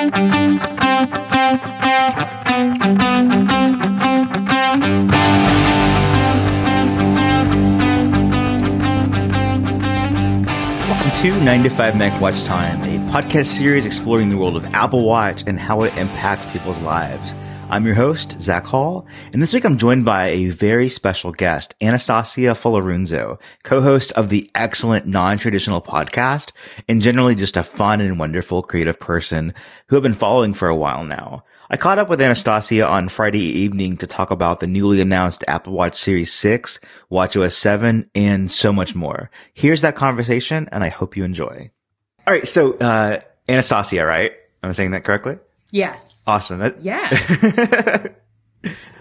Welcome 0.00 0.16
to 11.16 11.38
9 11.38 11.64
to 11.64 11.68
5 11.68 11.96
Mac 11.96 12.18
Watch 12.18 12.44
Time, 12.44 12.82
a 12.82 13.12
podcast 13.12 13.48
series 13.48 13.84
exploring 13.84 14.30
the 14.30 14.38
world 14.38 14.56
of 14.56 14.64
Apple 14.72 15.04
Watch 15.04 15.44
and 15.46 15.60
how 15.60 15.82
it 15.82 15.94
impacts 15.98 16.50
people's 16.50 16.78
lives. 16.78 17.34
I'm 17.70 17.86
your 17.86 17.94
host, 17.94 18.42
Zach 18.42 18.64
Hall, 18.64 19.06
and 19.32 19.40
this 19.40 19.52
week 19.52 19.64
I'm 19.64 19.78
joined 19.78 20.04
by 20.04 20.26
a 20.26 20.48
very 20.48 20.88
special 20.88 21.30
guest, 21.30 21.76
Anastasia 21.80 22.54
Folorunso, 22.54 23.40
co-host 23.62 24.10
of 24.14 24.28
the 24.28 24.50
excellent 24.56 25.06
non-traditional 25.06 25.80
podcast, 25.80 26.50
and 26.88 27.00
generally 27.00 27.36
just 27.36 27.56
a 27.56 27.62
fun 27.62 28.00
and 28.00 28.18
wonderful 28.18 28.64
creative 28.64 28.98
person 28.98 29.54
who 29.86 29.96
I've 29.96 30.02
been 30.02 30.14
following 30.14 30.52
for 30.52 30.66
a 30.66 30.74
while 30.74 31.04
now. 31.04 31.44
I 31.70 31.76
caught 31.76 32.00
up 32.00 32.08
with 32.08 32.20
Anastasia 32.20 32.84
on 32.84 33.08
Friday 33.08 33.44
evening 33.44 33.96
to 33.98 34.06
talk 34.08 34.32
about 34.32 34.58
the 34.58 34.66
newly 34.66 35.00
announced 35.00 35.44
Apple 35.46 35.72
Watch 35.72 35.94
Series 35.94 36.32
6, 36.32 36.80
WatchOS 37.08 37.52
7, 37.52 38.10
and 38.16 38.50
so 38.50 38.72
much 38.72 38.96
more. 38.96 39.30
Here's 39.54 39.82
that 39.82 39.94
conversation, 39.94 40.68
and 40.72 40.82
I 40.82 40.88
hope 40.88 41.16
you 41.16 41.22
enjoy. 41.22 41.70
All 42.26 42.34
right, 42.34 42.48
so 42.48 42.72
uh, 42.78 43.20
Anastasia, 43.48 44.04
right? 44.04 44.32
Am 44.64 44.70
I 44.70 44.72
saying 44.72 44.90
that 44.90 45.04
correctly? 45.04 45.38
Yes. 45.72 46.24
Awesome. 46.26 46.58
That, 46.60 46.82
Yes. 46.82 48.08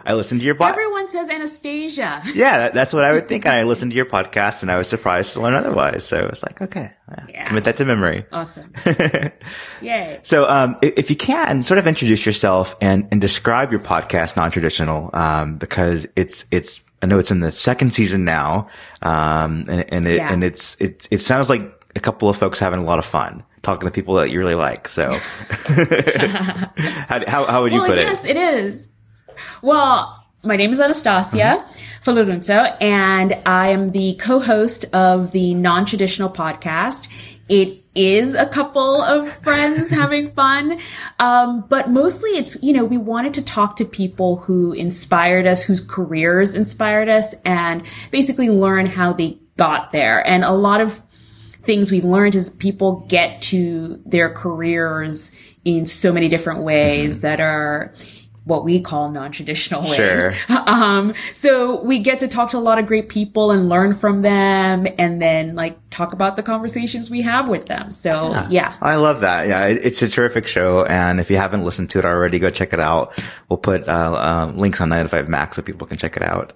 I 0.05 0.13
listened 0.13 0.39
to 0.39 0.45
your 0.45 0.55
podcast. 0.55 0.69
Everyone 0.71 1.07
says 1.09 1.29
Anastasia. 1.29 2.23
yeah, 2.33 2.57
that, 2.59 2.73
that's 2.73 2.93
what 2.93 3.03
I 3.03 3.11
would 3.11 3.27
think. 3.27 3.45
And 3.45 3.53
I 3.55 3.63
listened 3.71 3.91
to 3.91 3.95
your 3.95 4.05
podcast 4.05 4.61
and 4.63 4.71
I 4.71 4.77
was 4.77 4.87
surprised 4.87 5.33
to 5.33 5.41
learn 5.41 5.53
otherwise. 5.53 6.03
So 6.05 6.25
it's 6.27 6.41
like, 6.41 6.61
okay, 6.61 6.91
yeah, 7.09 7.25
Yeah. 7.29 7.45
commit 7.45 7.65
that 7.65 7.77
to 7.77 7.85
memory. 7.85 8.25
Awesome. 8.31 8.73
Yay. 9.81 10.19
So, 10.23 10.47
um, 10.49 10.77
if 10.81 11.09
you 11.09 11.15
can 11.15 11.61
sort 11.63 11.77
of 11.77 11.85
introduce 11.87 12.25
yourself 12.25 12.75
and, 12.81 13.07
and 13.11 13.19
describe 13.21 13.71
your 13.71 13.81
podcast, 13.81 14.35
non-traditional, 14.37 15.09
um, 15.13 15.57
because 15.57 16.07
it's, 16.15 16.45
it's, 16.49 16.79
I 17.01 17.05
know 17.05 17.19
it's 17.19 17.29
in 17.31 17.41
the 17.41 17.51
second 17.51 17.93
season 17.93 18.23
now. 18.25 18.67
Um, 19.01 19.65
and, 19.67 19.85
and 19.93 20.07
it, 20.07 20.17
Yeah. 20.17 20.31
and 20.33 20.43
it's, 20.43 20.75
it, 20.79 21.07
it 21.11 21.19
sounds 21.19 21.49
like 21.49 21.61
a 21.95 21.99
couple 21.99 22.29
of 22.29 22.37
folks 22.37 22.59
having 22.59 22.79
a 22.79 22.83
lot 22.83 22.99
of 22.99 23.05
fun 23.05 23.43
talking 23.61 23.87
to 23.87 23.91
people 23.91 24.15
that 24.15 24.31
you 24.31 24.39
really 24.39 24.55
like. 24.55 24.87
So 24.87 25.11
how, 27.09 27.23
how, 27.27 27.45
how 27.45 27.61
would 27.63 27.71
you 27.71 27.79
well, 27.79 27.89
put 27.89 27.97
yes, 27.97 28.25
it? 28.25 28.35
Yes, 28.35 28.55
it 28.55 28.65
is. 28.65 28.87
Well, 29.61 30.23
my 30.43 30.55
name 30.55 30.71
is 30.71 30.79
Anastasia 30.79 31.65
Folorunso, 32.03 32.75
and 32.81 33.37
I 33.45 33.69
am 33.69 33.91
the 33.91 34.13
co-host 34.15 34.85
of 34.93 35.31
the 35.31 35.53
non-traditional 35.53 36.29
podcast. 36.29 37.09
It 37.49 37.83
is 37.95 38.35
a 38.35 38.45
couple 38.45 39.01
of 39.01 39.31
friends 39.33 39.89
having 39.91 40.31
fun, 40.31 40.79
um, 41.19 41.65
but 41.67 41.89
mostly 41.89 42.31
it's 42.31 42.61
you 42.63 42.71
know 42.71 42.85
we 42.85 42.97
wanted 42.97 43.33
to 43.33 43.43
talk 43.43 43.75
to 43.77 43.85
people 43.85 44.37
who 44.37 44.71
inspired 44.71 45.45
us, 45.45 45.63
whose 45.63 45.81
careers 45.81 46.55
inspired 46.55 47.09
us, 47.09 47.33
and 47.43 47.83
basically 48.11 48.49
learn 48.49 48.85
how 48.85 49.11
they 49.11 49.37
got 49.57 49.91
there. 49.91 50.25
And 50.25 50.45
a 50.45 50.53
lot 50.53 50.79
of 50.79 51.01
things 51.69 51.91
we've 51.91 52.03
learned 52.03 52.33
is 52.33 52.49
people 52.49 53.05
get 53.09 53.43
to 53.43 54.01
their 54.03 54.27
careers 54.27 55.35
in 55.65 55.85
so 55.85 56.11
many 56.11 56.27
different 56.27 56.63
ways 56.63 57.21
that 57.21 57.39
are 57.39 57.93
what 58.45 58.63
we 58.65 58.81
call 58.81 59.11
non-traditional 59.11 59.83
ways. 59.83 59.95
Sure. 59.95 60.33
Um, 60.69 61.13
so 61.33 61.81
we 61.81 61.99
get 61.99 62.19
to 62.19 62.27
talk 62.27 62.51
to 62.51 62.57
a 62.57 62.59
lot 62.59 62.77
of 62.77 62.85
great 62.85 63.09
people 63.09 63.49
and 63.49 63.69
learn 63.69 63.93
from 63.93 64.21
them 64.21 64.87
and 64.99 65.19
then 65.19 65.55
like 65.55 65.77
talk 65.89 66.13
about 66.13 66.35
the 66.35 66.43
conversations 66.43 67.09
we 67.09 67.21
have 67.23 67.49
with 67.49 67.65
them. 67.65 67.91
So 67.91 68.35
yeah. 68.49 68.77
I 68.81 68.95
love 68.95 69.21
that. 69.21 69.47
Yeah, 69.47 69.65
it, 69.65 69.79
it's 69.83 70.01
a 70.03 70.07
terrific 70.07 70.45
show. 70.45 70.85
And 70.85 71.19
if 71.19 71.31
you 71.31 71.37
haven't 71.37 71.65
listened 71.65 71.89
to 71.91 71.99
it 71.99 72.05
already, 72.05 72.37
go 72.37 72.51
check 72.51 72.71
it 72.71 72.79
out. 72.79 73.19
We'll 73.49 73.57
put 73.57 73.87
uh, 73.87 73.91
uh, 73.91 74.53
links 74.55 74.79
on 74.79 74.89
9 74.89 75.05
to 75.05 75.09
5 75.09 75.27
Mac 75.27 75.55
so 75.55 75.63
people 75.63 75.87
can 75.87 75.97
check 75.97 76.15
it 76.15 76.23
out. 76.23 76.53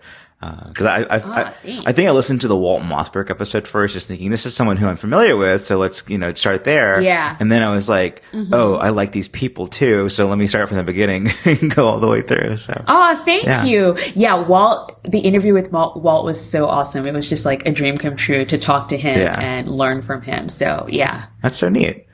Because 0.67 0.85
I, 0.85 0.97
I, 1.03 1.17
I, 1.17 1.43
Ah, 1.43 1.53
thanks. 1.63 1.85
I 1.85 1.91
think 1.91 2.07
I 2.07 2.11
listened 2.11 2.41
to 2.41 2.47
the 2.47 2.55
Walt 2.57 2.83
Mossberg 2.83 3.29
episode 3.29 3.67
first, 3.67 3.93
just 3.93 4.07
thinking 4.07 4.31
this 4.31 4.45
is 4.45 4.53
someone 4.55 4.77
who 4.77 4.87
I'm 4.87 4.97
familiar 4.97 5.35
with, 5.37 5.65
so 5.65 5.77
let's 5.77 6.03
you 6.09 6.17
know 6.17 6.33
start 6.33 6.63
there. 6.63 7.01
Yeah. 7.01 7.33
Mm-hmm. 7.33 7.41
And 7.43 7.51
then 7.51 7.63
I 7.63 7.71
was 7.71 7.87
like, 7.89 8.23
oh, 8.51 8.75
I 8.75 8.89
like 8.89 9.11
these 9.11 9.27
people 9.27 9.67
too, 9.67 10.09
so 10.09 10.27
let 10.27 10.37
me 10.37 10.47
start 10.47 10.67
from 10.67 10.77
the 10.77 10.83
beginning 10.83 11.29
and 11.45 11.73
go 11.73 11.87
all 11.87 11.99
the 11.99 12.07
way 12.07 12.21
through. 12.21 12.57
So 12.57 12.83
Oh, 12.87 13.15
thank 13.25 13.45
Yeah. 13.45 13.63
you. 13.65 13.97
Yeah, 14.15 14.45
Walt, 14.45 15.01
the 15.03 15.19
interview 15.19 15.53
with 15.53 15.71
Walt, 15.71 15.97
Walt 16.01 16.25
was 16.25 16.39
so 16.43 16.67
awesome. 16.67 17.05
It 17.07 17.13
was 17.13 17.29
just 17.29 17.45
like 17.45 17.65
a 17.65 17.71
dream 17.71 17.97
come 17.97 18.15
true 18.15 18.45
to 18.45 18.57
talk 18.57 18.89
to 18.89 18.97
him 18.97 19.19
Yeah. 19.19 19.39
and 19.39 19.67
learn 19.67 20.01
from 20.01 20.21
him. 20.21 20.49
So 20.49 20.85
yeah. 20.89 21.25
That's 21.41 21.57
so 21.57 21.69
neat. 21.69 22.07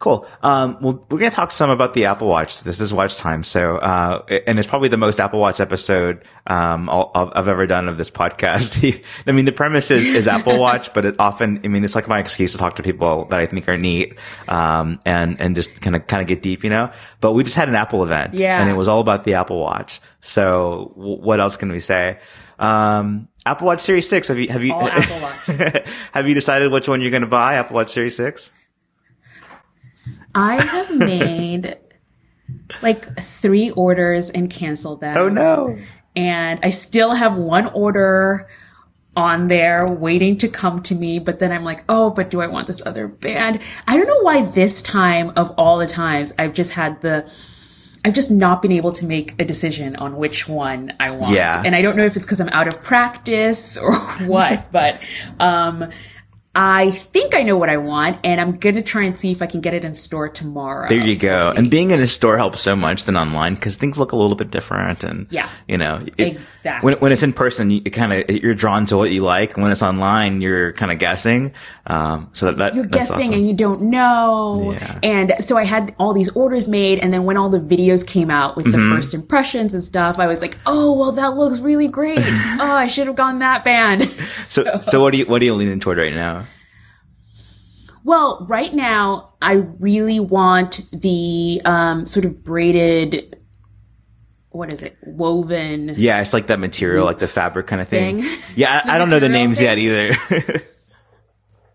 Cool. 0.00 0.26
Um, 0.42 0.78
well, 0.80 0.94
we're 1.10 1.18
going 1.18 1.30
to 1.30 1.36
talk 1.36 1.50
some 1.50 1.68
about 1.68 1.92
the 1.92 2.06
Apple 2.06 2.26
Watch. 2.26 2.62
This 2.62 2.80
is 2.80 2.92
watch 2.92 3.16
time. 3.16 3.44
So, 3.44 3.76
uh, 3.76 4.22
and 4.46 4.58
it's 4.58 4.66
probably 4.66 4.88
the 4.88 4.96
most 4.96 5.20
Apple 5.20 5.38
Watch 5.40 5.60
episode, 5.60 6.24
um, 6.46 6.88
I'll- 6.88 7.12
I've, 7.14 7.46
ever 7.46 7.66
done 7.66 7.86
of 7.86 7.98
this 7.98 8.10
podcast. 8.10 9.04
I 9.26 9.32
mean, 9.32 9.44
the 9.44 9.52
premise 9.52 9.90
is, 9.90 10.06
is 10.06 10.26
Apple 10.26 10.58
Watch, 10.58 10.94
but 10.94 11.04
it 11.04 11.16
often, 11.18 11.60
I 11.64 11.68
mean, 11.68 11.84
it's 11.84 11.94
like 11.94 12.08
my 12.08 12.18
excuse 12.18 12.52
to 12.52 12.58
talk 12.58 12.76
to 12.76 12.82
people 12.82 13.26
that 13.26 13.40
I 13.40 13.44
think 13.46 13.68
are 13.68 13.76
neat, 13.76 14.18
um, 14.48 14.98
and, 15.04 15.38
and 15.38 15.54
just 15.54 15.82
kind 15.82 15.94
of, 15.94 16.06
kind 16.06 16.22
of 16.22 16.26
get 16.26 16.42
deep, 16.42 16.64
you 16.64 16.70
know, 16.70 16.90
but 17.20 17.32
we 17.32 17.44
just 17.44 17.56
had 17.56 17.68
an 17.68 17.74
Apple 17.74 18.02
event 18.02 18.32
Yeah. 18.32 18.58
and 18.58 18.70
it 18.70 18.74
was 18.74 18.88
all 18.88 19.00
about 19.00 19.24
the 19.24 19.34
Apple 19.34 19.60
Watch. 19.60 20.00
So 20.22 20.94
w- 20.96 21.20
what 21.20 21.40
else 21.40 21.58
can 21.58 21.70
we 21.70 21.78
say? 21.80 22.18
Um, 22.58 23.28
Apple 23.44 23.66
Watch 23.66 23.80
Series 23.80 24.08
6. 24.08 24.28
Have 24.28 24.38
you, 24.38 24.48
have 24.48 24.64
you, 24.64 24.72
All 24.72 24.88
Apple 24.88 25.20
Watch. 25.68 25.88
have 26.12 26.26
you 26.26 26.34
decided 26.34 26.72
which 26.72 26.88
one 26.88 27.02
you're 27.02 27.10
going 27.10 27.20
to 27.20 27.26
buy? 27.26 27.56
Apple 27.56 27.74
Watch 27.76 27.90
Series 27.92 28.16
6? 28.16 28.50
I 30.34 30.62
have 30.62 30.96
made 30.96 31.76
like 32.82 33.20
three 33.20 33.70
orders 33.70 34.30
and 34.30 34.50
canceled 34.50 35.00
them. 35.00 35.16
Oh 35.16 35.28
no. 35.28 35.78
And 36.16 36.60
I 36.62 36.70
still 36.70 37.14
have 37.14 37.36
one 37.36 37.66
order 37.66 38.48
on 39.16 39.48
there 39.48 39.86
waiting 39.86 40.38
to 40.38 40.48
come 40.48 40.82
to 40.82 40.94
me, 40.94 41.18
but 41.18 41.38
then 41.40 41.52
I'm 41.52 41.64
like, 41.64 41.84
oh, 41.88 42.10
but 42.10 42.30
do 42.30 42.40
I 42.40 42.46
want 42.46 42.66
this 42.66 42.80
other 42.84 43.08
band? 43.08 43.60
I 43.86 43.96
don't 43.96 44.06
know 44.06 44.22
why 44.22 44.46
this 44.46 44.82
time 44.82 45.32
of 45.36 45.52
all 45.58 45.78
the 45.78 45.86
times 45.86 46.32
I've 46.38 46.54
just 46.54 46.72
had 46.72 47.00
the 47.00 47.30
I've 48.02 48.14
just 48.14 48.30
not 48.30 48.62
been 48.62 48.72
able 48.72 48.92
to 48.92 49.04
make 49.04 49.34
a 49.38 49.44
decision 49.44 49.94
on 49.96 50.16
which 50.16 50.48
one 50.48 50.94
I 50.98 51.10
want. 51.10 51.34
Yeah. 51.34 51.62
And 51.62 51.74
I 51.76 51.82
don't 51.82 51.96
know 51.96 52.06
if 52.06 52.16
it's 52.16 52.24
because 52.24 52.40
I'm 52.40 52.48
out 52.48 52.66
of 52.66 52.82
practice 52.82 53.76
or 53.76 53.94
what, 54.26 54.72
but 54.72 55.00
um 55.38 55.90
I 56.52 56.90
think 56.90 57.36
I 57.36 57.44
know 57.44 57.56
what 57.56 57.70
I 57.70 57.76
want, 57.76 58.18
and 58.24 58.40
I'm 58.40 58.58
gonna 58.58 58.82
try 58.82 59.04
and 59.04 59.16
see 59.16 59.30
if 59.30 59.40
I 59.40 59.46
can 59.46 59.60
get 59.60 59.72
it 59.72 59.84
in 59.84 59.94
store 59.94 60.28
tomorrow. 60.28 60.88
There 60.88 60.98
you 60.98 61.16
go. 61.16 61.52
And 61.56 61.70
being 61.70 61.92
in 61.92 62.00
a 62.00 62.08
store 62.08 62.36
helps 62.36 62.58
so 62.58 62.74
much 62.74 63.04
than 63.04 63.16
online 63.16 63.54
because 63.54 63.76
things 63.76 64.00
look 64.00 64.10
a 64.10 64.16
little 64.16 64.34
bit 64.36 64.50
different. 64.50 65.04
And 65.04 65.28
Yeah. 65.30 65.48
you 65.68 65.78
know, 65.78 66.00
it- 66.16 66.26
Exactly. 66.40 66.84
When 66.90 66.98
when 67.00 67.12
it's 67.12 67.22
in 67.22 67.32
person, 67.34 67.70
you 67.70 67.80
kind 67.82 68.12
of 68.12 68.28
you're 68.42 68.54
drawn 68.54 68.84
to 68.86 68.96
what 68.96 69.10
you 69.12 69.22
like. 69.22 69.56
When 69.56 69.70
it's 69.70 69.80
online, 69.82 70.40
you're 70.40 70.72
kind 70.72 70.90
of 70.90 70.98
guessing. 70.98 71.52
Um, 71.86 72.30
so 72.32 72.46
that, 72.46 72.58
that 72.58 72.74
you're 72.74 72.84
guessing 72.84 73.16
awesome. 73.28 73.34
and 73.34 73.46
you 73.46 73.54
don't 73.54 73.82
know. 73.82 74.72
Yeah. 74.72 74.98
And 75.04 75.34
so 75.38 75.56
I 75.56 75.64
had 75.64 75.94
all 76.00 76.12
these 76.12 76.30
orders 76.30 76.66
made, 76.66 76.98
and 76.98 77.14
then 77.14 77.22
when 77.24 77.36
all 77.36 77.48
the 77.48 77.60
videos 77.60 78.04
came 78.04 78.28
out 78.30 78.56
with 78.56 78.66
Mm-hmm. 78.66 78.88
the 78.90 78.94
first 78.96 79.14
impressions 79.14 79.72
and 79.72 79.84
stuff, 79.84 80.18
I 80.18 80.26
was 80.26 80.40
like, 80.42 80.58
"Oh, 80.66 80.98
well, 80.98 81.12
that 81.12 81.36
looks 81.36 81.60
really 81.60 81.86
great. 81.88 82.18
oh, 82.24 82.72
I 82.72 82.88
should 82.88 83.06
have 83.06 83.16
gone 83.16 83.38
that 83.38 83.62
band." 83.62 84.02
so 84.42 84.64
so 84.82 85.00
what 85.00 85.12
do 85.12 85.18
you 85.18 85.26
what 85.26 85.40
are 85.40 85.44
you 85.44 85.54
leaning 85.54 85.78
toward 85.78 85.98
right 85.98 86.12
now? 86.14 86.39
Well, 88.04 88.46
right 88.48 88.72
now, 88.72 89.34
I 89.42 89.52
really 89.52 90.20
want 90.20 90.88
the 90.92 91.60
um, 91.64 92.06
sort 92.06 92.24
of 92.24 92.42
braided. 92.44 93.36
What 94.50 94.72
is 94.72 94.82
it? 94.82 94.96
Woven. 95.02 95.94
Yeah, 95.96 96.20
it's 96.20 96.32
like 96.32 96.48
that 96.48 96.58
material, 96.58 97.04
like 97.06 97.18
the 97.18 97.28
fabric 97.28 97.66
kind 97.66 97.80
of 97.80 97.88
thing. 97.88 98.22
Thing. 98.22 98.38
Yeah, 98.56 98.82
I, 98.84 98.96
I 98.96 98.98
don't 98.98 99.08
know 99.08 99.20
the 99.20 99.28
names 99.28 99.60
yet 99.60 99.78
either. 99.78 100.16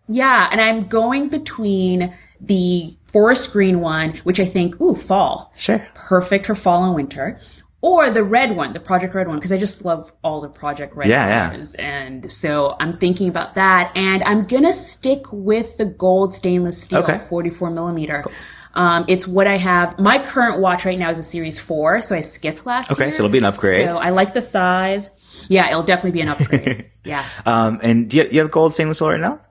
Yeah, 0.08 0.48
and 0.52 0.62
I'm 0.62 0.88
going 0.88 1.30
between 1.30 2.14
the 2.40 2.96
forest 3.06 3.52
green 3.52 3.80
one, 3.80 4.12
which 4.18 4.40
I 4.40 4.46
think, 4.46 4.80
ooh, 4.80 4.96
fall. 4.96 5.52
sure. 5.56 5.88
perfect 5.96 6.46
for 6.46 6.56
fall 6.56 6.86
and 6.86 6.94
winter, 6.96 7.40
or 7.86 8.10
the 8.10 8.24
red 8.24 8.56
one, 8.56 8.74
the 8.74 8.80
Project 8.80 9.14
Red 9.14 9.28
one, 9.28 9.38
because 9.38 9.52
I 9.52 9.58
just 9.58 9.86
love 9.86 10.12
all 10.24 10.42
the 10.42 10.50
Project 10.50 10.96
Red 10.96 11.08
Yeah, 11.08 11.54
yeah. 11.54 11.84
And 11.84 12.32
so 12.32 12.76
I'm 12.80 12.92
thinking 12.92 13.30
about 13.30 13.54
that. 13.56 13.96
And 13.96 14.24
I'm 14.24 14.48
gonna 14.48 14.74
stick 14.74 15.32
with 15.32 15.78
the 15.78 15.86
gold 15.86 16.34
stainless 16.34 16.82
steel, 16.82 17.04
Okay. 17.04 17.20
44 17.20 17.70
millimeter. 17.70 18.26
Um, 18.74 19.06
it's 19.08 19.28
what 19.28 19.46
I 19.46 19.58
have. 19.58 20.00
My 20.00 20.18
current 20.18 20.62
watch 20.62 20.84
right 20.84 20.98
now 20.98 21.12
is 21.12 21.20
a 21.20 21.24
Series 21.24 21.60
4, 21.60 22.02
so 22.02 22.16
I 22.16 22.22
skipped 22.22 22.66
last 22.66 22.92
Okay, 22.92 23.04
year. 23.04 23.08
Okay, 23.10 23.18
so 23.18 23.24
it'll 23.24 23.32
be 23.32 23.38
an 23.38 23.46
upgrade. 23.46 23.88
So 23.88 23.98
I 23.98 24.10
like 24.10 24.34
the 24.34 24.42
size. 24.42 25.12
Yeah, 25.48 25.70
it'll 25.70 25.84
definitely 25.84 26.12
be 26.12 26.22
an 26.22 26.30
upgrade. 26.30 26.90
yeah. 27.06 27.24
Um, 27.46 27.80
and 27.84 28.10
do 28.10 28.18
you, 28.18 28.28
you 28.32 28.40
have 28.40 28.50
gold 28.50 28.74
stainless 28.74 28.98
steel 28.98 29.12
right 29.12 29.20
now? 29.20 29.42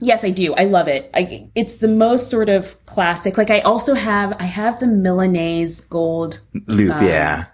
Yes, 0.00 0.24
I 0.24 0.30
do. 0.30 0.54
I 0.54 0.64
love 0.64 0.86
it. 0.88 1.10
I, 1.12 1.48
it's 1.54 1.76
the 1.76 1.88
most 1.88 2.30
sort 2.30 2.48
of 2.48 2.76
classic. 2.86 3.36
Like 3.36 3.50
I 3.50 3.60
also 3.60 3.94
have, 3.94 4.32
I 4.38 4.44
have 4.44 4.78
the 4.78 4.86
Milanese 4.86 5.80
gold 5.80 6.40
Loop, 6.66 6.94
Um, 6.96 7.04
yeah. 7.04 7.46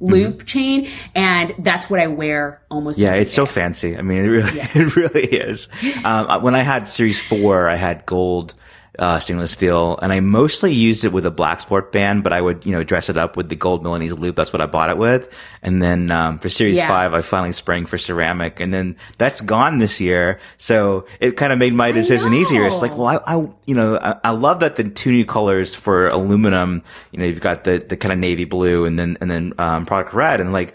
loop 0.00 0.46
chain, 0.46 0.88
and 1.14 1.54
that's 1.58 1.90
what 1.90 2.00
I 2.00 2.06
wear 2.06 2.62
almost. 2.70 2.98
Yeah, 2.98 3.14
it's 3.14 3.32
so 3.32 3.44
fancy. 3.46 3.96
I 3.96 4.02
mean, 4.02 4.24
it 4.24 4.28
really, 4.28 4.50
it 4.60 4.96
really 4.96 5.24
is. 5.26 5.68
Um, 6.04 6.42
when 6.42 6.54
I 6.54 6.62
had 6.62 6.88
Series 6.88 7.20
Four, 7.20 7.68
I 7.68 7.76
had 7.76 8.06
gold 8.06 8.54
uh, 8.98 9.20
stainless 9.20 9.52
steel, 9.52 9.98
and 10.02 10.12
I 10.12 10.20
mostly 10.20 10.72
used 10.72 11.04
it 11.04 11.12
with 11.12 11.24
a 11.24 11.30
black 11.30 11.60
sport 11.60 11.92
band, 11.92 12.24
but 12.24 12.32
I 12.32 12.40
would, 12.40 12.66
you 12.66 12.72
know, 12.72 12.82
dress 12.82 13.08
it 13.08 13.16
up 13.16 13.36
with 13.36 13.48
the 13.48 13.56
gold 13.56 13.82
Milanese 13.82 14.12
loop. 14.12 14.34
That's 14.36 14.52
what 14.52 14.60
I 14.60 14.66
bought 14.66 14.90
it 14.90 14.98
with. 14.98 15.32
And 15.62 15.82
then, 15.82 16.10
um, 16.10 16.38
for 16.38 16.48
series 16.48 16.76
Yeah. 16.76 16.88
five, 16.88 17.14
I 17.14 17.22
finally 17.22 17.52
sprang 17.52 17.86
for 17.86 17.98
ceramic 17.98 18.60
and 18.60 18.74
then 18.74 18.96
that's 19.16 19.40
gone 19.40 19.78
this 19.78 20.00
year. 20.00 20.40
So 20.56 21.06
it 21.20 21.36
kind 21.36 21.52
of 21.52 21.58
made 21.58 21.74
my 21.74 21.92
decision 21.92 22.34
easier. 22.34 22.66
It's 22.66 22.82
like, 22.82 22.96
well, 22.96 23.06
I, 23.24 23.36
I 23.36 23.44
you 23.66 23.74
know, 23.74 23.98
I, 23.98 24.16
I 24.24 24.30
love 24.30 24.60
that 24.60 24.76
the 24.76 24.84
two 24.84 25.12
new 25.12 25.24
colors 25.24 25.74
for 25.74 26.08
aluminum, 26.08 26.82
you 27.12 27.18
know, 27.20 27.24
you've 27.24 27.40
got 27.40 27.64
the, 27.64 27.78
the 27.78 27.96
kind 27.96 28.12
of 28.12 28.18
navy 28.18 28.44
blue 28.44 28.84
and 28.84 28.98
then, 28.98 29.16
and 29.20 29.30
then, 29.30 29.52
um, 29.58 29.86
product 29.86 30.12
red 30.12 30.40
and 30.40 30.52
like, 30.52 30.74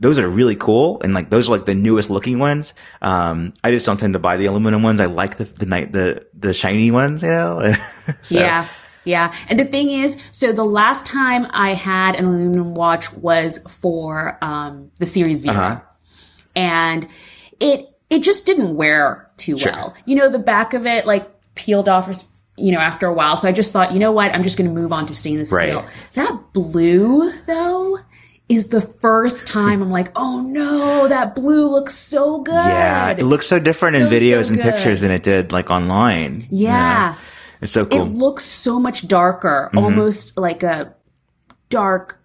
those 0.00 0.18
are 0.18 0.28
really 0.28 0.56
cool 0.56 1.00
and 1.02 1.12
like 1.14 1.28
those 1.30 1.48
are 1.48 1.52
like 1.52 1.66
the 1.66 1.74
newest 1.74 2.10
looking 2.10 2.38
ones. 2.38 2.74
Um, 3.02 3.52
I 3.62 3.70
just 3.70 3.84
don't 3.86 3.98
tend 4.00 4.14
to 4.14 4.18
buy 4.18 4.36
the 4.38 4.46
aluminum 4.46 4.82
ones. 4.82 4.98
I 5.00 5.04
like 5.06 5.36
the, 5.36 5.44
the 5.44 5.66
night, 5.66 5.92
the, 5.92 6.26
the 6.34 6.52
shiny 6.54 6.90
ones, 6.90 7.22
you 7.22 7.28
know? 7.30 7.74
So- 8.22 8.36
Yeah. 8.38 8.66
Yeah. 9.04 9.34
And 9.48 9.58
the 9.58 9.64
thing 9.64 9.90
is, 9.90 10.18
so 10.30 10.52
the 10.52 10.64
last 10.64 11.06
time 11.06 11.46
I 11.50 11.72
had 11.74 12.16
an 12.16 12.24
aluminum 12.26 12.74
watch 12.74 13.12
was 13.14 13.58
for 13.80 14.36
um, 14.42 14.90
the 14.98 15.06
Series 15.06 15.38
0 15.40 15.56
Uh-huh. 15.56 15.80
And 16.56 17.08
it 17.60 17.86
it 18.10 18.22
just 18.22 18.44
didn't 18.46 18.74
wear 18.76 19.30
too 19.36 19.56
Sure. 19.58 19.72
well. 19.72 19.94
You 20.04 20.16
know, 20.16 20.28
the 20.28 20.38
back 20.38 20.74
of 20.74 20.86
it 20.86 21.06
like 21.06 21.28
peeled 21.54 21.88
off 21.88 22.08
or 22.08 22.12
you 22.56 22.72
know, 22.72 22.78
after 22.80 23.06
a 23.06 23.12
while. 23.12 23.36
So 23.36 23.48
I 23.48 23.52
just 23.52 23.72
thought, 23.72 23.92
you 23.92 23.98
know 23.98 24.12
what, 24.12 24.34
I'm 24.34 24.42
just 24.42 24.58
gonna 24.58 24.70
move 24.70 24.92
on 24.92 25.06
to 25.06 25.14
stainless 25.14 25.50
Right. 25.52 25.68
steel. 25.70 25.86
That 26.14 26.52
blue 26.52 27.30
though 27.46 27.98
is 28.50 28.68
the 28.68 28.80
first 28.80 29.46
time 29.46 29.80
I'm 29.80 29.90
like, 29.90 30.10
oh 30.16 30.42
no, 30.42 31.06
that 31.08 31.34
blue 31.36 31.70
looks 31.70 31.94
so 31.94 32.42
good. 32.42 32.52
Yeah, 32.52 33.10
it 33.12 33.22
looks 33.22 33.46
so 33.46 33.58
different 33.60 33.94
in 33.96 34.02
So, 34.02 34.10
so 34.10 34.14
videos 34.16 34.50
and 34.50 34.60
pictures 34.60 35.00
than 35.02 35.12
it 35.12 35.22
did 35.22 35.52
like 35.52 35.70
online. 35.70 36.46
Yeah. 36.50 37.14
It's 37.62 37.72
so 37.72 37.86
cool. 37.86 38.02
it 38.02 38.04
looks 38.10 38.44
so 38.44 38.80
much 38.80 39.06
darker, 39.06 39.70
Mm-hmm. 39.72 39.84
almost 39.84 40.36
like 40.36 40.62
a 40.62 40.94
dark. 41.68 42.18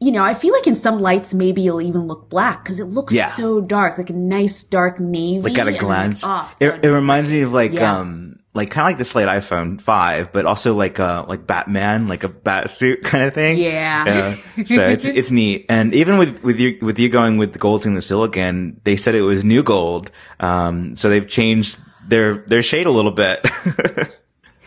You 0.00 0.12
know, 0.12 0.22
I 0.24 0.34
feel 0.34 0.52
like 0.52 0.66
in 0.66 0.74
some 0.76 1.00
lights 1.00 1.34
maybe 1.34 1.66
it'll 1.66 1.80
even 1.82 2.06
look 2.06 2.28
black 2.28 2.62
because 2.64 2.80
it 2.80 2.86
looks 2.86 3.14
Yeah. 3.14 3.26
so 3.26 3.60
dark, 3.60 3.98
like 3.98 4.10
a 4.10 4.14
nice 4.14 4.62
dark 4.64 4.98
navy. 5.00 5.40
like 5.42 5.58
at 5.58 5.68
a 5.68 5.72
glance. 5.78 6.22
Like, 6.22 6.46
oh, 6.46 6.54
it, 6.60 6.84
it 6.84 6.90
reminds 6.92 7.30
me 7.30 7.42
of 7.42 7.52
like, 7.52 7.72
Yeah. 7.72 7.98
um, 7.98 8.37
like 8.58 8.70
kind 8.70 8.82
of 8.84 8.88
like 8.90 8.98
the 8.98 9.04
Slate 9.06 9.28
iPhone 9.28 9.80
5, 9.80 10.32
but 10.32 10.44
also 10.44 10.74
like, 10.74 11.00
uh, 11.00 11.24
like 11.26 11.46
Batman, 11.46 12.08
like 12.08 12.24
a 12.24 12.28
bat 12.28 12.68
suit 12.68 13.02
kind 13.04 13.24
of 13.24 13.32
thing. 13.32 13.56
Yeah. 13.56 14.34
So 14.66 14.86
it's, 14.86 15.04
it's 15.18 15.30
neat. 15.30 15.64
And 15.70 15.94
even 15.94 16.18
with, 16.18 16.42
with 16.42 16.58
you, 16.60 16.76
with 16.82 16.98
you 16.98 17.08
going 17.08 17.38
with 17.38 17.52
the 17.54 17.58
gold 17.58 17.86
in 17.86 17.94
the 17.94 18.02
silicon, 18.02 18.80
they 18.84 18.96
said 18.96 19.14
it 19.14 19.22
was 19.22 19.44
new 19.44 19.62
gold. 19.62 20.10
Um, 20.40 20.96
so 20.96 21.08
they've 21.08 21.26
changed 21.26 21.78
their, 22.06 22.38
their 22.38 22.62
shade 22.62 22.86
a 22.86 22.90
little 22.90 23.12
bit. 23.12 23.40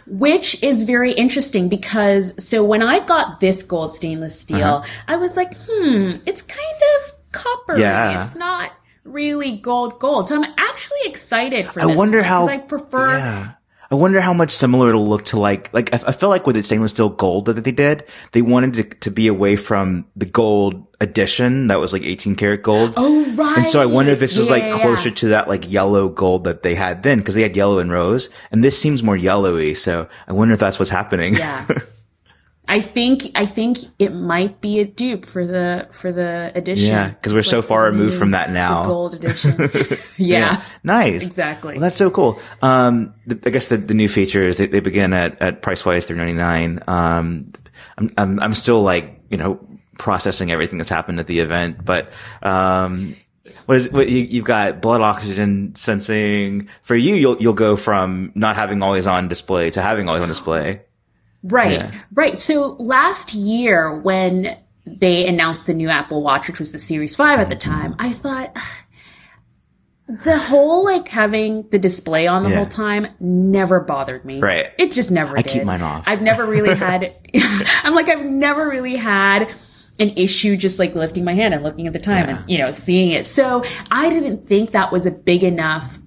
which 0.08 0.62
is 0.64 0.84
very 0.84 1.14
interesting 1.14 1.70
because 1.70 2.34
so 2.44 2.64
when 2.64 2.82
I 2.82 3.00
got 3.06 3.40
this 3.40 3.64
gold 3.64 3.94
stainless 3.94 4.40
steel, 4.40 4.78
Uh-huh. 4.84 4.88
I 5.08 5.16
was 5.18 5.38
like, 5.38 5.54
hmm, 5.56 6.14
it's 6.26 6.42
kind 6.42 6.82
of 6.98 7.14
coppery. 7.32 7.82
Yeah. 7.82 8.20
It's 8.22 8.36
not 8.36 8.72
really 9.04 9.58
gold 9.58 10.00
gold. 10.00 10.28
So 10.28 10.36
I'm 10.42 10.54
actually 10.58 11.00
excited 11.06 11.68
for 11.68 11.82
I 11.82 11.88
this 11.88 11.96
wonder 11.98 12.18
one, 12.20 12.28
how, 12.28 12.48
I 12.48 12.58
prefer 12.58 13.18
yeah. 13.18 13.52
I 13.92 13.96
wonder 13.96 14.22
how 14.22 14.34
much 14.34 14.52
similar 14.52 14.90
it'll 14.90 15.08
look 15.08 15.26
to 15.26 15.40
like, 15.40 15.74
like, 15.74 15.94
I, 15.94 16.00
I 16.08 16.12
feel 16.14 16.30
like 16.30 16.48
with 16.48 16.56
the 16.56 16.64
stainless 16.64 16.92
steel 16.92 17.10
gold 17.10 17.48
that 17.48 17.62
they 17.62 17.74
did, 17.74 18.06
they 18.32 18.42
wanted 18.42 18.74
to, 18.76 18.84
to 18.84 19.12
be 19.12 19.28
away 19.28 19.58
from 19.58 20.06
the 20.16 20.26
gold 20.26 20.88
edition 21.02 21.68
that 21.68 21.80
was 21.80 21.92
like 21.92 22.04
18 22.04 22.36
karat 22.36 22.64
gold. 22.64 22.94
Oh 22.96 23.26
right. 23.34 23.58
And 23.58 23.68
so 23.68 23.82
I 23.82 23.86
wonder 23.86 24.12
if 24.12 24.20
this 24.20 24.38
is 24.38 24.50
like 24.50 24.72
closer 24.72 25.10
yeah. 25.10 25.16
to 25.16 25.28
that 25.30 25.50
like 25.50 25.70
yellow 25.70 26.08
gold 26.08 26.46
that 26.46 26.64
they 26.64 26.74
had 26.74 27.04
then, 27.04 27.20
because 27.20 27.36
they 27.36 27.42
had 27.42 27.56
yellow 27.56 27.80
and 27.80 27.92
rose, 27.92 28.30
and 28.50 28.64
this 28.64 28.80
seems 28.80 29.04
more 29.04 29.18
yellowy. 29.18 29.74
So 29.74 30.08
I 30.26 30.32
wonder 30.32 30.54
if 30.54 30.60
that's 30.62 30.80
what's 30.80 30.92
happening. 30.92 31.36
Yeah. 31.36 31.68
I 32.72 32.80
think 32.80 33.24
I 33.36 33.46
think 33.46 33.80
it 34.00 34.14
might 34.14 34.62
be 34.62 34.80
a 34.80 34.86
dupe 34.86 35.26
for 35.26 35.46
the 35.46 35.90
for 35.92 36.14
the 36.14 36.54
edition. 36.56 36.88
Yeah, 36.88 37.12
'cause 37.22 37.34
we're 37.34 37.42
so 37.42 37.62
far 37.62 37.84
removed 37.84 38.18
from 38.18 38.32
that 38.32 38.50
now. 38.50 38.84
The 38.84 38.88
gold 38.88 39.14
edition. 39.16 39.70
yeah. 40.18 40.64
Nice. 40.82 41.26
Exactly. 41.26 41.74
Well, 41.74 41.82
that's 41.82 41.98
so 41.98 42.10
cool. 42.10 42.40
Um, 42.62 43.14
the, 43.28 43.38
I 43.46 43.50
guess 43.50 43.68
the, 43.68 43.76
the 43.76 43.94
new 43.94 44.08
features, 44.08 44.56
they, 44.56 44.68
they 44.68 44.80
begin 44.80 45.12
at, 45.12 45.42
at 45.42 45.62
price 45.62 45.86
wise 45.86 46.06
399. 46.06 46.82
Um, 46.88 47.52
I'm, 47.98 48.14
I'm, 48.18 48.40
I'm 48.40 48.54
still 48.54 48.82
like, 48.84 49.20
you 49.30 49.36
know, 49.36 49.60
processing 49.98 50.50
everything 50.50 50.78
that's 50.78 50.90
happened 50.90 51.20
at 51.20 51.28
the 51.28 51.42
event, 51.42 51.84
but, 51.84 52.14
um, 52.42 53.18
what 53.66 53.76
is 53.76 53.92
what 53.92 54.08
you, 54.08 54.20
you've 54.22 54.46
got 54.46 54.82
blood 54.82 55.02
oxygen 55.02 55.76
sensing 55.76 56.70
for 56.84 56.96
you 56.96 57.16
you'll 57.16 57.36
you'll 57.42 57.52
go 57.52 57.76
from 57.76 58.32
not 58.34 58.56
having 58.56 58.82
always 58.82 59.06
on 59.08 59.28
display 59.28 59.70
to 59.70 59.82
having 59.82 60.08
always 60.08 60.22
on 60.22 60.30
display 60.30 60.82
Right. 61.44 61.80
Yeah. 61.80 61.92
Right. 62.14 62.40
So 62.40 62.74
last 62.80 63.34
year 63.34 64.00
when 64.00 64.58
they 64.86 65.28
announced 65.28 65.66
the 65.68 65.74
new 65.74 65.90
Apple 65.90 66.22
Watch, 66.22 66.48
which 66.48 66.60
was 66.60 66.72
the 66.72 66.80
Series 66.80 67.16
5 67.16 67.40
at 67.40 67.50
the 67.50 67.56
time, 67.56 67.96
I 68.00 68.12
thought 68.12 68.56
the 70.08 70.38
whole 70.38 70.84
like 70.84 71.08
having 71.08 71.68
the 71.70 71.80
display 71.80 72.28
on 72.28 72.44
the 72.44 72.50
Yeah. 72.50 72.58
whole 72.58 72.66
time 72.66 73.08
never 73.20 73.80
bothered 73.80 74.26
me. 74.26 74.40
Right. 74.42 74.68
It 74.78 74.92
just 74.92 75.10
never 75.12 75.38
I 75.38 75.42
did. 75.42 75.52
keep 75.54 75.64
mine 75.64 75.82
off. 75.82 76.04
I've 76.08 76.22
never 76.22 76.46
really 76.46 76.76
had 76.78 77.14
I'm 77.84 77.96
like 77.96 78.10
I've 78.10 78.26
never 78.26 78.68
really 78.68 78.98
had 78.98 79.54
an 80.00 80.10
issue 80.18 80.58
just 80.58 80.80
like 80.80 80.96
lifting 80.96 81.24
my 81.24 81.34
hand 81.34 81.54
and 81.54 81.64
looking 81.64 81.86
at 81.88 81.94
the 81.94 82.00
time 82.00 82.28
Yeah. 82.30 82.40
and 82.42 82.50
you 82.50 82.58
know 82.58 82.72
seeing 82.72 83.12
it. 83.12 83.28
So 83.28 83.64
I 83.90 84.10
didn't 84.10 84.46
think 84.46 84.72
that 84.72 84.92
was 84.92 85.06
a 85.06 85.12
big 85.12 85.44
enough 85.44 85.98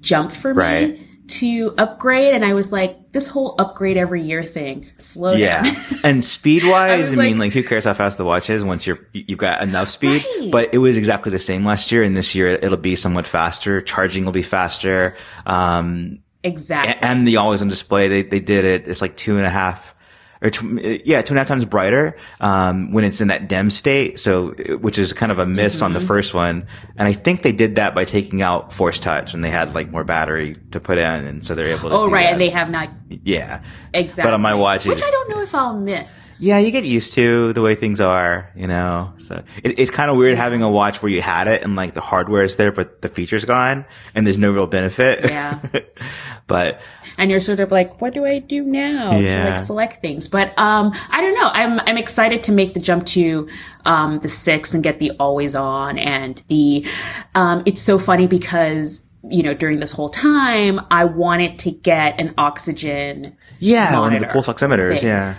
jump 0.00 0.32
for 0.32 0.52
Right. 0.52 0.98
me 0.98 1.06
to 1.28 1.72
upgrade 1.78 2.34
and 2.34 2.44
I 2.44 2.54
was 2.54 2.72
like 2.72 2.96
this 3.12 3.26
whole 3.28 3.54
upgrade 3.58 3.96
every 3.96 4.22
year 4.22 4.42
thing 4.42 4.86
slow 4.96 5.32
Yeah, 5.32 5.62
down. 5.64 5.74
and 6.04 6.24
speed 6.24 6.62
wise, 6.64 6.90
I, 6.90 6.96
was 7.10 7.16
mean, 7.16 7.38
like- 7.38 7.52
who 7.52 7.62
cares 7.64 7.84
how 7.84 7.94
fast 7.94 8.18
the 8.18 8.24
watch 8.24 8.48
is 8.50 8.64
once 8.64 8.86
you're 8.86 9.00
you- 9.12 9.24
you've 9.28 9.38
got 9.38 9.62
enough 9.62 9.88
speed? 9.90 10.24
Right. 10.40 10.50
But 10.52 10.74
it 10.74 10.78
was 10.78 10.96
exactly 10.96 11.32
the 11.32 11.38
same 11.40 11.64
last 11.64 11.90
year, 11.90 12.02
and 12.02 12.16
this 12.16 12.34
year 12.34 12.48
it'll 12.48 12.76
be 12.76 12.96
somewhat 12.96 13.26
faster. 13.26 13.80
Charging 13.80 14.24
will 14.24 14.32
be 14.32 14.42
faster, 14.42 15.16
um, 15.46 16.20
exactly. 16.44 16.94
a- 16.94 17.04
and 17.10 17.26
the 17.26 17.36
always 17.36 17.62
on 17.62 17.68
display. 17.68 18.08
They 18.08 18.22
they 18.22 18.40
did 18.40 18.64
it. 18.64 18.86
It's 18.88 19.02
like 19.02 19.16
two 19.16 19.36
and 19.36 19.46
a 19.46 19.50
half. 19.50 19.94
Or 20.42 20.48
tw- 20.48 21.04
yeah, 21.04 21.20
two 21.20 21.32
and 21.32 21.38
a 21.38 21.40
half 21.40 21.48
times 21.48 21.66
brighter 21.66 22.16
um, 22.40 22.92
when 22.92 23.04
it's 23.04 23.20
in 23.20 23.28
that 23.28 23.46
dim 23.46 23.70
state. 23.70 24.18
So, 24.18 24.52
which 24.80 24.98
is 24.98 25.12
kind 25.12 25.30
of 25.30 25.38
a 25.38 25.44
miss 25.44 25.82
on 25.82 25.90
Mm-hmm. 25.92 26.00
the 26.00 26.06
first 26.06 26.32
one, 26.32 26.66
and 26.96 27.06
I 27.06 27.12
think 27.12 27.42
they 27.42 27.52
did 27.52 27.74
that 27.74 27.94
by 27.94 28.06
taking 28.06 28.40
out 28.40 28.72
Force 28.72 28.98
Touch, 28.98 29.34
and 29.34 29.44
they 29.44 29.50
had 29.50 29.74
like 29.74 29.90
more 29.90 30.02
battery 30.02 30.56
to 30.70 30.80
put 30.80 30.96
in, 30.96 31.04
and 31.04 31.44
so 31.44 31.54
they're 31.54 31.68
able 31.76 31.90
to. 31.90 31.94
oh 31.94 32.08
right, 32.08 32.22
that. 32.22 32.32
and 32.32 32.40
they 32.40 32.48
have 32.48 32.70
not 32.70 32.88
yeah, 33.22 33.62
exactly. 33.92 34.22
But 34.22 34.32
on 34.34 34.40
my 34.40 34.54
watch, 34.54 34.86
which 34.86 35.02
I 35.02 35.10
don't 35.10 35.28
know 35.28 35.42
if 35.42 35.54
I'll 35.54 35.78
miss. 35.78 36.29
Yeah, 36.40 36.58
you 36.58 36.70
get 36.70 36.84
used 36.84 37.12
to 37.12 37.52
the 37.52 37.60
way 37.60 37.74
things 37.74 38.00
are, 38.00 38.50
you 38.56 38.66
know. 38.66 39.12
So 39.18 39.44
it, 39.62 39.78
it's 39.78 39.90
kind 39.90 40.10
of 40.10 40.16
weird 40.16 40.36
having 40.36 40.62
a 40.62 40.70
watch 40.70 41.02
where 41.02 41.12
you 41.12 41.20
had 41.20 41.48
it 41.48 41.62
and 41.62 41.76
like 41.76 41.92
the 41.92 42.00
hardware 42.00 42.42
is 42.42 42.56
there, 42.56 42.72
but 42.72 43.02
the 43.02 43.08
features 43.08 43.44
gone, 43.44 43.84
and 44.14 44.26
there's 44.26 44.38
no 44.38 44.50
real 44.50 44.66
benefit. 44.66 45.24
Yeah. 45.24 45.60
but 46.46 46.80
and 47.18 47.30
you're 47.30 47.40
sort 47.40 47.60
of 47.60 47.70
like, 47.70 48.00
what 48.00 48.14
do 48.14 48.24
I 48.24 48.38
do 48.38 48.62
now 48.62 49.12
to 49.12 49.44
like 49.44 49.58
select 49.58 50.00
things? 50.00 50.28
But 50.28 50.58
um, 50.58 50.92
I 51.10 51.20
don't 51.20 51.34
know. 51.34 51.48
I'm 51.52 51.78
I'm 51.80 51.98
excited 51.98 52.42
to 52.44 52.52
make 52.52 52.72
the 52.72 52.80
jump 52.80 53.04
to 53.06 53.48
um, 53.84 54.20
the 54.20 54.28
six 54.28 54.72
and 54.72 54.82
get 54.82 54.98
the 54.98 55.12
always 55.20 55.54
on 55.54 55.98
and 55.98 56.42
the. 56.48 56.86
Um, 57.34 57.62
it's 57.66 57.82
so 57.82 57.98
funny 57.98 58.26
because 58.26 59.02
you 59.28 59.42
know 59.42 59.52
during 59.52 59.80
this 59.80 59.92
whole 59.92 60.08
time 60.08 60.80
I 60.90 61.04
wanted 61.04 61.58
to 61.60 61.70
get 61.70 62.18
an 62.18 62.32
oxygen 62.38 63.36
yeah, 63.58 64.00
one 64.00 64.14
of 64.14 64.20
the 64.20 64.26
pulse 64.26 64.48
oximeters. 64.48 65.00
thing. 65.00 65.08
Yeah, 65.08 65.36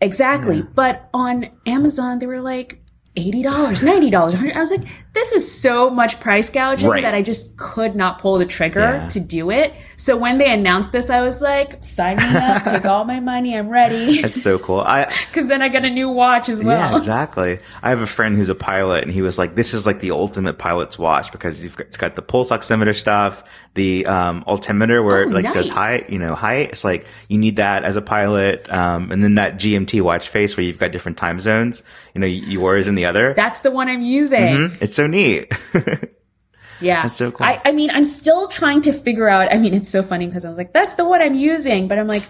exactly, 0.00 0.62
but 0.62 1.08
on 1.14 1.46
Amazon 1.66 2.18
they 2.18 2.26
were 2.26 2.40
like. 2.40 2.80
Eighty 3.18 3.42
dollars, 3.42 3.82
ninety 3.82 4.10
dollars. 4.10 4.34
I 4.54 4.58
was 4.58 4.70
like, 4.70 4.82
"This 5.14 5.32
is 5.32 5.50
so 5.50 5.88
much 5.88 6.20
price 6.20 6.50
gouging 6.50 6.86
Right. 6.90 7.00
that 7.02 7.14
I 7.14 7.22
just 7.22 7.56
could 7.56 7.96
not 7.96 8.18
pull 8.20 8.36
the 8.36 8.44
trigger 8.44 8.80
Yeah. 8.80 9.08
to 9.08 9.20
do 9.20 9.50
it." 9.50 9.72
So 9.96 10.18
when 10.18 10.36
they 10.36 10.52
announced 10.52 10.92
this, 10.92 11.08
I 11.08 11.22
was 11.22 11.40
like, 11.40 11.82
"Sign 11.82 12.18
me 12.18 12.24
up, 12.38 12.64
take 12.64 12.84
all 12.84 13.06
my 13.06 13.20
money, 13.20 13.56
I'm 13.56 13.70
ready." 13.70 14.20
that's 14.20 14.42
so 14.42 14.58
cool. 14.58 14.80
I 14.80 15.10
Because 15.32 15.48
then 15.48 15.62
I 15.62 15.68
get 15.70 15.86
a 15.86 15.88
new 15.88 16.10
watch 16.10 16.50
as 16.50 16.62
well. 16.62 16.76
yeah, 16.92 16.94
exactly. 16.98 17.58
I 17.82 17.88
have 17.88 18.02
a 18.02 18.06
friend 18.06 18.36
who's 18.36 18.50
a 18.50 18.54
pilot, 18.54 19.02
and 19.04 19.10
he 19.10 19.22
was 19.22 19.38
like, 19.38 19.54
"This 19.54 19.72
is 19.72 19.86
like 19.86 20.00
the 20.00 20.10
ultimate 20.10 20.58
pilot's 20.58 20.98
watch 20.98 21.32
because 21.32 21.62
you've 21.64 21.74
got, 21.78 21.86
it's 21.86 21.96
got 21.96 22.16
the 22.16 22.22
pulse 22.22 22.50
oximeter 22.50 22.94
stuff, 22.94 23.42
the 23.76 24.06
um, 24.06 24.42
altimeter 24.48 25.02
where 25.04 25.18
Oh, 25.18 25.22
it 25.28 25.30
like 25.30 25.44
does 25.54 25.68
nice. 25.68 25.76
height, 25.76 26.10
you 26.10 26.18
know, 26.18 26.34
height. 26.34 26.70
It's 26.70 26.82
like 26.82 27.06
you 27.28 27.38
need 27.38 27.56
that 27.56 27.84
as 27.84 27.94
a 27.94 28.02
pilot, 28.02 28.68
um, 28.72 29.12
and 29.12 29.22
then 29.22 29.36
that 29.36 29.58
GMT 29.58 30.00
watch 30.02 30.28
face 30.28 30.56
where 30.56 30.64
you've 30.66 30.78
got 30.78 30.90
different 30.90 31.16
time 31.18 31.38
zones. 31.38 31.84
You 32.14 32.20
know, 32.22 32.26
yours 32.26 32.88
and 32.88 32.98
the 32.98 33.06
other. 33.06 33.32
That's 33.34 33.60
the 33.60 33.70
one 33.70 33.88
I'm 33.88 34.02
using. 34.02 34.76
It's 34.80 34.96
so 34.96 35.06
neat. 35.06 35.52
Yeah. 36.78 37.04
That's 37.04 37.16
so 37.16 37.30
cool. 37.30 37.46
I, 37.46 37.58
I 37.64 37.72
mean, 37.72 37.90
I'm 37.90 38.04
still 38.04 38.48
trying 38.48 38.82
to 38.82 38.92
figure 38.92 39.30
out. 39.30 39.50
I 39.50 39.56
mean, 39.56 39.72
it's 39.72 39.88
so 39.88 40.02
funny 40.02 40.26
because 40.26 40.44
I 40.44 40.50
was 40.50 40.58
like, 40.58 40.74
that's 40.74 40.96
the 40.96 41.06
one 41.06 41.22
I'm 41.22 41.34
using. 41.34 41.88
But 41.88 41.98
I'm 41.98 42.06
like, 42.06 42.22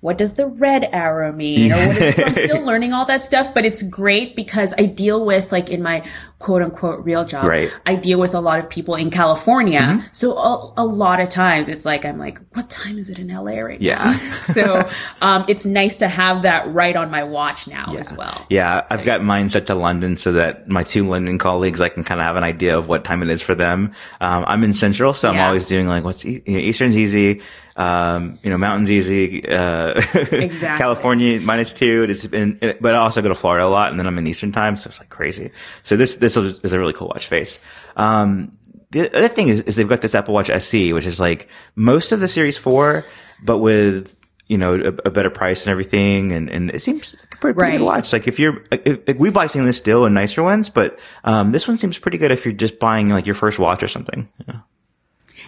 what 0.00 0.16
does 0.16 0.34
the 0.34 0.46
red 0.46 0.84
arrow 0.92 1.32
mean? 1.32 1.72
Or 1.72 1.88
what 1.88 1.96
is, 1.98 2.14
so 2.14 2.24
I'm 2.24 2.34
still 2.34 2.64
learning 2.64 2.92
all 2.92 3.04
that 3.06 3.24
stuff, 3.24 3.52
but 3.52 3.64
it's 3.64 3.82
great 3.82 4.36
because 4.36 4.74
I 4.78 4.84
deal 4.84 5.24
with 5.24 5.50
like 5.50 5.70
in 5.70 5.82
my 5.82 6.08
quote 6.46 6.62
unquote 6.62 7.04
real 7.04 7.24
job, 7.24 7.44
Right. 7.44 7.72
I 7.84 7.96
deal 7.96 8.20
with 8.20 8.32
a 8.32 8.40
lot 8.40 8.60
of 8.60 8.70
people 8.70 8.94
in 8.94 9.10
California. 9.10 10.08
So 10.12 10.36
a, 10.38 10.72
a 10.76 10.84
lot 10.86 11.18
of 11.18 11.28
times 11.28 11.68
it's 11.68 11.84
like, 11.84 12.04
I'm 12.04 12.18
like, 12.18 12.38
what 12.54 12.70
time 12.70 12.98
is 12.98 13.10
it 13.10 13.18
in 13.18 13.26
LA 13.28 13.58
right 13.60 13.80
Yeah. 13.82 14.04
now? 14.04 14.36
so, 14.54 14.88
um, 15.20 15.44
it's 15.48 15.64
nice 15.66 15.96
to 15.96 16.06
have 16.08 16.42
that 16.42 16.72
right 16.72 16.94
on 16.94 17.10
my 17.10 17.24
watch 17.24 17.66
now 17.66 17.96
as 17.98 18.12
well. 18.12 18.46
Yeah, 18.48 18.86
I've 18.88 19.04
got 19.04 19.24
mine 19.24 19.48
set 19.48 19.66
to 19.66 19.74
London 19.74 20.16
so 20.16 20.32
that 20.32 20.68
my 20.68 20.84
two 20.84 21.04
London 21.08 21.36
colleagues, 21.38 21.80
I 21.80 21.88
can 21.88 22.04
kind 22.04 22.20
of 22.20 22.26
have 22.26 22.36
an 22.36 22.44
idea 22.44 22.78
of 22.78 22.86
what 22.88 23.02
time 23.02 23.24
it 23.24 23.28
is 23.28 23.42
for 23.42 23.56
them. 23.56 23.92
Um, 24.20 24.44
I'm 24.46 24.62
in 24.62 24.72
Central, 24.72 25.12
so 25.14 25.28
I'm 25.30 25.40
always 25.40 25.66
doing 25.66 25.88
like 25.88 26.04
what's 26.04 26.24
e- 26.24 26.42
Eastern's 26.46 26.96
easy, 26.96 27.42
um, 27.76 28.38
you 28.42 28.48
know, 28.50 28.56
Mountain's 28.56 28.90
easy, 28.90 29.46
uh, 29.46 29.92
Exactly. 30.14 30.78
California 30.78 31.40
minus 31.40 31.74
two. 31.74 32.06
It's 32.08 32.26
been, 32.26 32.58
but 32.80 32.94
I 32.94 32.98
also 32.98 33.20
go 33.20 33.28
to 33.28 33.34
Florida 33.34 33.66
a 33.66 33.68
lot, 33.68 33.90
and 33.90 33.98
then 34.00 34.06
I'm 34.06 34.16
in 34.16 34.26
Eastern 34.26 34.50
time, 34.52 34.76
so 34.78 34.88
it's 34.88 34.98
like 35.00 35.10
crazy. 35.10 35.50
So 35.82 35.96
this 35.96 36.14
this 36.16 36.35
is 36.42 36.72
a 36.72 36.78
really 36.78 36.92
cool 36.92 37.08
watch 37.08 37.26
face. 37.26 37.58
Um, 37.96 38.56
the 38.90 39.14
other 39.16 39.28
thing 39.28 39.48
is, 39.48 39.62
is 39.62 39.76
they've 39.76 39.88
got 39.88 40.00
this 40.00 40.14
Apple 40.14 40.34
Watch 40.34 40.50
SE, 40.50 40.92
which 40.92 41.06
is 41.06 41.18
like 41.20 41.48
most 41.74 42.12
of 42.12 42.20
the 42.20 42.28
Series 42.28 42.56
Four, 42.56 43.04
but 43.42 43.58
with 43.58 44.14
you 44.46 44.58
know 44.58 44.74
a, 44.74 45.08
a 45.08 45.10
better 45.10 45.30
price 45.30 45.64
and 45.64 45.70
everything, 45.70 46.32
and 46.32 46.48
and 46.48 46.70
it 46.70 46.82
seems 46.82 47.16
like 47.18 47.40
pretty, 47.40 47.58
pretty 47.58 47.78
good 47.78 47.84
watch. 47.84 48.12
Like 48.12 48.28
if 48.28 48.38
you're, 48.38 48.62
if, 48.70 49.00
if 49.08 49.16
we 49.16 49.30
buy 49.30 49.46
stainless 49.48 49.78
steel 49.78 50.04
and 50.04 50.14
nicer 50.14 50.42
ones, 50.42 50.70
but 50.70 50.98
um, 51.24 51.52
this 51.52 51.66
one 51.66 51.76
seems 51.76 51.98
pretty 51.98 52.18
good 52.18 52.30
if 52.30 52.44
you're 52.44 52.54
just 52.54 52.78
buying 52.78 53.08
like 53.08 53.26
your 53.26 53.34
first 53.34 53.58
watch 53.58 53.82
or 53.82 53.88
something. 53.88 54.28
Yeah. 54.46 54.60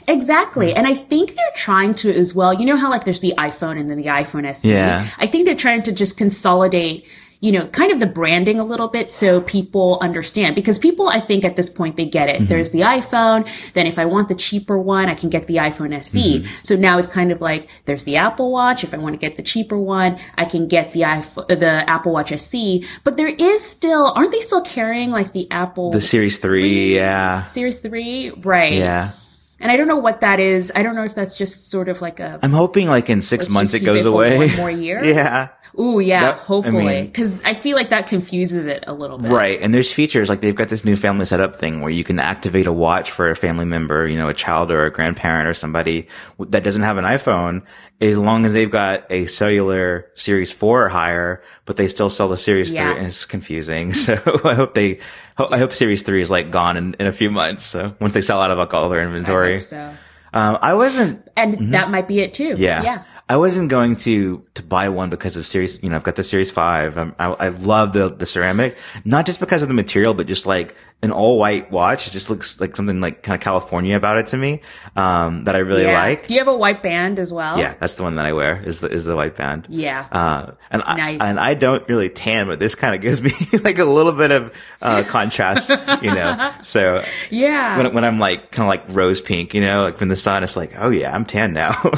Exactly. 0.08 0.74
And 0.74 0.86
I 0.86 0.94
think 0.94 1.34
they're 1.34 1.44
trying 1.54 1.94
to 1.96 2.14
as 2.14 2.34
well. 2.34 2.54
You 2.54 2.64
know 2.64 2.76
how 2.76 2.90
like 2.90 3.04
there's 3.04 3.20
the 3.20 3.34
iPhone 3.36 3.78
and 3.78 3.90
then 3.90 3.98
the 3.98 4.06
iPhone 4.06 4.46
SE? 4.46 4.70
Yeah. 4.70 5.08
I 5.18 5.26
think 5.26 5.44
they're 5.44 5.54
trying 5.54 5.82
to 5.82 5.92
just 5.92 6.16
consolidate, 6.16 7.06
you 7.40 7.52
know, 7.52 7.66
kind 7.68 7.92
of 7.92 8.00
the 8.00 8.06
branding 8.06 8.58
a 8.58 8.64
little 8.64 8.88
bit 8.88 9.12
so 9.12 9.40
people 9.40 9.98
understand 10.00 10.56
because 10.56 10.78
people, 10.78 11.08
I 11.08 11.20
think 11.20 11.44
at 11.44 11.54
this 11.54 11.70
point, 11.70 11.96
they 11.96 12.04
get 12.04 12.28
it. 12.28 12.36
Mm-hmm. 12.36 12.46
There's 12.46 12.72
the 12.72 12.80
iPhone. 12.80 13.48
Then 13.74 13.86
if 13.86 13.98
I 13.98 14.06
want 14.06 14.28
the 14.28 14.34
cheaper 14.34 14.76
one, 14.76 15.08
I 15.08 15.14
can 15.14 15.30
get 15.30 15.46
the 15.46 15.56
iPhone 15.56 15.94
SE. 15.98 16.40
Mm-hmm. 16.40 16.52
So 16.62 16.74
now 16.74 16.98
it's 16.98 17.06
kind 17.06 17.30
of 17.30 17.40
like 17.40 17.68
there's 17.84 18.04
the 18.04 18.16
Apple 18.16 18.50
Watch. 18.50 18.82
If 18.82 18.92
I 18.92 18.96
want 18.96 19.12
to 19.12 19.18
get 19.18 19.36
the 19.36 19.42
cheaper 19.42 19.78
one, 19.78 20.18
I 20.36 20.46
can 20.46 20.66
get 20.66 20.90
the 20.90 21.02
iPhone, 21.02 21.46
the 21.46 21.88
Apple 21.88 22.12
Watch 22.12 22.32
SE. 22.32 22.84
But 23.04 23.16
there 23.16 23.28
is 23.28 23.64
still, 23.64 24.12
aren't 24.16 24.32
they 24.32 24.40
still 24.40 24.62
carrying 24.62 25.12
like 25.12 25.32
the 25.32 25.48
Apple 25.50 25.92
The 25.92 26.00
Series 26.00 26.38
Three, 26.38 26.96
yeah, 26.96 27.44
Series 27.44 27.78
3? 27.78 28.30
Right. 28.30 28.72
yeah. 28.72 29.12
And 29.60 29.72
I 29.72 29.76
don't 29.76 29.88
know 29.88 29.96
what 29.96 30.20
that 30.20 30.38
is. 30.40 30.70
I 30.74 30.82
don't 30.82 30.94
know 30.94 31.04
if 31.04 31.14
that's 31.14 31.36
just 31.36 31.68
sort 31.70 31.88
of 31.88 32.00
like 32.00 32.20
a 32.20 32.38
I'm 32.42 32.52
hoping 32.52 32.86
like 32.88 33.10
in 33.10 33.20
6 33.20 33.48
months 33.50 33.74
it 33.74 33.80
goes 33.80 34.04
it 34.04 34.08
away. 34.08 34.36
one 34.36 34.56
more 34.56 34.70
year? 34.70 35.02
yeah. 35.04 35.48
ooh 35.78 35.98
yeah, 35.98 36.20
That- 36.20 36.34
I 36.34 36.38
hopefully 36.38 36.84
mean- 36.84 37.06
because 37.06 37.40
I 37.44 37.54
feel 37.54 37.74
like 37.76 37.90
that 37.90 38.06
confuses 38.06 38.66
it 38.66 38.84
a 38.86 38.92
little 38.92 39.18
bit. 39.18 39.30
Right. 39.32 39.60
And 39.60 39.74
there's 39.74 39.92
features 39.92 40.28
like 40.28 40.40
they've 40.40 40.54
got 40.54 40.68
this 40.68 40.84
new 40.84 40.94
family 40.96 41.26
setup 41.26 41.56
thing 41.56 41.80
where 41.80 41.90
you 41.90 42.04
can 42.04 42.20
activate 42.20 42.66
a 42.66 42.72
watch 42.72 43.10
for 43.10 43.30
a 43.30 43.36
family 43.36 43.64
member, 43.64 44.06
you 44.06 44.16
know, 44.16 44.28
a 44.28 44.34
child 44.34 44.70
or 44.70 44.84
a 44.86 44.92
grandparent 44.92 45.48
or 45.48 45.54
somebody 45.54 46.06
that 46.38 46.62
doesn't 46.62 46.82
have 46.82 46.96
an 46.96 47.04
iPhone, 47.04 47.62
as 48.00 48.16
long 48.16 48.44
as 48.46 48.52
they've 48.52 48.70
got 48.70 49.04
a 49.10 49.26
cellular 49.26 50.06
Series 50.14 50.52
4 50.52 50.84
or 50.84 50.88
higher, 50.88 51.42
but 51.64 51.76
they 51.76 51.88
still 51.88 52.10
sell 52.10 52.28
the 52.28 52.36
Series 52.36 52.72
Yeah. 52.72 52.90
3 52.92 52.98
and 52.98 53.06
it's 53.08 53.24
confusing. 53.24 53.92
So 53.94 54.14
I 54.44 54.54
hope 54.54 54.74
they, 54.74 55.00
I 55.38 55.58
hope 55.58 55.72
Series 55.72 56.02
3 56.02 56.22
is 56.22 56.30
like 56.30 56.50
gone 56.50 56.76
in, 56.76 56.94
in 57.00 57.06
a 57.06 57.12
few 57.12 57.30
months. 57.30 57.64
So 57.64 57.94
once 58.00 58.12
they 58.14 58.22
sell 58.22 58.40
out 58.40 58.50
of 58.50 58.58
like 58.58 58.72
all 58.72 58.88
their 58.88 59.00
I 59.00 59.04
inventory. 59.06 59.54
hope 59.54 59.62
so. 59.62 59.94
Um, 60.32 60.58
I 60.62 60.74
wasn't, 60.74 61.26
And 61.36 61.72
that 61.72 61.90
might 61.90 62.06
be 62.06 62.20
it 62.20 62.34
too. 62.34 62.52
Mm-hmm. 62.52 62.62
yeah. 62.62 62.82
Yeah. 62.82 63.02
I 63.30 63.36
wasn't 63.36 63.68
going 63.68 63.94
to 64.08 64.42
to 64.54 64.62
buy 64.62 64.88
one 64.88 65.10
because 65.10 65.36
of 65.36 65.46
series. 65.46 65.82
You 65.82 65.90
know, 65.90 65.96
I've 65.96 66.02
got 66.02 66.14
the 66.16 66.24
Series 66.24 66.50
Five. 66.50 66.96
I, 66.96 67.12
I 67.18 67.48
love 67.48 67.92
the 67.92 68.08
the 68.08 68.24
ceramic, 68.24 68.74
not 69.04 69.26
just 69.26 69.38
because 69.38 69.60
of 69.60 69.68
the 69.68 69.74
material, 69.74 70.14
but 70.14 70.26
just 70.26 70.46
like 70.46 70.74
an 71.00 71.12
all 71.12 71.38
white 71.38 71.70
watch. 71.70 72.08
It 72.08 72.10
just 72.10 72.28
looks 72.28 72.60
like 72.60 72.74
something 72.74 73.00
like 73.00 73.22
kind 73.22 73.34
of 73.36 73.40
California 73.40 73.96
about 73.96 74.18
it 74.18 74.26
to 74.28 74.36
me. 74.36 74.62
Um, 74.96 75.44
that 75.44 75.54
I 75.54 75.58
really 75.60 75.84
Yeah. 75.84 76.02
like. 76.02 76.26
Do 76.26 76.34
you 76.34 76.40
have 76.40 76.48
a 76.48 76.56
white 76.56 76.82
band 76.82 77.20
as 77.20 77.32
well? 77.32 77.56
Yeah, 77.56 77.74
that's 77.78 77.94
the 77.94 78.02
one 78.02 78.16
that 78.16 78.26
I 78.26 78.32
wear. 78.32 78.60
Is 78.64 78.80
the 78.80 78.88
is 78.88 79.04
the 79.04 79.14
white 79.14 79.36
band. 79.36 79.66
Yeah. 79.70 80.06
Uh, 80.10 80.52
and 80.72 80.82
Nice. 80.84 81.20
I 81.20 81.28
and 81.28 81.38
I 81.38 81.54
don't 81.54 81.88
really 81.88 82.08
tan, 82.08 82.48
but 82.48 82.58
this 82.58 82.74
kind 82.74 82.96
of 82.96 83.00
gives 83.00 83.22
me 83.22 83.30
like 83.62 83.78
a 83.78 83.84
little 83.84 84.10
bit 84.12 84.32
of 84.32 84.52
uh, 84.82 85.04
contrast. 85.06 85.70
you 86.02 86.12
know, 86.12 86.52
so 86.62 87.04
Yeah. 87.30 87.76
when 87.76 87.94
when 87.94 88.04
I'm 88.04 88.18
like 88.18 88.50
kind 88.50 88.66
of 88.66 88.68
like 88.68 88.96
rose 88.96 89.20
pink, 89.20 89.54
you 89.54 89.60
know, 89.60 89.82
like 89.84 89.98
from 89.98 90.08
the 90.08 90.16
sun, 90.16 90.42
it's 90.42 90.56
like, 90.56 90.72
oh 90.78 90.90
yeah, 90.90 91.14
I'm 91.14 91.24
tan 91.24 91.52
now. 91.52 91.80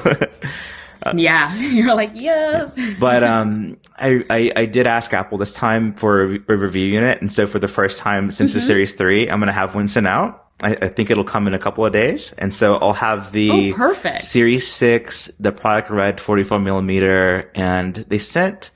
yeah. 1.15 1.55
You're 1.59 1.95
like, 1.95 2.13
yes. 2.15 2.77
But 3.01 3.23
um, 3.25 3.79
I, 3.97 4.25
I 4.31 4.53
I 4.57 4.67
did 4.67 4.87
ask 4.87 5.13
Apple 5.13 5.39
this 5.39 5.53
time 5.53 5.95
for 5.95 6.25
a, 6.25 6.39
a 6.49 6.57
review 6.57 6.87
unit, 6.87 7.21
and 7.21 7.33
so 7.33 7.47
for 7.47 7.59
the 7.59 7.69
first 7.69 7.99
time 7.99 8.31
since 8.31 8.51
Mm-hmm. 8.51 8.59
the 8.59 8.65
Series 8.65 8.93
Three, 8.95 9.29
I'm 9.29 9.39
gonna 9.41 9.53
have 9.53 9.75
one 9.75 9.89
sent 9.89 10.07
out. 10.07 10.47
I, 10.63 10.77
I 10.83 10.89
think 10.89 11.11
it'll 11.11 11.25
come 11.25 11.47
in 11.47 11.55
a 11.55 11.59
couple 11.59 11.87
of 11.87 11.93
days, 11.93 12.33
and 12.37 12.53
so 12.53 12.75
I'll 12.77 12.93
have 12.93 13.33
the 13.33 13.73
Oh, 13.73 13.77
perfect. 13.77 14.21
Series 14.23 14.67
Six, 14.71 15.31
the 15.41 15.53
product 15.53 15.89
red 15.91 16.21
44 16.21 16.59
millimeter, 16.59 17.51
and 17.55 17.95
they 17.95 18.19
sent 18.19 18.71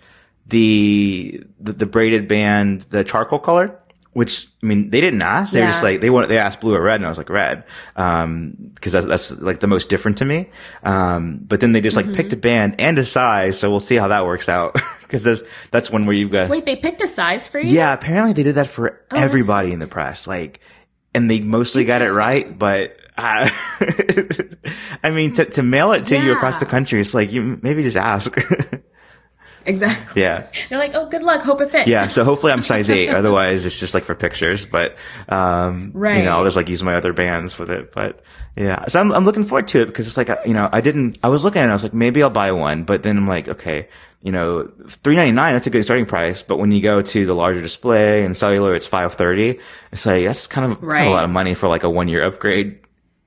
the 0.47 1.43
the, 1.61 1.73
the 1.73 1.87
braided 1.87 2.29
band, 2.29 2.83
the 2.91 3.05
charcoal 3.05 3.39
color. 3.39 3.79
Which 4.15 4.47
I 4.63 4.67
mean, 4.67 4.91
they 4.91 5.01
didn't 5.01 5.23
ask. 5.23 5.53
They 5.53 5.61
were 5.61 5.67
just 5.67 5.83
like 5.83 6.01
they 6.01 6.09
wanted. 6.09 6.29
They 6.29 6.39
asked 6.39 6.61
blue 6.61 6.75
or 6.75 6.81
red, 6.81 6.97
and 6.97 7.05
I 7.05 7.09
was 7.09 7.19
like 7.19 7.29
red, 7.29 7.65
um, 7.97 8.55
because 8.75 8.93
that's 8.93 9.07
that's 9.07 9.31
like 9.33 9.59
the 9.61 9.67
most 9.67 9.91
different 9.91 10.19
to 10.19 10.25
me. 10.25 10.49
Um, 10.85 11.41
but 11.43 11.59
then 11.61 11.73
they 11.73 11.81
just 11.81 11.97
like 11.97 12.07
Mm-hmm. 12.07 12.15
picked 12.15 12.33
a 12.33 12.37
band 12.37 12.77
and 12.79 12.97
a 12.99 13.05
size, 13.05 13.59
so 13.59 13.69
we'll 13.71 13.81
see 13.81 13.97
how 13.97 14.09
that 14.09 14.25
works 14.25 14.49
out. 14.49 14.77
Because 15.05 15.23
that's 15.23 15.43
that's 15.71 15.91
one 15.91 16.07
where 16.07 16.17
you've 16.17 16.33
got. 16.33 16.49
Wait, 16.49 16.65
they 16.65 16.75
picked 16.77 17.01
a 17.03 17.07
size 17.07 17.47
for 17.47 17.61
you? 17.61 17.69
Yeah, 17.71 17.93
apparently 17.93 18.33
they 18.33 18.43
did 18.43 18.55
that 18.57 18.69
for 18.69 19.01
Oh, 19.13 19.17
everybody 19.17 19.71
in 19.73 19.79
the 19.79 19.87
press, 19.87 20.27
like, 20.27 20.59
and 21.15 21.31
they 21.31 21.39
mostly 21.41 21.85
got 21.85 22.03
it 22.03 22.11
right. 22.11 22.59
But 22.59 22.97
uh, 23.17 23.49
I 25.05 25.11
mean, 25.13 25.35
to 25.35 25.45
to 25.45 25.63
mail 25.63 25.93
it 25.93 26.07
to 26.07 26.17
you 26.19 26.33
across 26.33 26.59
the 26.59 26.67
country, 26.67 27.01
it's 27.01 27.15
like 27.15 27.31
you 27.33 27.59
maybe 27.63 27.83
just 27.83 27.97
ask. 27.97 28.35
Exactly. 29.67 30.23
yeah. 30.23 30.47
They're 30.69 30.79
like, 30.79 30.93
oh, 30.95 31.09
good 31.09 31.23
luck. 31.23 31.43
Hope 31.43 31.61
it 31.61 31.71
fits. 31.71 31.89
Yeah, 31.89 32.09
so 32.09 32.25
hopefully 32.25 32.53
I'm 32.53 32.63
size 32.63 32.91
eight. 32.91 33.09
Otherwise, 33.15 33.65
it's 33.67 33.79
just 33.79 33.95
like 33.95 34.05
for 34.05 34.15
pictures. 34.15 34.65
But 34.65 34.97
um, 35.29 35.93
you 35.95 36.25
know, 36.25 36.37
I'll 36.37 36.45
just 36.45 36.57
like 36.57 36.69
use 36.69 36.83
my 36.83 36.95
other 36.95 37.13
bands 37.13 37.59
with 37.59 37.71
it. 37.71 37.93
But 37.93 38.21
yeah, 38.57 38.87
so 38.87 39.01
I'm 39.01 39.13
I'm 39.13 39.25
looking 39.25 39.45
forward 39.45 39.69
to 39.69 39.83
it 39.83 39.87
because 39.87 40.07
it's 40.07 40.17
like 40.17 40.29
you 40.47 40.55
know, 40.55 40.69
I 40.73 40.81
didn't. 40.81 41.19
I 41.23 41.29
was 41.29 41.45
looking 41.45 41.63
at 41.63 41.67
it. 41.67 41.71
I 41.71 41.75
was 41.75 41.83
like, 41.83 41.95
maybe 41.95 42.23
I'll 42.23 42.31
buy 42.31 42.53
one. 42.53 42.85
But 42.85 43.03
then 43.03 43.17
I'm 43.17 43.29
like, 43.29 43.49
okay, 43.49 43.89
you 44.23 44.33
know, 44.33 44.71
three 44.89 45.17
ninety 45.17 45.33
nine. 45.33 45.55
That's 45.55 45.67
a 45.67 45.71
good 45.71 45.85
starting 45.85 46.07
price. 46.07 46.43
But 46.43 46.59
when 46.59 46.73
you 46.73 46.81
go 46.81 47.03
to 47.03 47.27
the 47.27 47.35
larger 47.35 47.61
display 47.61 48.25
and 48.25 48.37
cellular, 48.37 48.75
it's 48.75 48.87
five 48.87 49.15
thirty. 49.15 49.61
It's 49.93 50.07
like 50.07 50.25
that's 50.25 50.47
kind 50.47 50.71
of, 50.71 50.81
kind 50.81 51.07
of 51.07 51.09
a 51.09 51.15
lot 51.15 51.25
of 51.25 51.31
money 51.31 51.55
for 51.55 51.69
like 51.69 51.85
a 51.85 51.91
one 51.91 52.09
year 52.09 52.25
upgrade. 52.25 52.81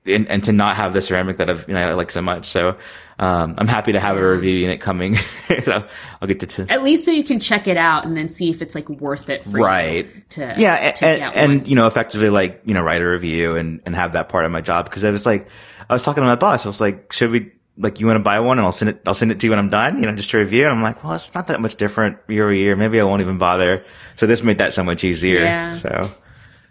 And, 0.08 0.28
and 0.28 0.44
to 0.44 0.52
not 0.52 0.76
have 0.76 0.92
the 0.92 1.02
ceramic 1.02 1.36
that 1.36 1.50
I've, 1.50 1.68
you 1.68 1.74
know, 1.74 1.80
I 1.80 1.94
like 1.94 2.10
so 2.10 2.22
much. 2.22 2.46
So, 2.46 2.76
um, 3.20 3.56
I'm 3.58 3.66
happy 3.66 3.92
to 3.92 4.00
have 4.00 4.16
a 4.16 4.30
review 4.30 4.52
unit 4.52 4.80
coming. 4.80 5.16
so 5.64 5.84
I'll 6.22 6.28
get 6.28 6.40
to, 6.40 6.46
to 6.46 6.72
At 6.72 6.84
least 6.84 7.04
so 7.04 7.10
you 7.10 7.24
can 7.24 7.40
check 7.40 7.66
it 7.66 7.76
out 7.76 8.04
and 8.04 8.16
then 8.16 8.28
see 8.28 8.48
if 8.50 8.62
it's 8.62 8.76
like 8.76 8.88
worth 8.88 9.28
it 9.28 9.44
for 9.44 9.58
right. 9.58 10.06
you 10.06 10.22
to 10.30 10.54
yeah 10.56 10.74
and, 10.74 11.02
and, 11.02 11.34
and, 11.34 11.68
you 11.68 11.74
know 11.74 11.86
effectively 11.86 12.30
like 12.30 12.62
you 12.64 12.74
know 12.74 12.82
write 12.82 13.02
a 13.02 13.08
review 13.08 13.56
and 13.56 13.80
and 13.84 13.96
have 13.96 14.12
that 14.12 14.28
part 14.28 14.44
of 14.44 14.52
my 14.52 14.60
job. 14.60 14.84
Because 14.84 15.04
i 15.04 15.10
was 15.10 15.26
like 15.26 15.48
i 15.90 15.92
was 15.92 16.04
talking 16.04 16.22
to 16.22 16.28
my 16.28 16.36
boss. 16.36 16.64
I 16.64 16.68
was 16.68 16.80
like 16.80 17.12
should 17.12 17.30
we 17.30 17.52
like 17.76 17.98
you 17.98 18.06
want 18.06 18.16
to 18.18 18.22
buy 18.22 18.38
one 18.38 18.58
and 18.58 18.64
i'll 18.64 18.72
send 18.72 18.90
it 18.90 19.02
i'll 19.06 19.14
send 19.14 19.32
it 19.32 19.40
to 19.40 19.46
you 19.46 19.50
when 19.50 19.58
i'm 19.58 19.70
done 19.70 20.00
you 20.00 20.06
know 20.06 20.14
just 20.14 20.30
to 20.30 20.38
review? 20.38 20.64
And 20.64 20.74
i'm 20.74 20.82
like 20.82 21.02
well 21.02 21.14
it's 21.14 21.34
not 21.34 21.48
that 21.48 21.60
much 21.60 21.74
different 21.74 22.18
year 22.28 22.44
over 22.44 22.54
year. 22.54 22.76
Maybe 22.76 23.00
i 23.00 23.04
won't 23.04 23.22
even 23.22 23.38
bother. 23.38 23.84
So 24.14 24.26
this 24.28 24.44
made 24.44 24.58
that 24.58 24.72
so 24.72 24.84
much 24.84 25.02
easier. 25.02 25.40
Yeah. 25.40 25.72
so 25.74 26.08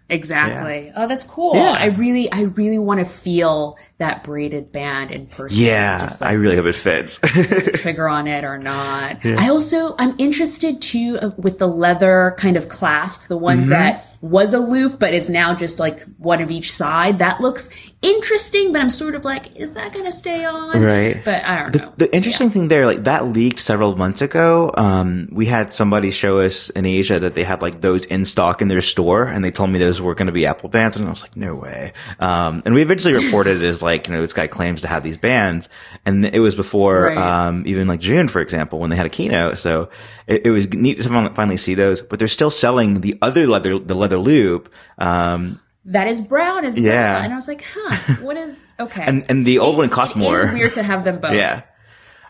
Exactly. 0.09 0.91
Oh, 0.95 1.07
that's 1.07 1.25
cool. 1.25 1.55
Yeah. 1.55 1.71
I 1.71 1.85
really, 1.87 2.31
I 2.31 2.41
really 2.43 2.79
want 2.79 2.99
to 2.99 3.05
feel 3.05 3.77
that 3.97 4.23
braided 4.23 4.71
band 4.71 5.11
in 5.11 5.25
person. 5.27 5.57
yeah 5.59 6.01
Just, 6.07 6.21
i 6.21 6.33
really 6.33 6.55
hope 6.55 6.65
it 6.67 6.75
fits 6.75 7.17
trigger 7.81 8.07
on 8.07 8.27
it 8.27 8.43
or 8.43 8.57
not. 8.57 9.25
I 9.25 9.49
also, 9.49 9.95
I'm 9.97 10.15
interested 10.17 10.81
too 10.81 11.17
uh, 11.21 11.31
with 11.37 11.57
the 11.59 11.67
leather 11.67 12.35
kind 12.37 12.55
of 12.57 12.69
clasp, 12.69 13.27
the 13.27 13.37
one 13.37 13.57
Mm-hmm. 13.61 13.69
that 13.71 14.16
was 14.21 14.53
a 14.53 14.59
loop, 14.59 14.99
but 14.99 15.13
it's 15.13 15.29
now 15.29 15.53
just 15.53 15.79
like 15.79 16.03
one 16.17 16.41
of 16.41 16.49
each 16.49 16.71
side. 16.71 17.19
That 17.19 17.39
looks 17.39 17.69
interesting, 18.01 18.71
but 18.71 18.81
I'm 18.81 18.89
sort 18.89 19.15
of 19.15 19.25
like, 19.25 19.55
is 19.55 19.73
that 19.73 19.93
going 19.93 20.05
to 20.05 20.11
stay 20.11 20.45
on? 20.45 20.81
Right. 20.81 21.23
But 21.23 21.43
I 21.45 21.55
don't 21.57 21.73
The, 21.73 21.79
know. 21.79 21.93
the 21.97 22.15
interesting 22.15 22.49
thing 22.49 22.67
there, 22.67 22.85
like 22.85 23.03
that 23.03 23.25
leaked 23.27 23.59
several 23.59 23.95
months 23.95 24.21
ago. 24.21 24.71
Um, 24.75 25.27
we 25.31 25.45
had 25.45 25.73
somebody 25.73 26.11
show 26.11 26.39
us 26.39 26.69
in 26.71 26.85
Asia 26.85 27.19
that 27.19 27.33
they 27.33 27.43
had 27.43 27.61
like 27.61 27.81
those 27.81 28.05
in 28.05 28.25
stock 28.25 28.61
in 28.61 28.67
their 28.67 28.81
store, 28.81 29.23
and 29.23 29.43
they 29.43 29.51
told 29.51 29.69
me 29.69 29.79
those 29.79 30.01
were 30.01 30.15
going 30.15 30.27
to 30.27 30.31
be 30.31 30.45
Apple 30.45 30.69
bands, 30.69 30.95
and 30.95 31.05
I 31.05 31.09
was 31.09 31.21
like, 31.23 31.35
no 31.35 31.55
way. 31.55 31.93
Um, 32.19 32.61
and 32.65 32.73
we 32.73 32.81
eventually 32.81 33.13
reported 33.13 33.61
it 33.61 33.65
as 33.65 33.81
like, 33.81 34.07
you 34.07 34.13
know, 34.13 34.21
this 34.21 34.33
guy 34.33 34.47
claims 34.47 34.81
to 34.81 34.87
have 34.87 35.03
these 35.03 35.17
bands, 35.17 35.69
and 36.05 36.25
it 36.25 36.39
was 36.39 36.55
before, 36.55 37.01
Right. 37.03 37.17
um, 37.17 37.63
even 37.67 37.87
like 37.87 37.99
June, 37.99 38.27
for 38.27 38.41
example, 38.41 38.79
when 38.79 38.89
they 38.89 38.95
had 38.95 39.05
a 39.05 39.09
keynote. 39.09 39.57
So 39.57 39.89
it, 40.27 40.45
it 40.45 40.51
was 40.51 40.71
neat 40.73 41.01
to 41.01 41.29
finally 41.33 41.57
see 41.57 41.73
those, 41.73 42.01
but 42.01 42.19
they're 42.19 42.27
still 42.27 42.51
selling 42.51 43.01
the 43.01 43.15
other 43.21 43.47
leather, 43.47 43.79
the 43.79 43.95
leather 43.95 44.17
loop. 44.17 44.71
Um, 44.97 45.59
That 45.85 46.07
is 46.07 46.21
brown 46.21 46.65
as 46.65 46.77
Yeah. 46.79 47.13
well. 47.15 47.23
And 47.23 47.33
I 47.33 47.35
was 47.35 47.47
like, 47.47 47.63
huh, 47.73 48.13
what 48.21 48.37
is, 48.37 48.57
okay. 48.79 49.03
and, 49.03 49.25
and 49.29 49.45
the 49.45 49.59
old 49.59 49.77
one 49.77 49.89
cost 49.89 50.15
It 50.15 50.19
more. 50.19 50.37
is 50.39 50.51
weird 50.53 50.75
to 50.75 50.83
have 50.83 51.03
them 51.05 51.19
both. 51.19 51.33
Yeah. 51.33 51.61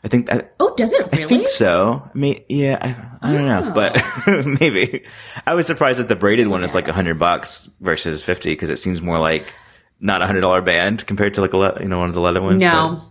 I 0.03 0.09
think 0.09 0.27
that, 0.27 0.53
Oh, 0.59 0.75
does 0.77 0.93
it 0.93 1.11
really? 1.11 1.23
I 1.23 1.27
think 1.27 1.47
so. 1.47 2.07
I 2.13 2.17
mean, 2.17 2.43
yeah, 2.47 2.77
I, 3.21 3.29
I 3.29 3.33
don't 3.33 3.47
know, 3.47 3.65
Oh. 3.69 3.73
but 3.73 4.45
maybe. 4.61 5.03
I 5.47 5.55
was 5.55 5.65
surprised 5.65 5.97
that 5.99 6.07
the 6.07 6.15
braided 6.15 6.47
one 6.47 6.63
is 6.63 6.75
like 6.75 6.87
a 6.87 6.93
hundred 6.93 7.17
bucks 7.17 7.67
versus 7.81 8.23
50 8.23 8.49
because 8.51 8.69
it 8.69 8.77
seems 8.77 9.01
more 9.01 9.17
like 9.17 9.51
not 9.99 10.21
a 10.21 10.27
hundred 10.27 10.41
dollar 10.41 10.61
band 10.61 11.05
compared 11.07 11.33
to 11.33 11.41
like 11.41 11.53
a, 11.53 11.57
le- 11.57 11.81
you 11.81 11.87
know, 11.89 11.97
one 11.97 12.09
of 12.09 12.13
the 12.15 12.21
leather 12.21 12.43
ones. 12.43 12.61
No. 12.61 13.01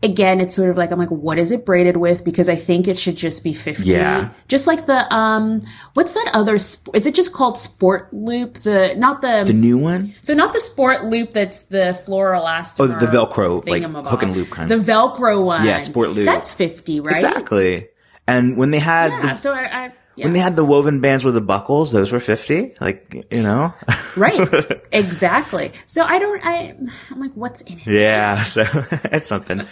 Again, 0.00 0.40
it's 0.40 0.54
sort 0.54 0.70
of 0.70 0.76
like 0.76 0.92
I'm 0.92 0.98
like, 0.98 1.10
what 1.10 1.38
is 1.40 1.50
it 1.50 1.66
braided 1.66 1.96
with? 1.96 2.22
Because 2.24 2.48
I 2.48 2.54
think 2.54 2.86
it 2.86 2.98
should 2.98 3.16
just 3.16 3.42
be 3.42 3.52
fifty. 3.52 3.90
Yeah. 3.90 4.30
Just 4.46 4.68
like 4.68 4.86
the 4.86 5.12
um, 5.12 5.60
what's 5.94 6.12
that 6.12 6.30
other? 6.34 6.56
Sp- 6.62 6.94
is 6.94 7.04
it 7.04 7.16
just 7.16 7.32
called 7.32 7.58
Sport 7.58 8.12
Loop? 8.12 8.54
The 8.58 8.94
not 8.96 9.22
the, 9.22 9.42
the 9.44 9.52
new 9.52 9.76
one? 9.76 10.14
so 10.20 10.34
not 10.34 10.52
the 10.52 10.60
Sport 10.60 11.04
Loop 11.06 11.32
that's 11.32 11.62
the 11.62 11.98
fluoroelastomer. 12.06 12.80
Oh, 12.80 12.86
the 12.86 13.06
Velcro, 13.06 13.66
like, 13.68 13.82
hook 14.06 14.22
and 14.22 14.36
loop 14.36 14.50
kind. 14.50 14.70
The 14.70 14.76
Velcro 14.76 15.44
one. 15.44 15.64
Yeah, 15.64 15.80
Sport 15.80 16.10
Loop. 16.10 16.26
That's 16.26 16.52
fifty, 16.52 17.00
right? 17.00 17.14
Exactly. 17.14 17.88
And 18.28 18.56
when 18.56 18.70
they 18.70 18.78
had 18.78 19.10
Yeah. 19.10 19.20
the, 19.30 19.34
So 19.34 19.52
I, 19.52 19.86
I 19.86 19.92
yeah. 20.18 20.24
when 20.24 20.32
they 20.32 20.40
had 20.40 20.56
the 20.56 20.64
woven 20.64 21.00
bands 21.00 21.24
with 21.24 21.34
the 21.34 21.40
buckles, 21.40 21.92
those 21.92 22.10
were 22.12 22.20
50. 22.20 22.74
Like, 22.80 23.26
you 23.30 23.42
know? 23.42 23.72
right. 24.16 24.82
exactly. 24.92 25.72
So 25.86 26.04
I 26.04 26.18
don't. 26.18 26.44
I 26.44 26.76
I'm 27.10 27.20
like, 27.20 27.32
what's 27.34 27.60
in 27.62 27.78
it? 27.78 27.86
Yeah, 27.86 28.42
so 28.44 28.64
it's 29.04 29.28
something. 29.28 29.66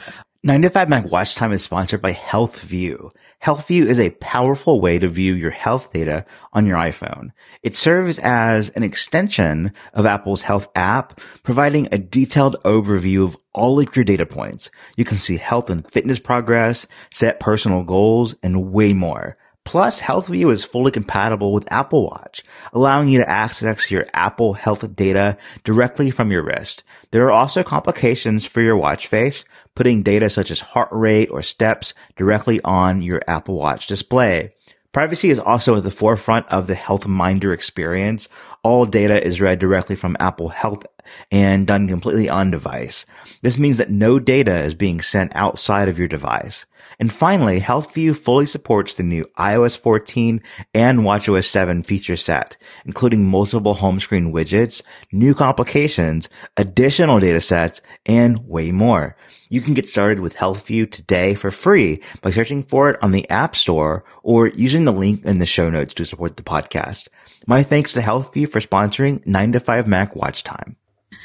9 0.45 0.63
to 0.63 0.71
5 0.71 0.89
Mac 0.89 1.11
Watch 1.11 1.35
Time 1.35 1.51
is 1.51 1.65
sponsored 1.65 2.01
by 2.01 2.13
HealthView. 2.13 3.11
HealthView 3.43 3.87
is 3.87 3.99
a 3.99 4.11
powerful 4.11 4.81
way 4.81 4.97
to 4.97 5.09
view 5.09 5.35
your 5.35 5.51
health 5.51 5.93
data 5.93 6.25
on 6.53 6.67
your 6.67 6.77
iPhone. 6.77 7.31
It 7.65 7.75
serves 7.75 8.21
as 8.21 8.71
an 8.71 8.85
extension 8.85 9.73
of 9.93 10.07
Apple's 10.07 10.43
health 10.43 10.69
app, 10.77 11.21
providing 11.43 11.89
a 11.91 11.99
detailed 11.99 12.55
overview 12.65 13.25
of 13.25 13.37
all 13.55 13.81
of 13.81 13.97
your 13.97 14.05
data 14.05 14.25
points. 14.25 14.71
You 14.97 15.05
can 15.05 15.17
see 15.17 15.37
health 15.37 15.69
and 15.69 15.91
fitness 15.91 16.21
progress, 16.21 16.87
set 17.13 17.41
personal 17.41 17.83
goals, 17.83 18.37
and 18.41 18.71
way 18.71 18.93
more. 18.93 19.37
Plus, 19.67 20.01
HealthView 20.03 20.53
is 20.53 20.65
fully 20.65 20.93
compatible 20.93 21.53
with 21.53 21.71
Apple 21.73 22.05
Watch, 22.05 22.45
allowing 22.73 23.09
you 23.09 23.19
to 23.19 23.29
access 23.29 23.91
your 23.91 24.07
Apple 24.15 24.53
health 24.53 24.95
data 24.95 25.37
directly 25.65 26.13
from 26.13 26.31
your 26.31 26.45
wrist. 26.45 26.85
There 27.11 27.25
are 27.27 27.33
also 27.33 27.65
complications 27.65 28.47
for 28.47 28.61
your 28.61 28.77
watch 28.77 29.09
face, 29.09 29.45
putting 29.75 30.05
data 30.05 30.31
such 30.31 30.53
as 30.53 30.61
heart 30.61 30.89
rate 30.93 31.31
or 31.33 31.43
steps 31.43 31.95
directly 32.15 32.61
on 32.63 33.03
your 33.03 33.21
Apple 33.27 33.57
Watch 33.57 33.89
display. 33.89 34.53
Privacy 34.93 35.31
is 35.31 35.41
also 35.41 35.77
at 35.77 35.83
the 35.83 35.91
forefront 35.91 36.47
of 36.47 36.69
the 36.69 36.77
Health 36.77 37.09
Minder 37.09 37.53
experience. 37.53 38.29
All 38.63 38.87
data 38.87 39.23
is 39.23 39.41
read 39.41 39.59
directly 39.59 39.97
from 39.97 40.17
Apple 40.21 40.51
Health 40.51 40.87
and 41.33 41.67
done 41.67 41.89
completely 41.89 42.29
on 42.29 42.53
device. 42.53 43.05
This 43.43 43.59
means 43.59 43.79
that 43.79 43.91
no 43.91 44.21
data 44.21 44.61
is 44.61 44.75
being 44.75 45.01
sent 45.01 45.35
outside 45.35 45.89
of 45.89 45.99
your 45.99 46.09
device. 46.09 46.67
And 46.99 47.13
finally, 47.13 47.61
HealthView 47.61 48.17
fully 48.17 48.47
supports 48.47 48.95
the 48.95 49.03
new 49.03 49.25
iOS 49.39 49.79
14 49.79 50.41
and 50.73 51.01
watchOS 51.01 51.45
7 51.45 51.83
feature 51.83 52.17
set, 52.17 52.57
including 52.87 53.27
multiple 53.27 53.75
home 53.75 54.01
screen 54.01 54.33
widgets, 54.33 54.83
new 55.13 55.35
complications, 55.35 56.31
additional 56.57 57.21
data 57.21 57.41
sets, 57.41 57.83
and 58.07 58.49
way 58.49 58.73
more. 58.73 59.17
You 59.51 59.61
can 59.61 59.75
get 59.75 59.89
started 59.89 60.21
with 60.21 60.37
HealthView 60.37 60.91
today 60.91 61.35
for 61.35 61.51
free 61.51 62.01
by 62.23 62.31
searching 62.31 62.63
for 62.63 62.91
it 62.91 63.03
on 63.03 63.13
the 63.13 63.29
App 63.29 63.55
Store 63.55 64.05
or 64.23 64.49
using 64.49 64.85
the 64.85 64.93
link 64.93 65.25
in 65.25 65.39
the 65.39 65.47
show 65.47 65.69
notes 65.69 65.93
to 65.95 66.07
support 66.07 66.37
the 66.37 66.43
podcast. 66.43 67.09
My 67.47 67.63
thanks 67.63 67.93
to 67.93 68.01
HealthView 68.01 68.51
for 68.51 68.61
sponsoring 68.61 69.25
9 69.27 69.53
to 69.53 69.61
5 69.61 69.87
Mac 69.87 70.17
Watch 70.17 70.45
Time. 70.45 70.77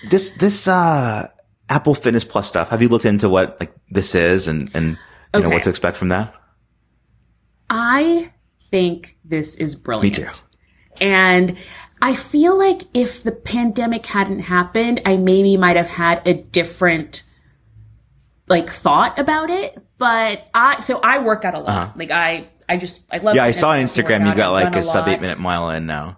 This, 0.09 0.31
this, 0.31 0.67
uh, 0.67 1.29
Apple 1.69 1.95
Fitness 1.95 2.25
Plus 2.25 2.47
stuff, 2.47 2.69
have 2.69 2.81
you 2.81 2.89
looked 2.89 3.05
into 3.05 3.29
what, 3.29 3.57
like, 3.59 3.73
this 3.89 4.13
is 4.13 4.49
and, 4.49 4.69
and, 4.73 4.97
you 5.33 5.43
know, 5.43 5.49
what 5.49 5.63
to 5.63 5.69
expect 5.69 5.97
from 5.97 6.09
that? 6.09 6.33
I 7.69 8.33
think 8.69 9.17
this 9.23 9.55
is 9.55 9.75
brilliant. 9.75 10.17
Me 10.17 10.25
too. 10.25 10.31
And 10.99 11.57
I 12.01 12.15
feel 12.15 12.57
like 12.57 12.83
if 12.93 13.23
the 13.23 13.31
pandemic 13.31 14.05
hadn't 14.05 14.39
happened, 14.39 15.01
I 15.05 15.17
maybe 15.17 15.55
might 15.57 15.77
have 15.77 15.87
had 15.87 16.27
a 16.27 16.33
different 16.33 17.23
like 18.47 18.69
thought 18.69 19.17
about 19.17 19.49
it. 19.49 19.81
But 19.97 20.47
I 20.53 20.79
so 20.79 20.99
I 21.01 21.19
work 21.19 21.45
out 21.45 21.53
a 21.53 21.59
lot. 21.59 21.97
Like 21.97 22.11
I 22.11 22.47
I 22.67 22.77
just 22.77 23.05
I 23.11 23.17
love 23.17 23.27
Uh-huh. 23.27 23.35
Yeah, 23.35 23.43
I 23.43 23.51
saw 23.51 23.71
on 23.71 23.79
Instagram 23.79 24.27
you 24.27 24.35
got 24.35 24.51
like 24.51 24.73
run 24.73 24.77
a 24.77 24.83
sub 24.83 25.07
eight 25.07 25.21
minute 25.21 25.39
mile 25.39 25.69
in 25.69 25.85
now. 25.85 26.17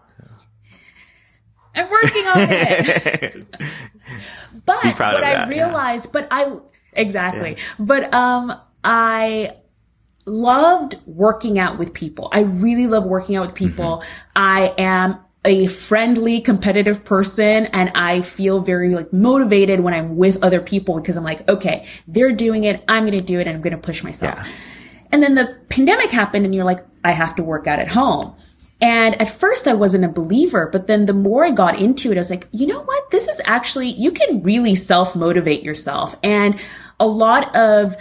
I'm 1.76 1.90
working 1.90 2.26
on 2.28 2.48
it. 2.50 3.46
but 4.66 4.84
what 4.84 5.02
I 5.02 5.22
that, 5.22 5.22
yeah. 5.22 5.48
realized, 5.50 6.14
but 6.14 6.28
I 6.30 6.60
exactly, 6.94 7.58
but 7.80 8.14
um, 8.14 8.54
I 8.84 9.56
loved 10.26 10.98
working 11.06 11.60
out 11.60 11.78
with 11.78 11.94
people. 11.94 12.30
I 12.32 12.42
really 12.42 12.88
love 12.88 13.04
working 13.04 13.36
out 13.36 13.46
with 13.46 13.56
people. 13.56 13.98
Mm-hmm. 13.98 14.08
I 14.36 14.74
am 14.78 15.20
a 15.46 15.68
friendly, 15.68 16.40
competitive 16.40 17.04
person, 17.04 17.66
and 17.68 17.92
I 17.96 18.22
feel 18.22 18.62
very 18.62 18.96
like 18.96 19.12
motivated 19.12 19.82
when 19.82 19.94
I'm 19.94 20.16
with 20.16 20.42
other 20.42 20.62
people 20.62 20.96
because 20.96 21.18
I'm 21.18 21.24
like, 21.26 21.48
okay, 21.50 21.86
they're 22.08 22.32
doing 22.32 22.64
it, 22.64 22.84
I'm 22.88 23.06
going 23.06 23.18
to 23.18 23.24
do 23.24 23.40
it, 23.40 23.48
and 23.48 23.56
I'm 23.58 23.62
going 23.62 23.76
to 23.76 23.82
push 23.82 24.04
myself. 24.04 24.36
Yeah. 24.36 24.52
And 25.12 25.22
then 25.22 25.36
the 25.36 25.56
pandemic 25.70 26.12
happened 26.12 26.46
and 26.46 26.56
you're 26.56 26.66
like, 26.66 26.84
I 27.04 27.12
have 27.12 27.36
to 27.36 27.44
work 27.44 27.68
out 27.68 27.80
at 27.80 27.90
home. 27.90 28.36
And 28.82 29.22
at 29.22 29.30
first 29.30 29.68
I 29.68 29.76
wasn't 29.76 30.06
a 30.06 30.10
believer, 30.10 30.68
but 30.72 30.88
then 30.88 31.06
the 31.06 31.14
more 31.14 31.46
I 31.46 31.52
got 31.52 31.80
into 31.80 32.12
it, 32.12 32.18
I 32.18 32.20
was 32.20 32.32
like, 32.32 32.48
you 32.52 32.66
know 32.66 32.82
what? 32.82 33.12
This 33.12 33.28
is 33.28 33.40
actually, 33.46 33.90
you 33.90 34.12
can 34.12 34.42
really 34.42 34.74
self 34.74 35.16
motivate 35.16 35.62
yourself. 35.62 36.16
And 36.24 36.60
a 37.00 37.06
lot 37.06 37.56
of 37.56 37.96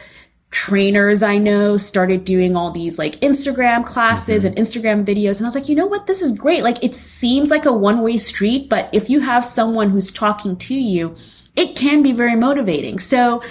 trainers 0.53 1.23
I 1.23 1.39
know 1.39 1.77
started 1.77 2.25
doing 2.25 2.55
all 2.57 2.71
these 2.71 2.99
like 2.99 3.17
Instagram 3.17 3.85
classes 3.85 4.45
and 4.45 4.55
Instagram 4.55 5.05
videos. 5.05 5.39
And 5.39 5.47
I 5.47 5.49
was 5.49 5.55
like, 5.55 5.69
you 5.69 5.75
know 5.75 5.87
what? 5.87 6.07
This 6.07 6.23
is 6.23 6.31
great. 6.31 6.63
Like 6.63 6.85
it 6.85 6.95
seems 6.95 7.51
like 7.51 7.65
a 7.65 7.73
one 7.73 8.03
way 8.03 8.19
street, 8.19 8.69
but 8.69 8.89
if 8.93 9.11
you 9.11 9.21
have 9.21 9.45
someone 9.45 9.91
who's 9.91 10.11
talking 10.11 10.57
to 10.59 10.75
you, 10.75 11.17
it 11.57 11.75
can 11.75 12.03
be 12.03 12.13
very 12.13 12.37
motivating. 12.37 12.99
So 12.99 13.43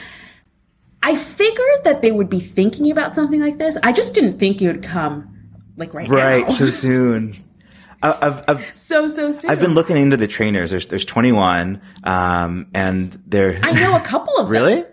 I 1.04 1.16
figured 1.16 1.84
that 1.84 2.02
they 2.04 2.12
would 2.12 2.30
be 2.30 2.40
thinking 2.40 2.92
about 2.92 3.16
something 3.16 3.42
like 3.42 3.58
this. 3.58 3.78
I 3.84 3.92
just 3.92 4.14
didn't 4.14 4.38
think 4.38 4.62
it 4.62 4.68
would 4.68 4.84
come 4.84 5.28
like 5.78 5.94
right, 5.96 6.08
Right, 6.08 6.44
now. 6.44 6.50
so 6.50 6.70
soon. 6.70 7.34
I've, 8.04 8.44
I've, 8.48 8.78
so 8.78 9.08
so 9.08 9.30
soon. 9.32 9.52
I've 9.52 9.60
been 9.60 9.76
looking 9.76 9.96
into 9.98 10.18
the 10.18 10.28
trainers. 10.28 10.72
There's, 10.72 10.88
there's 10.88 11.06
21, 11.06 11.82
um, 12.04 12.68
and 12.74 13.12
they're, 13.28 13.60
I 13.62 13.74
know 13.74 13.96
a 13.96 14.00
couple 14.00 14.38
of 14.38 14.50
them. 14.52 14.86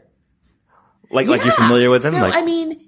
Like, 1.10 1.26
like 1.26 1.42
you're 1.44 1.52
familiar 1.54 1.90
with 1.90 2.02
them? 2.02 2.12
So 2.12 2.20
like, 2.20 2.34
I 2.34 2.42
mean, 2.42 2.84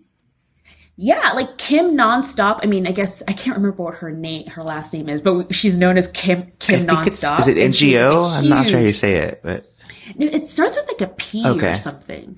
yeah, 0.96 1.32
like 1.34 1.56
Kym 1.56 1.92
Nonstop. 1.94 2.60
I 2.62 2.66
mean, 2.66 2.86
I 2.86 2.92
guess 2.92 3.22
I 3.26 3.32
can't 3.32 3.56
remember 3.56 3.82
what 3.82 3.94
her 3.96 4.10
name, 4.12 4.46
her 4.48 4.62
last 4.62 4.92
name 4.92 5.08
is, 5.08 5.22
but 5.22 5.54
she's 5.54 5.76
known 5.78 5.96
as 5.96 6.08
Kim 6.08 6.40
I 6.40 6.44
Kym 6.58 6.86
Nonstop. 6.86 7.40
is 7.40 7.48
it 7.48 7.56
and 7.58 7.74
she's, 7.74 7.94
like, 7.94 8.02
a 8.02 8.06
NGO? 8.06 8.30
I'm 8.38 8.48
not 8.48 8.66
sure 8.66 8.78
how 8.80 8.84
you 8.84 8.92
say 8.92 9.14
it, 9.16 9.40
but 9.42 9.66
It 10.18 10.46
starts 10.48 10.76
with 10.78 10.88
like 10.88 11.00
a 11.10 11.14
P 11.14 11.46
Okay. 11.46 11.70
or 11.72 11.74
something. 11.74 12.36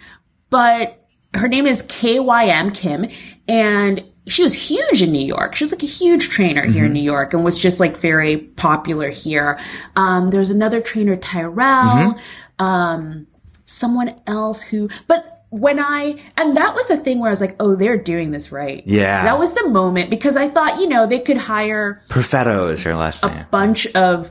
But 0.51 0.99
her 1.35 1.49
name 1.49 1.67
is 1.67 1.83
KYM 1.85 2.75
Kim 2.75 3.07
and 3.49 4.05
she 4.29 4.45
was 4.45 4.55
huge 4.55 5.03
in 5.03 5.11
New 5.11 5.25
York. 5.27 5.57
She 5.57 5.65
was 5.65 5.73
like 5.73 5.83
a 5.83 5.87
huge 5.87 6.29
trainer 6.29 6.63
here 6.63 6.75
Mm-hmm. 6.85 6.85
in 6.87 6.93
New 6.93 7.03
York 7.03 7.35
and 7.35 7.43
was 7.45 7.59
just 7.59 7.81
like 7.81 7.97
very 7.97 8.37
popular 8.37 9.09
here. 9.11 9.59
Um, 9.97 10.31
there's 10.31 10.51
another 10.51 10.81
trainer, 10.81 11.17
Tyrell, 11.17 11.57
Mm-hmm. 12.15 12.65
um, 12.65 13.27
someone 13.65 14.15
else 14.29 14.63
who, 14.63 14.89
but 15.09 15.42
when 15.53 15.79
I, 15.79 16.17
and 16.37 16.57
that 16.57 16.75
was 16.75 16.91
a 16.91 16.97
thing 16.97 17.21
where 17.21 17.29
I 17.29 17.33
was 17.33 17.41
like, 17.41 17.57
oh, 17.61 17.77
they're 17.77 17.97
doing 17.99 18.31
this 18.33 18.51
right. 18.51 18.83
Yeah. 18.87 19.23
That 19.25 19.39
was 19.39 19.53
the 19.55 19.69
moment 19.69 20.11
because 20.11 20.37
I 20.37 20.49
thought, 20.49 20.81
you 20.81 20.89
know, 20.89 21.07
they 21.07 21.19
could 21.21 21.37
hire 21.37 22.03
Perfetto 22.09 22.73
is 22.73 22.83
her 22.83 22.95
last 22.97 23.23
name. 23.23 23.39
A 23.39 23.49
bunch 23.51 23.87
of 23.95 24.31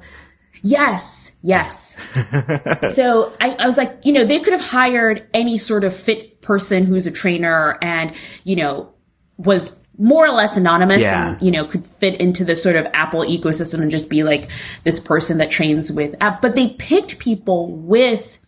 yes 0.63 1.31
yes 1.41 1.97
so 2.93 3.33
I, 3.41 3.55
I 3.57 3.65
was 3.65 3.77
like 3.77 3.97
you 4.03 4.13
know 4.13 4.23
they 4.25 4.39
could 4.39 4.53
have 4.53 4.61
hired 4.63 5.27
any 5.33 5.57
sort 5.57 5.83
of 5.83 5.91
fit 5.95 6.39
person 6.43 6.85
who's 6.85 7.07
a 7.07 7.11
trainer 7.11 7.79
and 7.81 8.13
you 8.43 8.55
know 8.55 8.93
was 9.37 9.83
more 9.97 10.23
or 10.25 10.29
less 10.31 10.57
anonymous 10.57 11.01
Yeah. 11.01 11.29
and 11.31 11.41
you 11.41 11.49
know 11.51 11.65
could 11.65 11.87
fit 11.87 12.21
into 12.21 12.45
the 12.45 12.55
sort 12.55 12.75
of 12.75 12.85
apple 12.93 13.21
ecosystem 13.21 13.81
and 13.81 13.89
just 13.89 14.07
be 14.09 14.21
like 14.23 14.49
this 14.83 14.99
person 14.99 15.39
that 15.39 15.49
trains 15.49 15.91
with 15.91 16.13
app 16.21 16.43
but 16.43 16.53
they 16.53 16.69
picked 16.77 17.17
people 17.17 17.67
with 17.75 18.39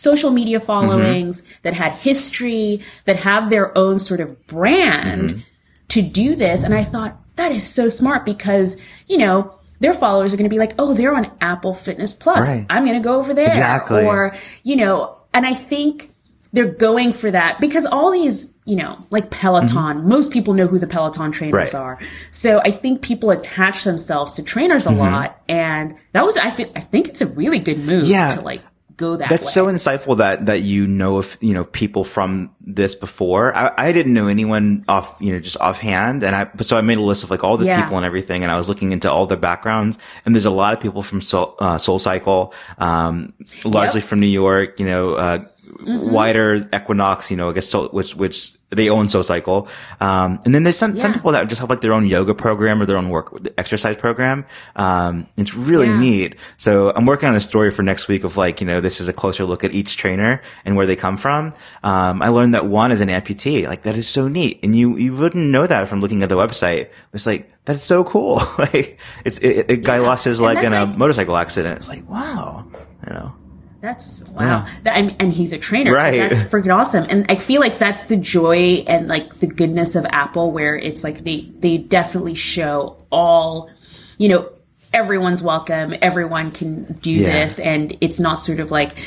social 0.00 0.30
media 0.30 0.58
followings 0.60 1.42
that 1.62 1.74
had 1.74 1.92
history 1.92 2.82
that 3.04 3.16
have 3.16 3.50
their 3.50 3.76
own 3.76 3.98
sort 3.98 4.20
of 4.20 4.46
brand 4.46 5.44
to 5.88 6.02
do 6.02 6.34
this. 6.36 6.62
And 6.62 6.72
I 6.74 6.84
thought 6.84 7.16
that 7.36 7.52
is 7.52 7.68
so 7.68 7.88
smart 7.88 8.24
because, 8.24 8.80
you 9.08 9.18
know, 9.18 9.54
their 9.80 9.94
followers 9.94 10.32
are 10.32 10.36
going 10.36 10.48
to 10.48 10.54
be 10.54 10.58
like, 10.58 10.74
oh, 10.78 10.94
they're 10.94 11.14
on 11.14 11.30
Apple 11.40 11.74
Fitness 11.74 12.12
Plus. 12.12 12.48
Right. 12.48 12.66
I'm 12.70 12.84
going 12.84 12.98
to 13.00 13.04
go 13.04 13.16
over 13.16 13.32
there. 13.34 13.48
Exactly. 13.48 14.04
Or, 14.04 14.34
you 14.62 14.76
know, 14.76 15.16
and 15.32 15.46
I 15.46 15.54
think 15.54 16.12
they're 16.52 16.70
going 16.72 17.12
for 17.12 17.30
that 17.30 17.60
because 17.60 17.86
all 17.86 18.10
these, 18.10 18.52
you 18.66 18.76
know, 18.76 18.98
like 19.10 19.30
Peloton, 19.30 20.06
most 20.06 20.32
people 20.32 20.52
know 20.54 20.66
who 20.66 20.78
the 20.78 20.86
Peloton 20.86 21.32
trainers 21.32 21.72
Mm-hmm. 21.72 21.76
Right. 21.78 21.82
are. 21.82 21.98
So 22.30 22.60
I 22.60 22.70
think 22.72 23.00
people 23.02 23.30
attach 23.30 23.84
themselves 23.84 24.32
to 24.32 24.42
trainers 24.42 24.86
Mm-hmm. 24.86 24.98
a 25.00 25.02
lot. 25.02 25.42
And 25.48 25.94
that 26.12 26.24
was, 26.26 26.36
I, 26.36 26.50
thi- 26.50 26.70
I 26.76 26.80
think 26.80 27.08
it's 27.08 27.20
a 27.22 27.26
really 27.26 27.58
good 27.58 27.78
move 27.78 28.04
Yeah. 28.04 28.28
to 28.30 28.40
like 28.42 28.62
go 29.00 29.16
that 29.16 29.28
That's 29.30 29.46
way. 29.46 29.56
so 29.58 29.66
insightful 29.66 30.18
that 30.18 30.46
that 30.46 30.60
you 30.62 30.86
know 30.86 31.18
if 31.18 31.36
you 31.40 31.54
know 31.54 31.64
people 31.64 32.04
from 32.04 32.50
this 32.60 32.94
before. 32.94 33.56
I, 33.56 33.72
I 33.88 33.92
didn't 33.92 34.12
know 34.14 34.28
anyone 34.28 34.84
off 34.88 35.16
you 35.20 35.32
know 35.32 35.40
just 35.40 35.56
offhand, 35.58 36.22
and 36.22 36.36
I 36.36 36.48
so 36.60 36.76
I 36.76 36.82
made 36.82 36.98
a 36.98 37.02
list 37.12 37.24
of 37.24 37.30
like 37.30 37.42
all 37.42 37.56
the 37.56 37.66
Yeah. 37.66 37.80
people 37.82 37.96
and 37.96 38.04
everything, 38.06 38.42
and 38.44 38.50
I 38.52 38.56
was 38.60 38.68
looking 38.68 38.92
into 38.92 39.10
all 39.10 39.26
their 39.26 39.38
backgrounds. 39.50 39.98
And 40.24 40.34
there's 40.34 40.44
a 40.44 40.50
lot 40.62 40.74
of 40.74 40.80
people 40.80 41.02
from 41.02 41.20
Soul, 41.22 41.56
uh, 41.58 41.78
Soul 41.78 41.98
Cycle, 41.98 42.52
um, 42.78 43.32
largely 43.64 44.00
Yep. 44.00 44.08
from 44.08 44.20
New 44.20 44.26
York. 44.44 44.78
You 44.78 44.86
know, 44.86 45.14
uh, 45.14 45.38
wider 45.84 46.68
Equinox. 46.74 47.30
You 47.30 47.36
know, 47.36 47.50
I 47.50 47.52
guess 47.52 47.68
Soul, 47.68 47.88
which 47.88 48.14
which 48.14 48.52
they 48.70 48.88
own 48.88 49.08
Soul 49.08 49.24
Cycle. 49.24 49.66
Um, 50.00 50.38
and 50.44 50.54
then 50.54 50.62
there's 50.62 50.78
some 50.78 50.96
some 50.96 51.12
people 51.12 51.32
that 51.32 51.48
just 51.48 51.60
have 51.60 51.68
like 51.70 51.80
their 51.80 51.92
own 51.92 52.06
yoga 52.06 52.34
program 52.34 52.80
or 52.80 52.86
their 52.86 52.96
own 52.96 53.08
work 53.08 53.36
exercise 53.58 53.96
program. 53.96 54.44
Um, 54.76 55.26
it's 55.36 55.54
really 55.54 55.86
Yeah. 55.88 55.98
neat. 55.98 56.36
So 56.56 56.92
I'm 56.94 57.04
working 57.04 57.28
on 57.28 57.34
a 57.34 57.40
story 57.40 57.72
for 57.72 57.82
next 57.82 58.06
week 58.06 58.22
of 58.22 58.36
like, 58.36 58.60
you 58.60 58.66
know, 58.68 58.80
this 58.80 59.00
is 59.00 59.08
a 59.08 59.12
closer 59.12 59.44
look 59.44 59.64
at 59.64 59.72
each 59.74 59.96
trainer 59.96 60.40
and 60.64 60.76
where 60.76 60.86
they 60.86 60.94
come 60.94 61.16
from. 61.16 61.52
Um, 61.82 62.22
I 62.22 62.28
learned 62.28 62.54
that 62.54 62.66
one 62.66 62.92
is 62.92 63.00
an 63.00 63.08
amputee. 63.08 63.66
Like 63.66 63.82
that 63.82 63.96
is 63.96 64.06
so 64.06 64.28
neat. 64.28 64.60
And 64.62 64.76
you, 64.76 64.96
you 64.96 65.14
wouldn't 65.14 65.50
know 65.50 65.66
that 65.66 65.88
from 65.88 66.00
looking 66.00 66.22
at 66.22 66.28
the 66.28 66.36
website. 66.36 66.90
It's 67.12 67.26
like, 67.26 67.50
that's 67.64 67.82
so 67.82 68.04
cool. 68.04 68.36
like 68.58 68.98
it's, 69.24 69.38
it, 69.38 69.68
a 69.68 69.76
guy 69.78 69.96
Yeah. 69.96 70.02
lost 70.06 70.24
his 70.24 70.40
leg 70.40 70.58
in 70.62 70.72
a 70.72 70.84
like- 70.84 70.96
motorcycle 70.96 71.36
accident. 71.36 71.78
It's 71.78 71.88
like, 71.88 72.08
wow, 72.08 72.64
you 73.04 73.14
know. 73.14 73.32
That's 73.80 74.22
wow. 74.30 74.42
Yeah. 74.66 74.68
That, 74.84 74.96
I 74.96 75.02
mean, 75.02 75.16
and 75.18 75.32
he's 75.32 75.52
a 75.52 75.58
trainer. 75.58 75.92
Right. 75.92 76.14
So 76.14 76.28
that's 76.28 76.42
freaking 76.42 76.74
awesome. 76.74 77.06
And 77.08 77.26
I 77.30 77.36
feel 77.36 77.60
like 77.60 77.78
that's 77.78 78.04
the 78.04 78.16
joy 78.16 78.84
and 78.86 79.08
like 79.08 79.38
the 79.38 79.46
goodness 79.46 79.94
of 79.96 80.04
Apple 80.10 80.52
where 80.52 80.76
it's 80.76 81.02
like 81.02 81.24
they, 81.24 81.42
they 81.58 81.78
definitely 81.78 82.34
show 82.34 82.98
all, 83.10 83.70
you 84.18 84.28
know, 84.28 84.50
everyone's 84.92 85.42
welcome. 85.42 85.94
Everyone 86.02 86.50
can 86.50 86.84
do 87.00 87.12
Yeah. 87.12 87.32
this. 87.32 87.58
And 87.58 87.96
it's 88.00 88.20
not 88.20 88.34
sort 88.34 88.60
of 88.60 88.70
like, 88.70 89.02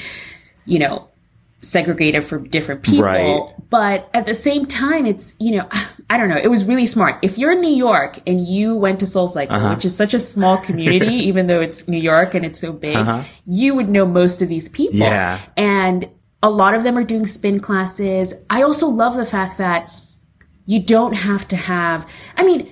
you 0.66 0.80
know, 0.80 1.08
segregated 1.64 2.24
for 2.24 2.40
different 2.40 2.84
people. 2.84 3.06
Right. 3.06 3.42
But 3.70 4.10
at 4.14 4.26
the 4.26 4.36
same 4.36 4.66
time, 4.66 5.06
it's, 5.06 5.36
you 5.40 5.58
know, 5.58 5.68
I 6.10 6.18
don't 6.18 6.30
know. 6.30 6.38
It 6.38 6.50
was 6.50 6.66
really 6.66 6.86
smart. 6.86 7.18
If 7.22 7.38
you're 7.38 7.54
in 7.54 7.62
New 7.62 7.74
York 7.74 8.20
and 8.28 8.40
you 8.46 8.76
went 8.76 9.00
to 9.00 9.06
Soul 9.06 9.28
Cycle, 9.28 9.56
Uh-huh. 9.56 9.74
which 9.74 9.86
is 9.86 9.96
such 9.96 10.14
a 10.14 10.20
small 10.20 10.58
community, 10.58 11.16
even 11.30 11.48
though 11.48 11.62
it's 11.62 11.88
New 11.88 11.98
York 12.00 12.36
and 12.36 12.46
it's 12.46 12.60
so 12.60 12.74
big, 12.74 12.98
you 13.46 13.74
would 13.76 13.90
know 13.90 14.06
most 14.06 14.42
of 14.42 14.50
these 14.50 14.70
people. 14.70 15.02
Uh-huh. 15.02 15.12
Yeah. 15.12 15.40
And 15.58 16.10
a 16.44 16.50
lot 16.50 16.74
of 16.76 16.84
them 16.84 16.98
are 16.98 17.04
doing 17.06 17.26
spin 17.26 17.60
classes. 17.60 18.34
I 18.50 18.62
also 18.64 18.88
love 18.88 19.16
the 19.16 19.26
fact 19.26 19.58
that 19.60 19.90
you 20.66 20.82
don't 20.82 21.14
have 21.14 21.48
to 21.50 21.56
have, 21.56 22.06
I 22.38 22.44
mean, 22.44 22.70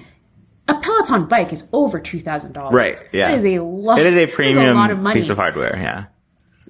a 0.68 0.76
Peloton 0.76 1.26
bike 1.26 1.52
is 1.52 1.68
over 1.74 2.00
$2,000. 2.00 2.72
Right. 2.72 2.98
Yeah. 3.12 3.30
That 3.32 3.38
is 3.40 3.46
a 3.46 3.60
lot. 3.60 4.00
It 4.00 4.06
is 4.06 4.14
a 4.14 4.26
that 4.26 4.30
a 4.30 4.36
premium 4.36 4.76
lot 4.76 4.92
of 4.92 5.00
money 5.00 5.20
piece 5.20 5.30
of 5.30 5.38
hardware. 5.38 5.76
Yeah. 5.76 6.06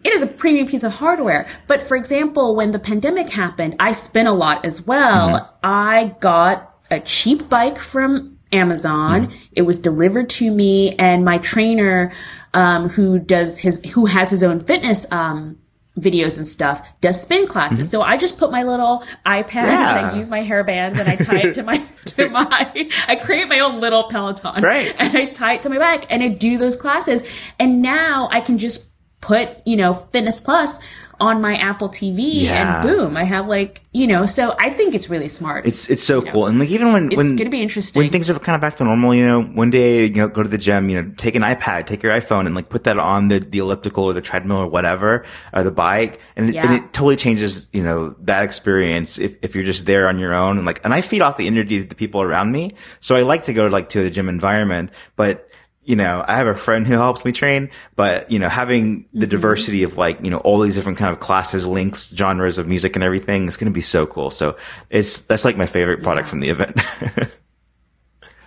It 0.03 0.13
is 0.13 0.23
a 0.23 0.27
premium 0.27 0.67
piece 0.67 0.83
of 0.83 0.93
hardware. 0.93 1.47
But 1.67 1.81
for 1.81 1.95
example, 1.95 2.55
when 2.55 2.71
the 2.71 2.79
pandemic 2.79 3.29
happened, 3.29 3.75
I 3.79 3.91
spin 3.91 4.27
a 4.27 4.33
lot 4.33 4.65
as 4.65 4.85
well. 4.85 5.57
I 5.63 6.15
got 6.19 6.75
a 6.89 6.99
cheap 6.99 7.49
bike 7.49 7.77
from 7.77 8.37
Amazon. 8.51 9.33
It 9.53 9.61
was 9.61 9.79
delivered 9.79 10.29
to 10.29 10.51
me 10.51 10.95
and 10.95 11.23
my 11.23 11.37
trainer, 11.37 12.11
um, 12.53 12.89
who 12.89 13.19
does 13.19 13.59
his, 13.59 13.79
who 13.93 14.05
has 14.07 14.29
his 14.29 14.43
own 14.43 14.59
fitness, 14.59 15.09
um, 15.11 15.57
videos 15.99 16.37
and 16.37 16.47
stuff 16.47 16.87
does 17.01 17.21
spin 17.21 17.45
classes. 17.45 17.89
So 17.89 18.01
I 18.01 18.17
just 18.17 18.39
put 18.39 18.49
my 18.49 18.63
little 18.63 19.03
iPad 19.25 19.67
and 19.67 20.05
I 20.05 20.15
use 20.15 20.29
my 20.29 20.39
hairband 20.39 20.97
and 20.97 21.01
I 21.01 21.15
tie 21.15 21.47
it 21.47 21.55
to 21.55 21.63
my 21.63 21.77
to 22.05 22.29
my 22.29 22.89
I 23.07 23.15
create 23.17 23.49
my 23.49 23.59
own 23.59 23.81
little 23.81 24.05
Peloton. 24.05 24.63
Right. 24.63 24.95
And 24.97 25.15
I 25.15 25.25
tie 25.27 25.55
it 25.55 25.63
to 25.63 25.69
my 25.69 25.77
back 25.77 26.05
and 26.09 26.23
I 26.23 26.29
do 26.29 26.57
those 26.57 26.75
classes. 26.75 27.23
And 27.59 27.81
now 27.81 28.29
I 28.31 28.41
can 28.41 28.57
just 28.57 28.90
put, 29.21 29.49
you 29.65 29.77
know, 29.77 29.93
Fitness 29.93 30.39
Plus 30.39 30.79
on 31.19 31.39
my 31.39 31.55
Apple 31.55 31.87
TV 31.87 32.17
Yeah. 32.41 32.81
and 32.81 32.87
boom, 32.87 33.15
I 33.15 33.23
have 33.25 33.45
like, 33.47 33.83
you 33.93 34.07
know, 34.07 34.25
so 34.25 34.55
I 34.59 34.71
think 34.71 34.95
it's 34.95 35.07
really 35.07 35.29
smart. 35.29 35.67
It's 35.67 35.87
it's 35.91 36.01
so 36.03 36.23
cool, 36.23 36.47
and 36.47 36.57
like 36.57 36.69
even 36.69 36.91
when 36.93 37.05
It's 37.11 37.15
when 37.15 37.35
gonna 37.35 37.51
be 37.51 37.61
interesting. 37.61 38.01
when 38.01 38.11
things 38.11 38.27
are 38.31 38.39
kind 38.39 38.55
of 38.55 38.61
back 38.61 38.73
to 38.77 38.83
normal, 38.83 39.13
you 39.13 39.23
know, 39.27 39.43
one 39.43 39.69
day 39.69 40.05
you 40.05 40.13
know 40.15 40.27
go 40.27 40.41
to 40.41 40.49
the 40.49 40.57
gym, 40.57 40.89
you 40.89 40.99
know, 40.99 41.11
take 41.17 41.35
an 41.35 41.43
iPad, 41.43 41.85
take 41.85 42.01
your 42.01 42.11
iPhone, 42.11 42.47
and 42.47 42.55
like 42.55 42.69
put 42.69 42.85
that 42.85 42.97
on 42.97 43.27
the 43.27 43.39
the 43.39 43.59
elliptical 43.59 44.05
or 44.05 44.13
the 44.13 44.21
treadmill 44.21 44.57
or 44.57 44.67
whatever 44.67 45.23
or 45.53 45.63
the 45.63 45.71
bike, 45.71 46.19
and 46.35 46.49
it, 46.49 46.55
and 46.55 46.73
it 46.73 46.91
totally 46.91 47.15
changes 47.15 47.67
you 47.71 47.83
know 47.83 48.15
that 48.21 48.43
experience 48.43 49.19
if 49.19 49.35
if 49.43 49.53
you're 49.53 49.63
just 49.63 49.85
there 49.85 50.07
on 50.07 50.17
your 50.17 50.33
own 50.33 50.57
and 50.57 50.65
like 50.65 50.81
and 50.83 50.91
I 50.91 51.01
feed 51.01 51.21
off 51.21 51.37
the 51.37 51.45
energy 51.45 51.77
of 51.77 51.89
the 51.89 51.95
people 51.95 52.23
around 52.23 52.51
me, 52.51 52.73
so 52.99 53.15
I 53.15 53.21
like 53.21 53.43
to 53.43 53.53
go 53.53 53.67
like 53.67 53.89
to 53.89 54.01
the 54.01 54.09
gym 54.09 54.27
environment, 54.27 54.89
but 55.15 55.47
you 55.83 55.95
know, 55.95 56.23
I 56.27 56.35
have 56.35 56.47
a 56.47 56.55
friend 56.55 56.85
who 56.85 56.93
helps 56.93 57.25
me 57.25 57.31
train, 57.31 57.69
but 57.95 58.29
you 58.31 58.39
know, 58.39 58.49
having 58.49 59.05
the 59.13 59.25
mm-hmm. 59.25 59.31
diversity 59.31 59.83
of 59.83 59.97
like, 59.97 60.23
you 60.23 60.29
know, 60.29 60.37
all 60.37 60.59
these 60.59 60.75
different 60.75 60.97
kind 60.97 61.11
of 61.11 61.19
classes, 61.19 61.65
links, 61.65 62.13
genres 62.15 62.57
of 62.57 62.67
music 62.67 62.95
and 62.95 63.03
everything 63.03 63.47
is 63.47 63.57
going 63.57 63.71
to 63.71 63.73
be 63.73 63.81
so 63.81 64.05
cool. 64.05 64.29
So 64.29 64.57
it's, 64.89 65.21
that's 65.21 65.43
like 65.43 65.57
my 65.57 65.65
favorite 65.65 66.03
product 66.03 66.27
from 66.27 66.39
the 66.39 66.49
event. 66.49 66.79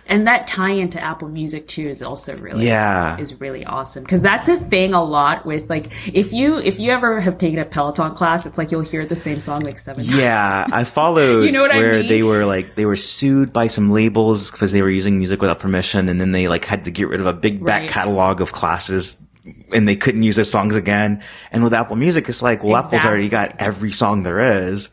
and 0.07 0.27
that 0.27 0.45
tie 0.47 0.69
into 0.71 1.01
Apple 1.03 1.27
Music 1.29 1.67
too 1.67 1.87
is 1.87 2.01
also 2.03 2.37
really 2.37 2.67
yeah. 2.67 3.17
is 3.17 3.39
really 3.39 3.65
awesome 3.65 4.03
because 4.03 4.21
that's 4.21 4.47
a 4.47 4.57
thing 4.57 4.93
a 4.93 5.03
lot 5.03 5.45
with 5.45 5.69
like 5.69 5.91
if 6.15 6.31
you 6.31 6.57
if 6.57 6.79
you 6.79 6.91
ever 6.91 7.19
have 7.19 7.37
taken 7.37 7.59
a 7.59 7.65
Peloton 7.65 8.13
class, 8.13 8.45
it's 8.45 8.57
like 8.57 8.71
you'll 8.71 8.81
hear 8.81 9.05
the 9.05 9.15
same 9.15 9.39
song 9.39 9.63
like 9.63 9.79
seven 9.79 10.05
times. 10.05 10.17
Yeah, 10.17 10.67
I 10.71 10.83
followed 10.83 11.41
You 11.45 11.51
know 11.51 11.61
what 11.61 11.71
I 11.71 11.77
where 11.77 11.95
mean? 11.95 12.07
they 12.07 12.21
were 12.23 12.45
like 12.45 12.75
they 12.75 12.85
were 12.85 12.95
sued 12.95 13.51
by 13.51 13.67
some 13.67 13.91
labels 13.91 14.51
because 14.51 14.71
they 14.71 14.81
were 14.81 14.89
using 14.89 15.17
music 15.17 15.41
without 15.41 15.59
permission, 15.59 16.07
and 16.09 16.21
then 16.21 16.31
they 16.31 16.47
like 16.47 16.65
had 16.65 16.85
to 16.85 16.91
get 16.91 17.07
rid 17.07 17.19
of 17.19 17.27
a 17.27 17.33
big 17.33 17.65
back 17.65 17.81
Right. 17.81 17.89
catalog 17.89 18.41
of 18.41 18.51
classes, 18.51 19.17
and 19.73 19.87
they 19.87 19.95
couldn't 19.95 20.21
use 20.23 20.35
their 20.35 20.45
songs 20.45 20.75
again. 20.75 21.23
And 21.51 21.63
with 21.63 21.73
Apple 21.73 21.95
Music, 21.95 22.29
it's 22.29 22.41
like 22.43 22.63
well, 22.63 22.75
Apple's 22.75 23.03
already 23.05 23.29
got 23.29 23.55
every 23.59 23.91
song 23.91 24.23
there 24.23 24.39
is, 24.69 24.89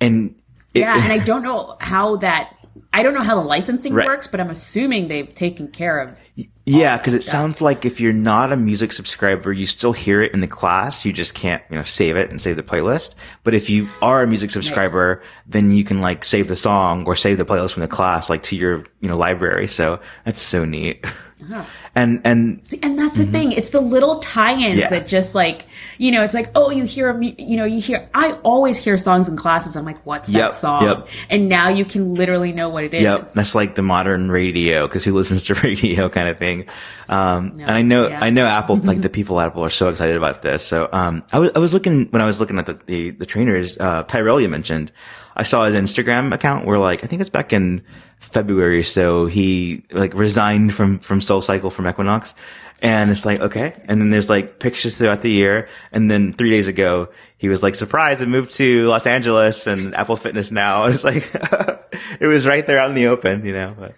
and 0.00 0.34
it, 0.74 0.80
Yeah, 0.80 1.00
and 1.02 1.12
I 1.12 1.18
don't 1.24 1.42
know 1.42 1.76
how 1.80 2.16
that 2.16 2.54
I 2.98 3.02
don't 3.04 3.14
know 3.14 3.22
how 3.22 3.36
the 3.36 3.46
licensing 3.46 3.94
Right. 3.94 4.08
works, 4.08 4.26
but 4.26 4.40
I'm 4.40 4.50
assuming 4.50 5.06
they've 5.06 5.32
taken 5.32 5.68
care 5.68 6.00
of 6.00 6.18
Yeah, 6.66 6.98
because 6.98 7.14
it 7.14 7.22
sounds 7.22 7.60
like 7.60 7.84
if 7.84 8.00
you're 8.00 8.12
not 8.12 8.52
a 8.52 8.56
music 8.56 8.92
subscriber, 8.92 9.52
you 9.52 9.66
still 9.66 9.92
hear 9.92 10.20
it 10.20 10.34
in 10.34 10.40
the 10.40 10.48
class. 10.48 11.04
You 11.04 11.12
just 11.12 11.34
can't, 11.34 11.62
you 11.70 11.76
know, 11.76 11.82
save 11.82 12.16
it 12.16 12.30
and 12.30 12.40
save 12.40 12.56
the 12.56 12.62
playlist. 12.64 13.14
But 13.44 13.54
if 13.54 13.70
you 13.70 13.88
are 14.02 14.22
a 14.22 14.26
music 14.26 14.50
subscriber, 14.50 15.22
then 15.46 15.70
you 15.70 15.84
can 15.84 16.00
like 16.00 16.24
save 16.24 16.48
the 16.48 16.56
song 16.56 17.06
or 17.06 17.14
save 17.14 17.38
the 17.38 17.44
playlist 17.46 17.72
from 17.72 17.82
the 17.82 17.88
class, 17.88 18.28
like 18.28 18.42
to 18.44 18.56
your, 18.56 18.84
you 19.00 19.08
know, 19.08 19.16
library. 19.16 19.68
So 19.68 20.00
that's 20.24 20.42
so 20.42 20.64
neat. 20.64 21.04
Uh-huh. 21.40 21.64
And, 21.98 22.20
and 22.24 22.66
See, 22.66 22.78
and 22.82 22.98
that's 22.98 23.16
the 23.16 23.26
thing. 23.26 23.52
It's 23.52 23.70
the 23.70 23.80
little 23.80 24.18
tie-ins 24.20 24.68
Mm-hmm. 24.68 24.78
Yeah. 24.78 24.88
that 24.90 25.08
just 25.08 25.34
like, 25.34 25.66
you 25.98 26.12
know, 26.12 26.22
it's 26.22 26.34
like, 26.34 26.50
oh, 26.54 26.70
you 26.70 26.84
hear, 26.84 27.20
you 27.20 27.56
know, 27.56 27.64
you 27.64 27.80
hear, 27.80 28.08
I 28.14 28.32
always 28.44 28.76
hear 28.78 28.96
songs 28.96 29.28
in 29.28 29.36
classes. 29.36 29.76
I'm 29.76 29.84
like, 29.84 30.04
what's 30.06 30.28
Yep, 30.30 30.40
that 30.52 30.56
song? 30.56 30.82
yep. 30.84 31.08
And 31.30 31.48
now 31.48 31.68
you 31.68 31.84
can 31.84 32.14
literally 32.14 32.52
know 32.52 32.68
what 32.68 32.84
it 32.84 32.94
is. 32.94 33.02
Yep, 33.02 33.32
that's 33.32 33.54
like 33.54 33.74
the 33.74 33.82
modern 33.82 34.30
radio 34.30 34.86
because 34.86 35.04
who 35.04 35.12
listens 35.14 35.42
to 35.44 35.54
radio 35.64 36.08
kind 36.08 36.28
of 36.28 36.38
thing. 36.38 36.66
Um, 37.08 37.52
and 37.60 37.70
I 37.70 37.82
know, 37.82 38.08
yeah. 38.08 38.22
I 38.22 38.30
know 38.30 38.46
Apple, 38.46 38.76
like 38.82 39.00
the 39.00 39.08
people 39.08 39.40
at 39.40 39.46
Apple 39.48 39.64
are 39.64 39.70
so 39.70 39.88
excited 39.88 40.16
about 40.16 40.42
this. 40.42 40.64
So, 40.64 40.88
um, 40.92 41.24
I 41.32 41.38
was, 41.38 41.50
I 41.56 41.58
was 41.58 41.74
looking, 41.74 42.06
when 42.10 42.22
I 42.22 42.26
was 42.26 42.38
looking 42.40 42.58
at 42.58 42.66
the, 42.66 42.74
the, 42.86 43.10
the 43.10 43.26
trainers, 43.26 43.78
uh, 43.78 44.04
Tyrell 44.04 44.40
you 44.40 44.48
mentioned, 44.48 44.92
I 45.38 45.44
saw 45.44 45.64
his 45.64 45.74
Instagram 45.76 46.34
account 46.34 46.66
where 46.66 46.78
like, 46.78 47.04
I 47.04 47.06
think 47.06 47.20
it's 47.20 47.30
back 47.30 47.52
in 47.52 47.82
February. 48.18 48.80
or 48.80 48.82
So 48.82 49.26
he 49.26 49.84
like 49.92 50.12
resigned 50.14 50.74
from, 50.74 50.98
from 50.98 51.20
Soul 51.20 51.40
Cycle 51.42 51.70
from 51.70 51.86
Equinox. 51.88 52.34
And 52.80 53.10
it's 53.10 53.24
like, 53.24 53.40
okay. 53.40 53.74
And 53.86 54.00
then 54.00 54.10
there's 54.10 54.28
like 54.28 54.58
pictures 54.60 54.96
throughout 54.96 55.22
the 55.22 55.30
year. 55.30 55.68
And 55.92 56.10
then 56.10 56.32
three 56.32 56.50
days 56.50 56.68
ago, 56.68 57.08
he 57.36 57.48
was 57.48 57.62
like, 57.62 57.74
surprised 57.74 58.20
and 58.20 58.30
moved 58.30 58.52
to 58.54 58.86
Los 58.88 59.06
Angeles 59.06 59.66
and 59.66 59.94
Apple 59.94 60.16
Fitness 60.16 60.50
now. 60.52 60.84
And 60.84 60.94
It's 60.94 61.04
like, 61.04 61.28
it 62.20 62.26
was 62.26 62.46
right 62.46 62.66
there 62.66 62.78
out 62.78 62.90
in 62.90 62.96
the 62.96 63.06
open, 63.08 63.44
you 63.44 63.52
know, 63.52 63.74
but 63.78 63.94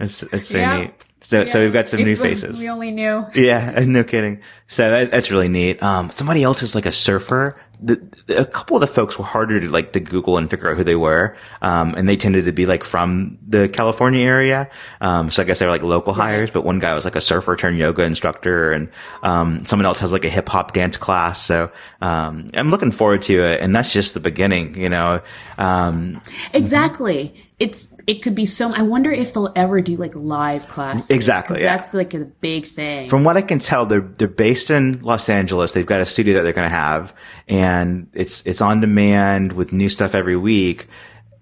it's, 0.00 0.22
it's 0.24 0.48
so 0.48 0.58
Yeah. 0.58 0.80
neat. 0.80 0.90
So, 1.20 1.46
so 1.46 1.60
we've 1.60 1.72
got 1.72 1.88
some 1.88 2.00
If 2.00 2.06
new 2.06 2.16
faces. 2.16 2.60
We 2.60 2.68
only 2.68 2.90
knew. 2.90 3.24
Yeah, 3.34 3.70
no 3.86 4.04
kidding. 4.04 4.42
So 4.66 4.90
that, 4.90 5.10
that's 5.10 5.30
really 5.30 5.48
neat. 5.48 5.82
Um, 5.82 6.10
somebody 6.10 6.42
else 6.42 6.62
is 6.62 6.74
like 6.74 6.84
a 6.84 6.92
surfer. 6.92 7.58
The, 7.84 8.00
a 8.38 8.46
couple 8.46 8.76
of 8.76 8.80
the 8.80 8.86
folks 8.86 9.18
were 9.18 9.24
harder 9.24 9.60
to 9.60 9.68
like 9.68 9.92
to 9.92 10.00
Google 10.00 10.38
and 10.38 10.48
figure 10.48 10.70
out 10.70 10.76
who 10.78 10.84
they 10.84 10.96
were. 10.96 11.36
Um, 11.60 11.94
and 11.94 12.08
they 12.08 12.16
tended 12.16 12.46
to 12.46 12.52
be 12.52 12.64
like 12.64 12.82
from 12.82 13.36
the 13.46 13.68
California 13.68 14.24
area. 14.24 14.70
Um, 15.02 15.30
so 15.30 15.42
I 15.42 15.44
guess 15.44 15.58
they 15.58 15.66
were 15.66 15.72
like 15.72 15.82
local 15.82 16.14
hires, 16.14 16.50
but 16.50 16.64
one 16.64 16.78
guy 16.78 16.94
was 16.94 17.04
like 17.04 17.16
a 17.16 17.20
surfer 17.20 17.56
turned 17.56 17.76
yoga 17.76 18.02
instructor 18.02 18.72
and, 18.72 18.88
um, 19.22 19.66
someone 19.66 19.84
else 19.84 20.00
has 20.00 20.12
like 20.12 20.24
a 20.24 20.30
hip 20.30 20.48
hop 20.48 20.72
dance 20.72 20.96
class. 20.96 21.42
So, 21.42 21.70
um, 22.00 22.48
I'm 22.54 22.70
looking 22.70 22.90
forward 22.90 23.22
to 23.22 23.44
it. 23.44 23.60
And 23.60 23.76
that's 23.76 23.92
just 23.92 24.14
the 24.14 24.20
beginning, 24.20 24.76
you 24.78 24.88
know? 24.88 25.20
Um, 25.58 26.22
Exactly. 26.54 27.34
It's, 27.60 27.88
it 28.08 28.22
could 28.22 28.34
be 28.34 28.46
so, 28.46 28.74
I 28.74 28.82
wonder 28.82 29.12
if 29.12 29.32
they'll 29.32 29.52
ever 29.54 29.80
do 29.80 29.96
like 29.96 30.12
live 30.14 30.66
classes. 30.66 31.08
Exactly, 31.10 31.60
yeah. 31.62 31.76
That's 31.76 31.94
like 31.94 32.12
a 32.12 32.24
big 32.24 32.66
thing. 32.66 33.08
From 33.08 33.22
what 33.22 33.36
I 33.36 33.42
can 33.42 33.60
tell, 33.60 33.86
they're 33.86 34.00
they're 34.00 34.26
based 34.26 34.70
in 34.70 35.00
Los 35.02 35.28
Angeles. 35.28 35.70
They've 35.72 35.86
got 35.86 36.00
a 36.00 36.04
studio 36.06 36.34
that 36.34 36.42
they're 36.42 36.52
going 36.52 36.68
to 36.68 36.74
have, 36.76 37.14
and 37.46 38.08
it's 38.12 38.42
it's 38.44 38.60
on 38.60 38.80
demand 38.80 39.52
with 39.52 39.72
new 39.72 39.88
stuff 39.88 40.14
every 40.16 40.36
week. 40.36 40.88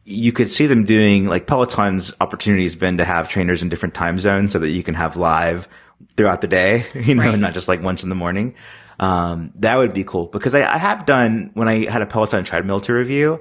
You 0.05 0.33
could 0.33 0.51
see 0.51 0.66
them 0.66 0.85
doing 0.85 1.29
like 1.29 1.46
Peloton's 1.46 2.12
opportunity 2.20 2.64
has 2.64 2.77
been 2.77 2.98
to 2.98 3.05
have 3.05 3.29
trainers 3.31 3.62
in 3.62 3.70
different 3.70 3.94
time 3.94 4.18
zones 4.20 4.53
so 4.53 4.59
that 4.59 4.68
you 4.70 4.83
can 4.83 4.94
have 4.94 5.16
live 5.16 5.66
throughout 6.16 6.42
the 6.42 6.48
day, 6.48 6.85
you 6.94 7.14
know, 7.14 7.22
Right. 7.25 7.38
not 7.38 7.55
just 7.55 7.68
like 7.68 7.83
once 7.83 8.03
in 8.03 8.11
the 8.11 8.14
morning. 8.14 8.55
Um, 9.01 9.53
that 9.57 9.77
would 9.79 9.94
be 9.94 10.05
cool 10.05 10.27
because 10.27 10.55
I, 10.55 10.61
I 10.75 10.77
have 10.79 11.07
done 11.07 11.51
when 11.55 11.66
I 11.68 11.90
had 11.90 12.03
a 12.03 12.07
Peloton 12.07 12.44
treadmill 12.44 12.81
to 12.83 12.92
review. 12.92 13.40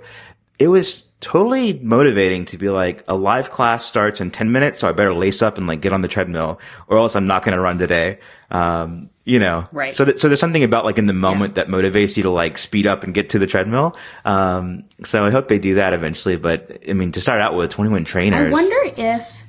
It 0.61 0.67
was 0.67 1.03
totally 1.21 1.73
motivating 1.73 2.45
to 2.45 2.57
be 2.57 2.69
like 2.69 3.03
a 3.07 3.15
live 3.15 3.51
class 3.51 3.85
starts 3.85 4.21
in 4.21 4.31
10 4.31 4.51
minutes. 4.51 4.79
So 4.79 4.87
I 4.87 4.91
better 4.91 5.13
lace 5.13 5.41
up 5.41 5.57
and 5.57 5.67
like 5.67 5.81
get 5.81 5.93
on 5.93 6.01
the 6.01 6.07
treadmill 6.07 6.59
or 6.87 6.97
else 6.97 7.15
I'm 7.15 7.25
not 7.27 7.43
going 7.43 7.55
to 7.55 7.61
run 7.61 7.77
today. 7.77 8.19
Um, 8.49 9.09
you 9.23 9.37
know, 9.39 9.67
Right. 9.71 9.95
So, 9.95 10.05
that, 10.05 10.19
so 10.19 10.27
there's 10.27 10.39
something 10.39 10.63
about 10.63 10.83
like 10.83 10.97
in 10.97 11.05
the 11.05 11.13
moment 11.13 11.55
that 11.55 11.67
motivates 11.67 12.17
you 12.17 12.23
to 12.23 12.29
like 12.31 12.57
speed 12.57 12.87
up 12.87 13.03
and 13.03 13.13
get 13.13 13.29
to 13.31 13.39
the 13.39 13.45
treadmill. 13.47 13.95
Um, 14.25 14.83
so 15.03 15.23
I 15.25 15.29
hope 15.29 15.47
they 15.47 15.59
do 15.59 15.75
that 15.75 15.93
eventually. 15.93 16.37
But 16.37 16.79
I 16.89 16.93
mean, 16.93 17.11
to 17.13 17.21
start 17.21 17.39
out 17.41 17.55
with 17.55 17.69
21 17.71 18.03
trainers. 18.03 18.47
I 18.47 18.49
wonder 18.49 18.77
if, 18.97 19.43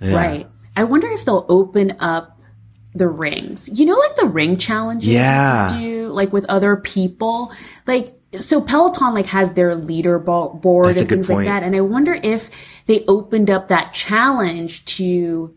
Yeah. 0.00 0.14
right. 0.14 0.46
I 0.76 0.84
wonder 0.84 1.08
if 1.08 1.24
they'll 1.26 1.46
open 1.48 1.96
up 2.00 2.38
the 2.94 3.06
rings. 3.08 3.68
You 3.78 3.84
know, 3.86 3.94
like 3.94 4.16
the 4.16 4.26
ring 4.26 4.56
challenges 4.56 5.08
Yeah. 5.10 5.78
you 5.78 5.80
do, 6.06 6.08
like 6.08 6.32
with 6.32 6.46
other 6.46 6.76
people. 6.76 7.52
Like, 7.86 8.15
so 8.38 8.60
Peloton 8.60 9.14
like 9.14 9.26
has 9.26 9.54
their 9.54 9.74
leaderboard 9.76 10.60
board 10.62 10.86
That's 10.88 11.00
and 11.00 11.08
things 11.08 11.26
point. 11.28 11.46
like 11.46 11.46
that. 11.46 11.62
And 11.62 11.74
I 11.76 11.80
wonder 11.80 12.14
if 12.22 12.50
they 12.86 13.04
opened 13.06 13.50
up 13.50 13.68
that 13.68 13.92
challenge 13.92 14.84
to 14.96 15.54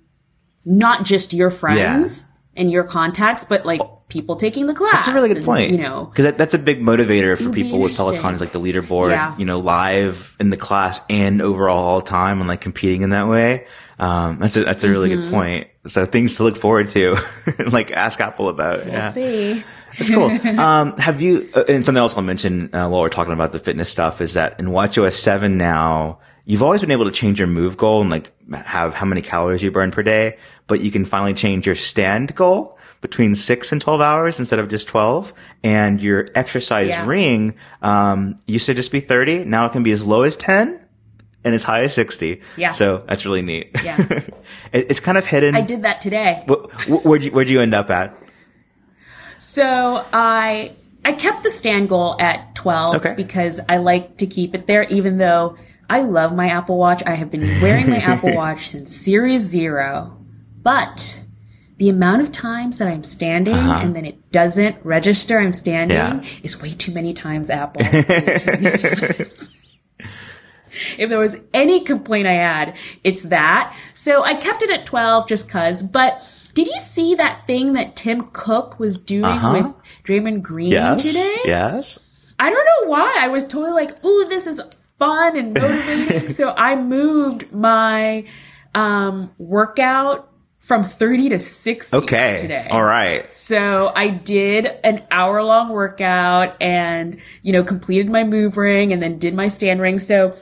not 0.66 1.06
just 1.06 1.34
your 1.34 1.50
friends 1.50 2.26
and 2.56 2.70
your 2.72 2.84
contacts, 2.84 3.44
but 3.46 3.66
like 3.66 3.82
people 4.10 4.36
taking 4.36 4.66
the 4.68 4.74
class. 4.74 4.94
That's 4.94 5.08
a 5.10 5.14
really 5.14 5.28
good 5.30 5.38
and, 5.38 5.46
point. 5.46 5.72
You 5.72 5.78
know, 5.78 6.06
because 6.06 6.26
that, 6.26 6.38
that's 6.38 6.54
a 6.54 6.60
big 6.60 6.82
motivator 6.82 7.38
for 7.38 7.50
people 7.52 7.80
with. 7.80 7.96
Peloton 7.96 8.34
is 8.36 8.42
like 8.42 8.52
the 8.52 8.60
leaderboard, 8.60 9.12
Yeah. 9.12 9.36
you 9.38 9.46
know, 9.46 9.60
live 9.60 10.36
in 10.40 10.50
the 10.50 10.58
class 10.58 11.02
and 11.10 11.42
overall 11.42 11.78
all 11.86 12.02
time 12.02 12.40
and 12.40 12.48
like 12.48 12.62
competing 12.62 13.02
in 13.04 13.12
that 13.12 13.28
way. 13.28 13.68
Um, 14.00 14.40
that's 14.40 14.56
a, 14.58 14.64
that's 14.64 14.84
a 14.84 14.90
really 14.90 15.10
Mm-hmm. 15.10 15.24
good 15.24 15.32
point. 15.32 15.68
So 15.88 16.06
things 16.06 16.38
to 16.38 16.44
look 16.44 16.58
forward 16.58 16.88
to, 16.90 17.18
like 17.72 17.92
ask 17.92 18.20
Apple 18.20 18.50
about. 18.50 18.86
we'll 18.86 18.94
yeah. 18.94 19.12
see. 19.12 19.64
That's 19.98 20.10
cool. 20.10 20.60
um, 20.60 20.98
have 20.98 21.22
you, 21.22 21.50
uh, 21.54 21.64
and 21.68 21.86
something 21.86 22.00
else 22.00 22.16
I'll 22.16 22.24
mention 22.24 22.74
uh, 22.74 22.88
while 22.90 23.02
we're 23.02 23.10
talking 23.10 23.34
about 23.34 23.52
the 23.52 23.60
fitness 23.60 23.90
stuff 23.90 24.22
is 24.22 24.34
that 24.34 24.60
in 24.60 24.68
WatchOS 24.68 25.14
7 25.14 25.58
now, 25.58 26.20
you've 26.46 26.64
always 26.64 26.82
been 26.82 26.92
able 26.92 27.06
to 27.06 27.12
change 27.12 27.40
your 27.40 27.48
move 27.48 27.78
goal 27.78 28.02
and 28.02 28.10
like 28.10 28.32
have 28.54 28.94
how 28.94 29.06
many 29.06 29.22
calories 29.22 29.62
you 29.64 29.72
burn 29.72 29.92
per 29.92 30.04
day, 30.04 30.38
but 30.68 30.82
you 30.82 30.92
can 30.92 31.06
finally 31.06 31.34
change 31.34 31.66
your 31.66 31.76
stand 31.76 32.36
goal 32.36 32.78
between 33.02 33.34
six 33.34 33.72
and 33.72 33.82
12 33.82 34.02
hours 34.02 34.40
instead 34.40 34.60
of 34.60 34.68
just 34.68 34.88
12. 34.88 35.32
And 35.64 36.02
your 36.02 36.28
exercise 36.36 36.90
Yeah. 36.90 37.06
ring, 37.06 37.56
um, 37.82 38.38
used 38.46 38.66
to 38.66 38.74
just 38.74 38.92
be 38.92 39.00
30. 39.00 39.46
Now 39.46 39.66
it 39.66 39.72
can 39.72 39.84
be 39.84 39.92
as 39.92 40.06
low 40.06 40.24
as 40.24 40.36
10 40.36 40.80
and 41.46 41.56
as 41.56 41.64
high 41.64 41.82
as 41.84 41.94
60. 41.94 42.42
Yeah. 42.58 42.72
So 42.72 43.04
that's 43.08 43.26
really 43.26 43.42
neat. 43.42 43.70
Yeah. 43.84 43.98
it, 44.74 44.88
it's 44.92 45.00
kind 45.00 45.18
of 45.18 45.26
hidden. 45.26 45.56
I 45.56 45.62
did 45.62 45.84
that 45.84 46.02
today. 46.02 46.44
Wh- 46.50 46.70
wh- 46.88 47.06
where'd 47.06 47.24
you, 47.24 47.32
where'd 47.32 47.48
you 47.50 47.62
end 47.62 47.74
up 47.74 47.90
at? 47.90 48.14
So 49.40 50.06
I 50.14 50.74
I 51.06 51.14
kept 51.14 51.44
the 51.44 51.50
stand 51.50 51.90
goal 51.90 52.16
at 52.20 52.56
12 52.56 52.96
Okay. 52.96 53.14
because 53.16 53.60
I 53.70 53.78
like 53.78 54.18
to 54.18 54.28
keep 54.28 54.54
it 54.54 54.68
there 54.68 54.84
even 54.84 55.18
though 55.18 55.58
I 55.90 56.02
love 56.02 56.36
my 56.36 56.50
Apple 56.50 56.78
Watch. 56.78 57.02
I 57.06 57.12
have 57.16 57.32
been 57.32 57.62
wearing 57.62 57.90
my 57.90 57.98
Apple 58.12 58.36
Watch 58.36 58.68
since 58.68 58.96
Series 58.96 59.42
0. 59.42 60.16
But 60.62 61.24
the 61.78 61.88
amount 61.90 62.22
of 62.22 62.32
times 62.34 62.78
that 62.80 62.90
I'm 62.90 63.04
standing 63.06 63.54
and 63.56 63.96
then 63.96 64.06
it 64.06 64.32
doesn't 64.32 64.76
register 64.84 65.40
I'm 65.40 65.54
standing 65.54 65.98
Uh-huh. 65.98 66.20
Yeah. 66.22 66.40
is 66.44 66.62
way 66.62 66.74
too 66.74 66.92
many 66.94 67.14
times 67.14 67.50
Apple. 67.50 67.82
Many 67.82 68.78
times. 68.78 69.56
If 70.98 71.10
there 71.10 71.20
was 71.20 71.38
any 71.54 71.82
complaint 71.84 72.28
I 72.28 72.34
had, 72.34 72.76
it's 73.04 73.24
that. 73.24 73.76
So 73.96 74.24
I 74.24 74.36
kept 74.36 74.62
it 74.62 74.70
at 74.70 74.86
12 74.86 75.28
just 75.28 75.50
cuz. 75.50 75.82
But 75.82 76.22
did 76.54 76.68
you 76.68 76.80
see 76.80 77.16
that 77.16 77.46
thing 77.48 77.74
that 77.74 77.96
Tim 77.96 78.30
Cook 78.34 78.80
was 78.80 78.98
doing 78.98 79.26
Uh-huh. 79.26 79.54
with 79.58 79.76
Draymond 80.06 80.42
Green 80.42 80.72
Yes. 80.72 81.04
today? 81.04 81.38
Yes. 81.46 82.00
I 82.40 82.50
don't 82.50 82.66
know 82.86 82.90
why. 82.90 83.16
I 83.20 83.28
was 83.28 83.46
totally 83.46 83.72
like, 83.72 84.04
ooh, 84.06 84.26
this 84.30 84.48
is 84.48 84.62
fun 84.98 85.38
and 85.38 85.54
motivating. 85.54 86.30
so 86.40 86.54
I 86.56 86.76
moved 86.76 87.52
my 87.54 88.26
um, 88.76 89.32
workout 89.38 90.28
from 90.60 90.84
30 90.84 91.30
to 91.30 91.40
60 91.40 91.98
Okay. 91.98 92.38
today. 92.42 92.68
All 92.70 92.84
right. 92.84 93.30
So 93.32 93.92
I 93.96 94.10
did 94.10 94.68
an 94.84 95.04
hour 95.10 95.42
long 95.44 95.70
workout 95.70 96.56
and, 96.62 97.18
you 97.42 97.52
know, 97.54 97.64
completed 97.64 98.10
my 98.10 98.24
move 98.24 98.56
ring 98.58 98.94
and 98.94 99.02
then 99.02 99.18
did 99.18 99.34
my 99.34 99.48
stand 99.48 99.82
ring. 99.82 99.98
So 100.00 100.36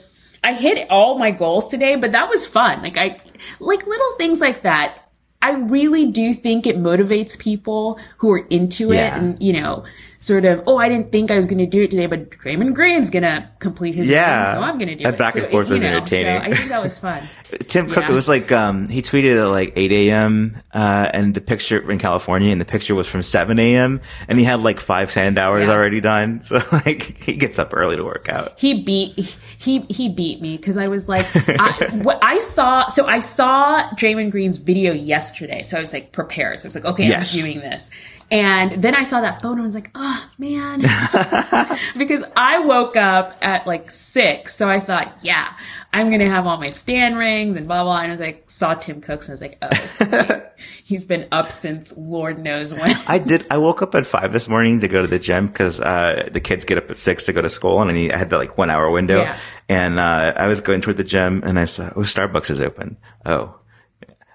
I 0.43 0.54
hit 0.54 0.88
all 0.89 1.17
my 1.17 1.32
goals 1.32 1.67
today, 1.67 1.96
but 1.96 2.12
that 2.12 2.30
was 2.30 2.46
fun. 2.46 2.82
Like 2.84 2.98
I, 2.98 3.17
like 3.60 3.88
little 3.88 4.12
things 4.17 4.41
like 4.41 4.63
that. 4.63 4.98
I 5.47 5.51
really 5.51 6.12
do 6.12 6.33
think 6.33 6.67
it 6.67 6.77
motivates 6.77 7.39
people 7.39 7.99
who 8.17 8.29
are 8.31 8.45
into 8.49 8.91
Yeah. 8.93 9.15
it 9.15 9.17
and, 9.21 9.41
you 9.41 9.53
know, 9.53 9.86
sort 10.19 10.45
of, 10.45 10.63
oh, 10.67 10.77
I 10.77 10.89
didn't 10.89 11.12
think 11.12 11.30
I 11.32 11.38
was 11.38 11.47
going 11.47 11.60
to 11.60 11.65
do 11.65 11.84
it 11.84 11.91
today, 11.91 12.06
but 12.08 12.32
Draymond 12.32 12.73
Green's 12.73 13.10
going 13.10 13.23
to 13.23 13.47
complete 13.60 13.95
his 13.95 14.10
Yeah. 14.10 14.53
so 14.53 14.62
I'm 14.62 14.77
going 14.77 14.88
to 14.89 14.95
do 14.95 15.03
That 15.03 15.13
it. 15.13 15.17
back 15.17 15.34
So 15.34 15.41
and 15.41 15.51
forth 15.51 15.69
was 15.69 15.82
know, 15.82 15.88
entertaining. 15.88 16.41
So 16.43 16.49
I 16.51 16.56
think 16.56 16.69
that 16.69 16.82
was 16.84 16.97
fun. 16.99 17.23
Tim 17.67 17.88
Cook, 17.88 18.03
Yeah. 18.03 18.12
it 18.12 18.15
was 18.15 18.27
like, 18.27 18.51
um, 18.51 18.88
he 18.88 19.01
tweeted 19.01 19.39
at 19.39 19.45
like 19.47 19.73
8 19.75 19.91
a.m., 19.91 20.58
uh, 20.73 21.10
and 21.13 21.34
the 21.36 21.41
picture 21.41 21.89
in 21.91 21.97
California 21.99 22.51
and 22.51 22.60
the 22.60 22.65
picture 22.65 22.95
was 22.95 23.08
from 23.08 23.21
7 23.23 23.58
a.m. 23.60 24.01
and 24.27 24.39
he 24.39 24.45
had 24.45 24.60
like 24.62 24.80
five 24.80 25.12
sand 25.12 25.38
hours 25.38 25.67
Yeah. 25.67 25.73
already 25.73 26.01
done. 26.01 26.41
So 26.47 26.62
like 26.71 27.21
he 27.23 27.36
gets 27.36 27.60
up 27.60 27.73
early 27.73 27.95
to 27.97 28.03
work 28.03 28.30
out. 28.30 28.60
he 28.60 28.84
beat 28.84 29.38
he 29.60 29.80
he 29.89 30.08
beat 30.10 30.41
me 30.41 30.56
because 30.58 30.77
I 30.77 30.88
was 30.88 31.10
like 31.10 31.25
I, 31.47 31.89
what 32.03 32.19
I 32.23 32.38
saw 32.39 32.88
so 32.88 33.06
I 33.06 33.19
saw 33.19 33.89
Draymond 33.91 34.32
Green's 34.32 34.58
video 34.58 34.93
yesterday 34.93 35.62
so 35.63 35.77
I 35.77 35.80
was 35.82 35.93
like 35.93 36.12
prepared 36.12 36.60
so 36.62 36.65
I 36.65 36.69
was 36.69 36.75
like 36.75 36.86
okay 36.86 37.08
Yes. 37.08 37.36
I'm 37.36 37.41
doing 37.43 37.60
this 37.60 37.89
and 38.29 38.71
then 38.83 38.93
I 38.95 39.03
saw 39.03 39.21
that 39.21 39.41
photo 39.41 39.53
and 39.53 39.61
I 39.61 39.65
was 39.65 39.75
like 39.75 39.89
oh 39.95 40.29
man 40.37 40.79
because 41.97 42.23
I 42.35 42.59
woke 42.59 42.95
up 42.97 43.37
at 43.41 43.65
like 43.65 43.89
six 43.91 44.55
so 44.55 44.69
I 44.69 44.79
thought 44.79 45.17
yeah 45.21 45.53
I'm 45.93 46.11
gonna 46.11 46.29
have 46.29 46.45
all 46.45 46.57
my 46.57 46.71
stand 46.71 47.17
rings 47.17 47.55
and 47.55 47.67
blah 47.67 47.83
blah 47.83 47.99
and 47.99 48.07
I 48.07 48.11
was 48.11 48.19
like 48.21 48.49
saw 48.49 48.73
Tim 48.73 48.99
Cooks 49.01 49.29
and 49.29 49.31
I 49.31 49.35
was 49.35 49.41
like 49.41 49.57
oh 49.61 50.41
he's 50.83 51.05
been 51.05 51.27
up 51.31 51.51
since 51.51 51.95
Lord 51.97 52.37
knows 52.39 52.73
when 52.73 52.93
I 53.07 53.19
did, 53.19 53.45
I 53.49 53.57
woke 53.57 53.81
up 53.81 53.95
at 53.95 54.05
five 54.05 54.33
this 54.33 54.47
morning 54.49 54.79
to 54.81 54.87
go 54.87 55.01
to 55.01 55.07
the 55.07 55.19
gym 55.19 55.47
because, 55.47 55.79
uh, 55.79 56.27
the 56.31 56.39
kids 56.39 56.65
get 56.65 56.77
up 56.77 56.89
at 56.91 56.97
six 56.97 57.25
to 57.25 57.33
go 57.33 57.41
to 57.41 57.49
school 57.49 57.81
and 57.81 57.91
I, 57.91 57.93
need, 57.93 58.11
I 58.11 58.17
had 58.17 58.29
that 58.31 58.37
like 58.37 58.57
one 58.57 58.69
hour 58.69 58.89
window 58.89 59.21
Yeah. 59.21 59.37
and, 59.69 59.99
uh, 59.99 60.33
I 60.35 60.47
was 60.47 60.59
going 60.61 60.81
toward 60.81 60.97
the 60.97 61.03
gym 61.03 61.43
and 61.45 61.59
I 61.59 61.65
saw, 61.65 61.91
oh, 61.95 62.01
Starbucks 62.01 62.49
is 62.49 62.59
open. 62.59 62.97
Oh, 63.25 63.55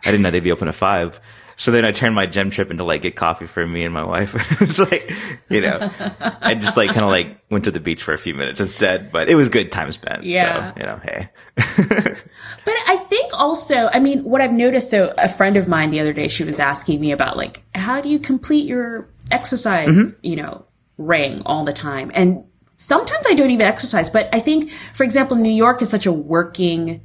I 0.04 0.10
didn't 0.10 0.22
know 0.22 0.30
they'd 0.30 0.40
be 0.40 0.52
open 0.52 0.68
at 0.68 0.74
five. 0.74 1.20
So 1.56 1.70
then 1.70 1.84
I 1.84 1.92
turned 1.92 2.14
my 2.14 2.26
gym 2.26 2.50
trip 2.50 2.70
into 2.70 2.84
like 2.84 3.02
get 3.02 3.14
coffee 3.16 3.46
for 3.46 3.66
me 3.66 3.84
and 3.84 3.92
my 3.92 4.04
wife. 4.04 4.34
it's 4.60 4.78
like, 4.78 5.10
you 5.48 5.60
know, 5.60 5.78
I 6.40 6.54
just 6.54 6.76
like 6.76 6.90
kind 6.90 7.02
of 7.04 7.10
like 7.10 7.38
went 7.50 7.64
to 7.64 7.70
the 7.70 7.80
beach 7.80 8.02
for 8.02 8.14
a 8.14 8.18
few 8.18 8.34
minutes 8.34 8.60
instead, 8.60 9.12
but 9.12 9.28
it 9.28 9.34
was 9.34 9.48
good 9.48 9.70
time 9.70 9.92
spent. 9.92 10.24
Yeah. 10.24 10.72
So, 10.74 10.80
you 10.80 10.86
know, 10.86 11.00
hey. 11.02 11.28
But 12.64 12.74
I 12.86 12.96
think 13.08 13.30
also, 13.34 13.88
I 13.92 13.98
mean, 13.98 14.22
what 14.24 14.40
I've 14.40 14.52
noticed, 14.52 14.90
so 14.90 15.12
a 15.18 15.28
friend 15.28 15.56
of 15.56 15.66
mine 15.68 15.90
the 15.90 16.00
other 16.00 16.12
day, 16.12 16.28
she 16.28 16.44
was 16.44 16.58
asking 16.60 17.00
me 17.00 17.10
about 17.12 17.36
like, 17.36 17.62
how 17.74 18.00
do 18.00 18.08
you 18.08 18.18
complete 18.18 18.66
your 18.66 19.08
exercise, 19.30 19.88
Mm-hmm. 19.88 20.26
you 20.26 20.36
know, 20.36 20.64
ring 20.96 21.42
all 21.44 21.64
the 21.64 21.72
time? 21.72 22.10
And 22.14 22.44
sometimes 22.76 23.26
I 23.28 23.34
don't 23.34 23.50
even 23.50 23.66
exercise, 23.66 24.08
but 24.10 24.28
I 24.32 24.38
think, 24.40 24.70
for 24.94 25.02
example, 25.04 25.36
New 25.36 25.50
York 25.52 25.82
is 25.82 25.90
such 25.90 26.06
a 26.06 26.12
working, 26.12 27.00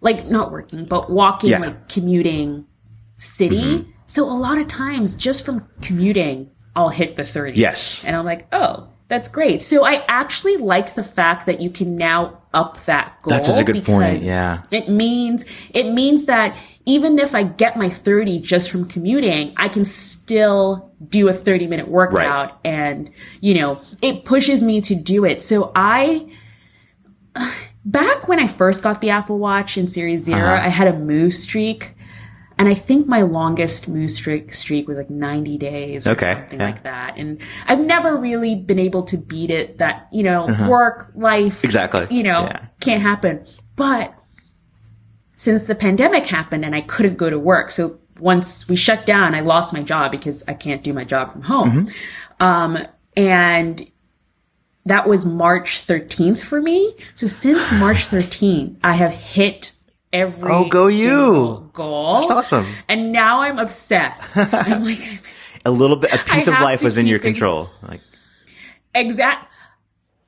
like 0.00 0.26
not 0.26 0.52
working, 0.52 0.84
but 0.84 1.10
walking, 1.10 1.50
Yeah. 1.50 1.58
Like 1.58 1.88
commuting 1.88 2.66
city. 3.16 3.86
So 4.06 4.24
a 4.24 4.34
lot 4.36 4.58
of 4.58 4.68
times 4.68 5.14
just 5.14 5.44
from 5.44 5.68
commuting, 5.80 6.50
I'll 6.76 6.88
hit 6.90 7.16
the 7.16 7.24
30. 7.24 7.58
Yes. 7.58 8.04
And 8.04 8.14
I'm 8.16 8.24
like, 8.24 8.46
oh, 8.52 8.88
that's 9.08 9.28
great. 9.28 9.62
So 9.62 9.84
I 9.84 10.04
actually 10.08 10.56
like 10.56 10.94
the 10.94 11.02
fact 11.02 11.46
that 11.46 11.60
you 11.60 11.70
can 11.70 11.96
now 11.96 12.42
up 12.52 12.82
that 12.84 13.20
goal. 13.22 13.30
That's 13.30 13.46
such 13.46 13.60
a 13.60 13.64
good 13.64 13.84
point, 13.84 14.22
yeah. 14.22 14.62
It 14.70 14.88
means 14.88 15.44
it 15.70 15.92
means 15.92 16.26
that 16.26 16.56
even 16.86 17.18
if 17.18 17.34
I 17.34 17.42
get 17.42 17.76
my 17.76 17.88
30 17.88 18.40
just 18.40 18.70
from 18.70 18.86
commuting, 18.86 19.52
I 19.56 19.68
can 19.68 19.84
still 19.84 20.92
do 21.06 21.28
a 21.28 21.32
30 21.32 21.66
minute 21.66 21.88
workout 21.88 22.58
and 22.64 23.10
you 23.40 23.54
know, 23.54 23.80
it 24.02 24.24
pushes 24.24 24.62
me 24.62 24.80
to 24.82 24.94
do 24.94 25.24
it. 25.24 25.42
So 25.42 25.70
I 25.74 26.28
back 27.84 28.28
when 28.28 28.38
I 28.38 28.46
first 28.46 28.82
got 28.82 29.00
the 29.00 29.10
Apple 29.10 29.38
Watch 29.38 29.76
in 29.76 29.86
Series 29.86 30.22
0 30.24 30.38
Uh-huh. 30.38 30.64
I 30.64 30.68
had 30.68 30.88
a 30.88 30.98
move 30.98 31.32
streak. 31.32 31.93
And 32.58 32.68
I 32.68 32.74
think 32.74 33.06
my 33.08 33.22
longest 33.22 33.88
move 33.88 34.10
streak 34.10 34.54
streak 34.54 34.86
was 34.86 34.96
like 34.96 35.10
90 35.10 35.58
days 35.58 36.06
or 36.06 36.10
Okay, 36.12 36.34
something 36.34 36.60
yeah. 36.60 36.66
like 36.66 36.82
that. 36.84 37.14
And 37.16 37.40
I've 37.66 37.80
never 37.80 38.16
really 38.16 38.54
been 38.54 38.78
able 38.78 39.02
to 39.04 39.16
beat 39.16 39.50
it 39.50 39.78
that, 39.78 40.08
you 40.12 40.22
know, 40.22 40.46
work, 40.68 41.10
life, 41.16 41.54
Uh-huh. 41.56 41.64
Exactly. 41.64 42.06
you 42.10 42.22
know, 42.22 42.42
Yeah. 42.44 42.60
can't 42.80 43.02
happen. 43.02 43.44
But 43.76 44.14
since 45.36 45.64
the 45.64 45.74
pandemic 45.74 46.26
happened 46.26 46.64
and 46.64 46.74
I 46.74 46.80
couldn't 46.82 47.16
go 47.16 47.28
to 47.28 47.38
work, 47.38 47.70
so 47.70 47.98
once 48.20 48.68
we 48.68 48.76
shut 48.76 49.04
down, 49.04 49.34
I 49.34 49.40
lost 49.40 49.72
my 49.72 49.82
job 49.82 50.12
because 50.12 50.44
I 50.46 50.54
can't 50.54 50.82
do 50.84 50.92
my 50.92 51.04
job 51.04 51.32
from 51.32 51.42
home. 51.42 51.70
Mm-hmm. 51.88 52.44
Um, 52.46 52.78
and 53.16 53.84
that 54.86 55.08
was 55.08 55.26
March 55.26 55.84
13th 55.86 56.38
for 56.42 56.60
me. 56.62 56.94
So 57.16 57.26
since 57.26 57.72
March 57.72 58.08
13th, 58.08 58.76
I 58.84 58.92
have 58.92 59.12
hit 59.12 59.72
every 60.14 60.50
Oh, 60.50 60.64
go 60.66 60.86
you. 60.86 61.08
single 61.08 61.60
goal. 61.74 62.20
That's 62.20 62.30
awesome. 62.52 62.74
And 62.88 63.12
now 63.12 63.42
I'm 63.42 63.58
obsessed. 63.58 64.36
I'm 64.36 64.84
like, 64.84 65.20
a 65.66 65.70
little 65.70 65.96
bit, 65.96 66.14
a 66.14 66.18
piece 66.24 66.46
of 66.46 66.54
life 66.54 66.82
was 66.82 66.96
in 66.96 67.06
your 67.06 67.18
control. 67.18 67.68
Like, 67.86 68.00
Exact. 68.94 69.50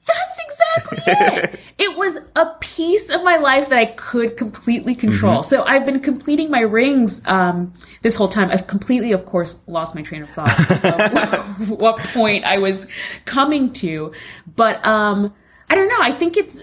That's 0.07 0.38
exactly 0.38 0.99
it. 1.07 1.61
It 1.79 1.96
was 1.99 2.16
a 2.35 2.46
piece 2.61 3.11
of 3.11 3.22
my 3.22 3.37
life 3.37 3.68
that 3.68 3.79
I 3.79 3.85
could 3.85 4.38
completely 4.38 4.94
control. 4.94 5.42
So 5.42 5.62
I've 5.64 5.85
been 5.85 6.01
completing 6.01 6.51
my 6.51 6.61
rings 6.61 7.20
um, 7.27 7.75
this 8.01 8.16
whole 8.16 8.29
time. 8.29 8.51
I've 8.51 8.66
completely, 8.66 9.12
of 9.12 9.27
course, 9.27 9.62
lost 9.68 9.94
my 9.94 10.01
train 10.01 10.22
of 10.22 10.31
thought. 10.31 10.59
of 10.85 11.70
what 11.70 11.99
point 11.99 12.46
I 12.46 12.57
was 12.59 12.87
coming 13.27 13.72
to, 13.75 14.12
but 14.57 14.85
um, 14.87 15.35
I 15.68 15.75
don't 15.75 15.88
know. 15.88 16.01
I 16.01 16.12
think 16.12 16.38
it's 16.38 16.62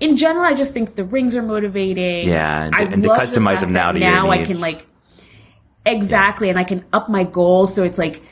in 0.00 0.16
general. 0.16 0.44
I 0.44 0.54
just 0.54 0.72
think 0.72 0.94
the 0.94 1.04
rings 1.04 1.36
are 1.36 1.42
motivating. 1.42 2.28
Yeah, 2.28 2.64
and- 2.64 2.74
I 2.74 2.82
and 2.82 3.02
to 3.02 3.08
the 3.08 3.14
customize 3.14 3.44
fact 3.44 3.60
them 3.62 3.72
now 3.72 3.92
to 3.92 3.98
your 3.98 4.10
now 4.10 4.30
I 4.30 4.44
can 4.44 4.60
like 4.60 4.86
exactly, 5.86 6.48
and 6.50 6.58
I 6.58 6.64
can 6.64 6.84
up 6.92 7.08
my 7.08 7.24
goals. 7.24 7.74
So 7.74 7.82
it's 7.84 7.98
like. 7.98 8.22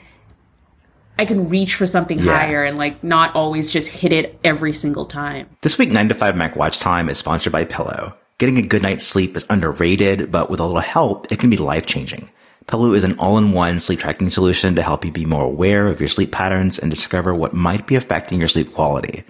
I 1.19 1.27
can 1.27 1.47
reach 1.51 1.75
for 1.75 1.87
something 1.87 2.19
Yeah. 2.19 2.37
higher 2.37 2.65
and 2.65 2.79
like 2.79 3.05
not 3.05 3.37
always 3.37 3.71
just 3.71 3.89
hit 3.89 4.13
it 4.15 4.41
every 4.43 4.73
single 4.73 5.05
time. 5.05 5.47
This 5.61 5.77
week, 5.77 5.93
9 5.93 6.09
to 6.09 6.15
5 6.15 6.35
Mac 6.35 6.57
Watch 6.57 6.79
Time 6.81 7.11
is 7.11 7.19
sponsored 7.19 7.53
by 7.53 7.65
Pillow. 7.65 8.15
Getting 8.39 8.57
a 8.57 8.63
good 8.63 8.81
night's 8.83 9.07
sleep 9.07 9.37
is 9.37 9.45
underrated, 9.51 10.33
but 10.33 10.49
with 10.49 10.59
a 10.59 10.65
little 10.65 10.81
help, 10.81 11.31
it 11.31 11.39
can 11.39 11.51
be 11.51 11.59
life 11.59 11.85
changing. 11.85 12.31
Pillow 12.67 12.95
is 12.95 13.05
an 13.05 13.17
all-in-one 13.19 13.79
sleep 13.79 14.01
tracking 14.01 14.31
solution 14.31 14.75
to 14.75 14.83
help 14.83 15.05
you 15.05 15.13
be 15.13 15.27
more 15.27 15.45
aware 15.45 15.87
of 15.87 16.01
your 16.01 16.09
sleep 16.09 16.33
patterns 16.33 16.79
and 16.79 16.91
discover 16.91 17.35
what 17.35 17.53
might 17.53 17.87
be 17.87 17.95
affecting 17.95 18.39
your 18.39 18.49
sleep 18.49 18.73
quality. 18.73 19.23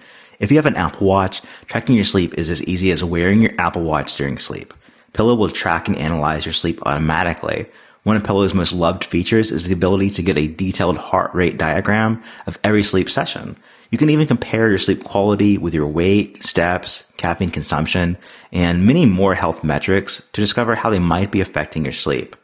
If 0.43 0.51
you 0.51 0.57
have 0.57 0.65
an 0.65 0.75
Apple 0.75 1.07
Watch, 1.07 1.41
tracking 1.67 1.95
your 1.95 2.03
sleep 2.03 2.33
is 2.37 2.49
as 2.49 2.61
easy 2.65 2.91
as 2.91 3.01
wearing 3.01 3.39
your 3.39 3.53
Apple 3.57 3.83
Watch 3.83 4.17
during 4.17 4.37
sleep. 4.37 4.73
Pillow 5.13 5.35
will 5.35 5.47
track 5.47 5.87
and 5.87 5.97
analyze 5.97 6.45
your 6.45 6.51
sleep 6.51 6.81
automatically. 6.85 7.67
One 8.03 8.17
of 8.17 8.25
Pillow's 8.25 8.53
most 8.53 8.73
loved 8.73 9.05
features 9.05 9.51
is 9.51 9.63
the 9.63 9.73
ability 9.73 10.09
to 10.09 10.21
get 10.21 10.37
a 10.37 10.49
detailed 10.49 10.97
heart 10.97 11.33
rate 11.33 11.57
diagram 11.57 12.21
of 12.45 12.59
every 12.61 12.83
sleep 12.83 13.09
session. 13.09 13.55
You 13.89 13.97
can 13.97 14.09
even 14.09 14.27
compare 14.27 14.67
your 14.67 14.79
sleep 14.79 15.05
quality 15.05 15.57
with 15.57 15.73
your 15.73 15.87
weight, 15.87 16.43
steps, 16.43 17.05
caffeine 17.15 17.49
consumption, 17.49 18.17
and 18.51 18.85
many 18.85 19.05
more 19.05 19.35
health 19.35 19.63
metrics 19.63 20.27
to 20.33 20.41
discover 20.41 20.75
how 20.75 20.89
they 20.89 20.99
might 20.99 21.31
be 21.31 21.39
affecting 21.39 21.85
your 21.85 21.93
sleep. 21.93 22.35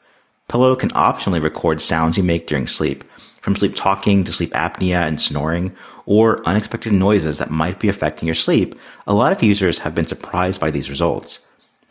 Pillow 0.48 0.74
can 0.78 0.92
optionally 0.92 1.44
record 1.44 1.82
sounds 1.82 2.16
you 2.16 2.24
make 2.24 2.48
during 2.48 2.66
sleep, 2.66 3.04
from 3.42 3.58
sleep 3.58 3.76
talking 3.76 4.24
to 4.24 4.32
sleep 4.32 4.52
apnea 4.52 5.06
and 5.06 5.22
snoring, 5.22 5.76
or 6.10 6.44
unexpected 6.44 6.92
noises 6.92 7.38
that 7.38 7.52
might 7.52 7.80
be 7.80 7.88
affecting 7.88 8.26
your 8.26 8.34
sleep. 8.34 8.74
A 9.06 9.14
lot 9.14 9.32
of 9.32 9.44
users 9.44 9.80
have 9.80 9.94
been 9.94 10.08
surprised 10.08 10.60
by 10.60 10.72
these 10.72 10.90
results. 10.90 11.40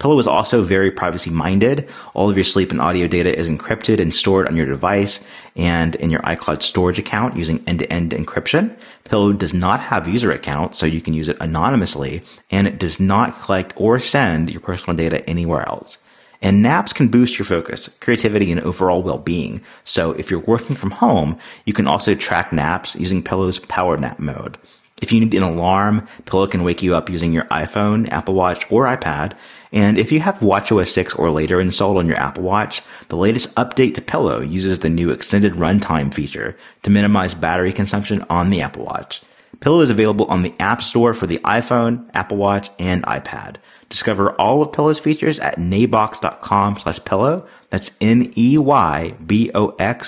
Pillow 0.00 0.18
is 0.18 0.26
also 0.26 0.62
very 0.62 0.90
privacy 0.90 1.30
minded. 1.30 1.88
All 2.14 2.28
of 2.28 2.36
your 2.36 2.44
sleep 2.44 2.72
and 2.72 2.80
audio 2.80 3.06
data 3.06 3.36
is 3.36 3.48
encrypted 3.48 4.00
and 4.00 4.12
stored 4.12 4.48
on 4.48 4.56
your 4.56 4.66
device 4.66 5.24
and 5.54 5.94
in 5.94 6.10
your 6.10 6.20
iCloud 6.22 6.62
storage 6.62 6.98
account 6.98 7.36
using 7.36 7.62
end 7.64 7.78
to 7.78 7.92
end 7.92 8.10
encryption. 8.10 8.76
Pillow 9.04 9.32
does 9.32 9.54
not 9.54 9.80
have 9.80 10.08
user 10.08 10.32
account, 10.32 10.74
so 10.74 10.84
you 10.84 11.00
can 11.00 11.14
use 11.14 11.28
it 11.28 11.36
anonymously 11.40 12.22
and 12.50 12.66
it 12.66 12.78
does 12.78 12.98
not 12.98 13.40
collect 13.40 13.72
or 13.76 14.00
send 14.00 14.50
your 14.50 14.60
personal 14.60 14.96
data 14.96 15.28
anywhere 15.30 15.68
else. 15.68 15.98
And 16.40 16.62
naps 16.62 16.92
can 16.92 17.08
boost 17.08 17.38
your 17.38 17.46
focus, 17.46 17.90
creativity, 18.00 18.52
and 18.52 18.60
overall 18.60 19.02
well-being. 19.02 19.60
So 19.84 20.12
if 20.12 20.30
you're 20.30 20.40
working 20.40 20.76
from 20.76 20.92
home, 20.92 21.38
you 21.64 21.72
can 21.72 21.88
also 21.88 22.14
track 22.14 22.52
naps 22.52 22.94
using 22.94 23.22
Pillow's 23.22 23.58
power 23.58 23.96
nap 23.96 24.18
mode. 24.18 24.56
If 25.00 25.12
you 25.12 25.20
need 25.20 25.34
an 25.34 25.42
alarm, 25.42 26.08
Pillow 26.24 26.46
can 26.46 26.64
wake 26.64 26.82
you 26.82 26.96
up 26.96 27.08
using 27.08 27.32
your 27.32 27.44
iPhone, 27.44 28.10
Apple 28.10 28.34
Watch, 28.34 28.70
or 28.70 28.84
iPad. 28.86 29.34
And 29.70 29.98
if 29.98 30.10
you 30.10 30.20
have 30.20 30.38
WatchOS 30.38 30.88
6 30.88 31.14
or 31.14 31.30
later 31.30 31.60
installed 31.60 31.98
on 31.98 32.06
your 32.06 32.18
Apple 32.18 32.42
Watch, 32.42 32.82
the 33.08 33.16
latest 33.16 33.54
update 33.54 33.94
to 33.94 34.02
Pillow 34.02 34.40
uses 34.40 34.80
the 34.80 34.88
new 34.88 35.10
extended 35.10 35.54
runtime 35.54 36.12
feature 36.12 36.56
to 36.82 36.90
minimize 36.90 37.34
battery 37.34 37.72
consumption 37.72 38.24
on 38.28 38.50
the 38.50 38.60
Apple 38.60 38.84
Watch. 38.84 39.22
Pillow 39.60 39.80
is 39.80 39.90
available 39.90 40.26
on 40.26 40.42
the 40.42 40.54
App 40.58 40.82
Store 40.82 41.14
for 41.14 41.26
the 41.26 41.38
iPhone, 41.38 42.08
Apple 42.14 42.36
Watch, 42.36 42.70
and 42.78 43.02
iPad. 43.04 43.56
Discover 43.88 44.32
all 44.32 44.62
of 44.62 44.72
Pillow's 44.72 44.98
features 44.98 45.40
at 45.40 45.56
neybox.com 45.56 46.78
slash 46.78 47.04
pillow. 47.04 47.46
That's 47.70 47.92
N-E-Y-B-O-X 48.00 48.54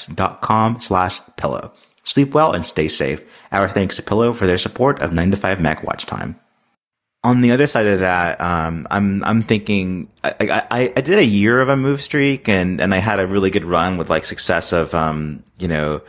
dot 0.08 0.42
com 0.42 0.80
slash 0.80 1.20
pillow. 1.36 1.72
Sleep 2.04 2.34
well 2.34 2.52
and 2.52 2.66
stay 2.66 2.88
safe. 2.88 3.24
Our 3.52 3.68
thanks 3.68 3.96
to 3.96 4.02
Pillow 4.02 4.32
for 4.32 4.46
their 4.46 4.58
support 4.58 5.00
of 5.00 5.12
9 5.12 5.30
to 5.30 5.36
5 5.36 5.60
Mac 5.60 5.82
Watch 5.84 6.06
Time. 6.06 6.40
On 7.22 7.42
the 7.42 7.52
other 7.52 7.66
side 7.66 7.86
of 7.86 8.00
that, 8.00 8.40
um, 8.40 8.86
I'm 8.90 9.22
I'm 9.24 9.42
thinking 9.42 10.08
I, 10.24 10.64
I 10.70 10.92
I 10.96 11.00
did 11.02 11.18
a 11.18 11.24
year 11.24 11.60
of 11.60 11.68
a 11.68 11.76
move 11.76 12.00
streak 12.00 12.48
and 12.48 12.80
and 12.80 12.94
I 12.94 12.98
had 12.98 13.20
a 13.20 13.26
really 13.26 13.50
good 13.50 13.66
run 13.66 13.98
with 13.98 14.08
like 14.08 14.24
success 14.24 14.72
of 14.72 14.94
um 14.94 15.44
you 15.58 15.68
know 15.68 16.00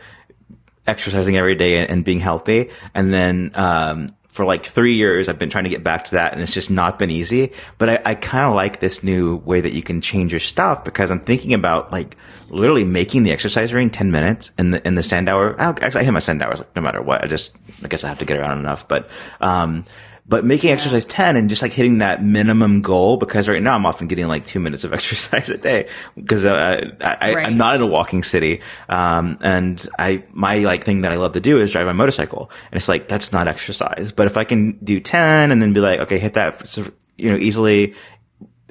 exercising 0.86 1.36
every 1.36 1.54
day 1.54 1.76
and, 1.76 1.90
and 1.90 2.02
being 2.02 2.20
healthy 2.20 2.70
and 2.94 3.12
then 3.12 3.50
um 3.54 4.16
for 4.32 4.46
like 4.46 4.64
three 4.64 4.94
years 4.94 5.28
I've 5.28 5.38
been 5.38 5.50
trying 5.50 5.64
to 5.64 5.70
get 5.70 5.84
back 5.84 6.06
to 6.06 6.12
that 6.12 6.32
and 6.32 6.42
it's 6.42 6.52
just 6.52 6.70
not 6.70 6.98
been 6.98 7.10
easy. 7.10 7.52
But 7.78 7.90
I, 7.90 8.02
I 8.04 8.14
kind 8.14 8.46
of 8.46 8.54
like 8.54 8.80
this 8.80 9.02
new 9.02 9.36
way 9.36 9.60
that 9.60 9.74
you 9.74 9.82
can 9.82 10.00
change 10.00 10.32
your 10.32 10.40
stuff 10.40 10.84
because 10.84 11.10
I'm 11.10 11.20
thinking 11.20 11.52
about 11.52 11.92
like 11.92 12.16
literally 12.48 12.84
making 12.84 13.22
the 13.22 13.30
exercise 13.30 13.72
ring 13.74 13.90
10 13.90 14.10
minutes 14.10 14.50
in 14.58 14.70
the 14.70 14.86
in 14.86 14.94
the 14.94 15.02
stand 15.02 15.28
hour. 15.28 15.54
Actually 15.60 16.00
I 16.00 16.04
hit 16.04 16.12
my 16.12 16.18
stand 16.18 16.42
hours 16.42 16.60
like, 16.60 16.74
no 16.74 16.80
matter 16.82 17.02
what. 17.02 17.22
I 17.22 17.26
just 17.26 17.52
I 17.84 17.88
guess 17.88 18.04
I 18.04 18.08
have 18.08 18.18
to 18.20 18.24
get 18.24 18.38
around 18.38 18.58
enough. 18.58 18.88
But 18.88 19.10
um 19.42 19.84
but 20.32 20.46
making 20.46 20.70
exercise 20.70 21.04
10 21.04 21.36
and 21.36 21.50
just 21.50 21.60
like 21.60 21.72
hitting 21.72 21.98
that 21.98 22.24
minimum 22.24 22.80
goal 22.80 23.18
because 23.18 23.50
right 23.50 23.62
now 23.62 23.74
I'm 23.74 23.84
often 23.84 24.06
getting 24.06 24.28
like 24.28 24.46
two 24.46 24.60
minutes 24.60 24.82
of 24.82 24.94
exercise 24.98 25.50
a 25.50 25.58
day 25.58 25.88
because 26.16 26.46
uh, 26.46 26.90
I, 27.02 27.16
I, 27.20 27.34
Right. 27.34 27.46
I'm 27.48 27.58
not 27.58 27.74
in 27.74 27.82
a 27.82 27.86
walking 27.86 28.22
city. 28.22 28.62
Um, 28.88 29.36
and 29.42 29.86
I, 29.98 30.24
my 30.32 30.60
like 30.60 30.84
thing 30.84 31.02
that 31.02 31.12
I 31.12 31.16
love 31.16 31.32
to 31.32 31.40
do 31.40 31.60
is 31.60 31.70
drive 31.70 31.84
my 31.84 31.92
motorcycle. 31.92 32.50
And 32.70 32.78
it's 32.78 32.88
like, 32.88 33.08
that's 33.08 33.30
not 33.30 33.46
exercise. 33.46 34.10
But 34.10 34.26
if 34.26 34.38
I 34.38 34.44
can 34.44 34.78
do 34.82 35.00
10 35.00 35.52
and 35.52 35.60
then 35.60 35.74
be 35.74 35.80
like, 35.80 36.00
okay, 36.00 36.18
hit 36.18 36.32
that, 36.32 36.78
you 37.18 37.30
know, 37.30 37.36
easily, 37.36 37.94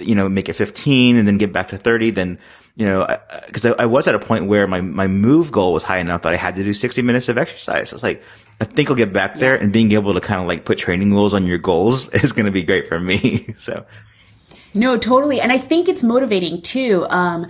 you 0.02 0.16
know, 0.16 0.30
make 0.30 0.50
it 0.50 0.54
15 0.54 1.18
and 1.18 1.28
then 1.28 1.38
get 1.38 1.54
back 1.54 1.70
to 1.70 1.78
30, 1.78 2.12
then, 2.12 2.40
you 2.76 2.86
know, 2.86 3.08
because 3.46 3.66
I, 3.66 3.72
I, 3.72 3.86
was 3.86 4.08
at 4.08 4.16
a 4.16 4.20
point 4.20 4.46
where 4.46 4.68
my, 4.68 4.82
my 4.82 5.08
move 5.08 5.52
goal 5.52 5.74
was 5.74 5.84
high 5.84 6.00
enough 6.00 6.22
that 6.24 6.34
I 6.34 6.38
had 6.38 6.56
to 6.56 6.64
do 6.64 6.74
60 6.74 7.02
minutes 7.02 7.30
of 7.30 7.38
exercise. 7.38 7.94
It's 7.94 8.04
like, 8.04 8.24
I 8.60 8.66
think 8.66 8.90
I'll 8.90 8.96
get 8.96 9.12
back 9.12 9.40
there 9.40 9.56
and 9.56 9.74
being 9.74 9.92
able 9.94 10.14
to 10.14 10.22
kind 10.22 10.40
of 10.40 10.48
like 10.48 10.66
put 10.66 10.78
training 10.78 11.10
goals 11.10 11.34
on 11.34 11.48
your 11.48 11.58
goals 11.58 12.10
is 12.14 12.32
going 12.32 12.46
to 12.46 12.52
be 12.52 12.64
great 12.64 12.88
for 12.88 13.00
me. 13.00 13.54
so 13.56 13.86
No, 14.74 14.98
totally. 14.98 15.42
And 15.42 15.52
I 15.52 15.58
think 15.58 15.90
it's 15.90 16.04
motivating 16.04 16.62
too. 16.62 17.06
Um, 17.10 17.48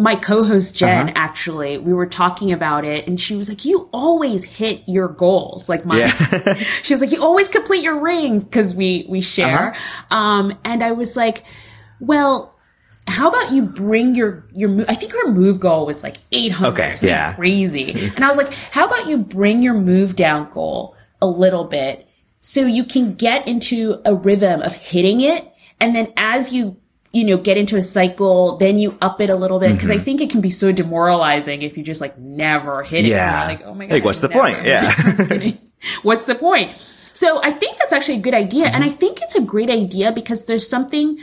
my 0.00 0.16
co-host 0.16 0.74
Jen, 0.74 1.08
Uh-huh. 1.08 1.12
actually, 1.16 1.78
we 1.78 1.92
were 1.92 2.06
talking 2.06 2.50
about 2.52 2.84
it 2.84 3.06
and 3.06 3.20
she 3.20 3.36
was 3.36 3.48
like, 3.48 3.64
you 3.64 3.88
always 3.92 4.42
hit 4.44 4.82
your 4.86 5.08
goals. 5.08 5.68
Like 5.68 5.84
my, 5.84 5.98
Yeah. 5.98 6.54
she 6.82 6.94
was 6.94 7.00
like, 7.00 7.12
you 7.12 7.22
always 7.22 7.48
complete 7.48 7.82
your 7.84 8.00
rings 8.00 8.42
because 8.44 8.74
we, 8.74 9.06
we 9.08 9.20
share. 9.20 9.74
Uh-huh. 9.74 10.16
Um, 10.16 10.58
and 10.64 10.82
I 10.82 10.92
was 10.92 11.16
like, 11.16 11.44
well, 12.00 12.56
how 13.06 13.28
about 13.28 13.52
you 13.52 13.62
bring 13.62 14.14
your, 14.14 14.44
your, 14.52 14.84
I 14.88 14.94
think 14.94 15.12
her 15.12 15.30
move 15.30 15.60
goal 15.60 15.86
was 15.86 16.02
like 16.02 16.16
800. 16.32 16.72
Okay, 16.72 16.94
yeah. 17.06 17.34
Crazy. 17.34 17.92
and 18.14 18.24
I 18.24 18.28
was 18.28 18.36
like, 18.36 18.52
how 18.52 18.86
about 18.86 19.06
you 19.06 19.18
bring 19.18 19.62
your 19.62 19.74
move 19.74 20.16
down 20.16 20.50
goal 20.50 20.96
a 21.20 21.26
little 21.26 21.64
bit 21.64 22.06
so 22.40 22.62
you 22.62 22.84
can 22.84 23.14
get 23.14 23.46
into 23.46 24.00
a 24.04 24.14
rhythm 24.14 24.62
of 24.62 24.74
hitting 24.74 25.20
it. 25.20 25.46
And 25.80 25.94
then 25.94 26.12
as 26.16 26.52
you, 26.52 26.76
you 27.12 27.24
know, 27.24 27.36
get 27.36 27.56
into 27.56 27.76
a 27.76 27.82
cycle, 27.82 28.56
then 28.58 28.78
you 28.78 28.96
up 29.00 29.20
it 29.20 29.30
a 29.30 29.36
little 29.36 29.58
bit. 29.58 29.78
Cause 29.80 29.90
I 29.90 29.94
mm-hmm. 29.94 30.04
think 30.04 30.20
it 30.20 30.30
can 30.30 30.40
be 30.40 30.50
so 30.50 30.70
demoralizing 30.70 31.62
if 31.62 31.76
you 31.76 31.82
just 31.82 32.00
like 32.00 32.16
never 32.18 32.82
hit 32.82 33.04
it. 33.04 33.08
Yeah. 33.08 33.48
And 33.48 33.58
like, 33.58 33.66
oh 33.66 33.74
my 33.74 33.86
God. 33.86 33.94
Like, 33.94 34.04
what's 34.04 34.22
I'm 34.22 34.30
the 34.30 34.38
point? 34.38 34.64
Yeah. 34.64 35.52
what's 36.02 36.24
the 36.24 36.36
point? 36.36 36.76
So 37.12 37.42
I 37.42 37.50
think 37.50 37.78
that's 37.78 37.92
actually 37.92 38.18
a 38.18 38.20
good 38.20 38.34
idea. 38.34 38.66
And 38.66 38.84
I 38.84 38.88
mm-hmm. 38.88 38.98
think 38.98 39.22
it's 39.22 39.34
a 39.34 39.40
great 39.40 39.70
idea 39.70 40.12
because 40.12 40.46
there's 40.46 40.68
something, 40.68 41.18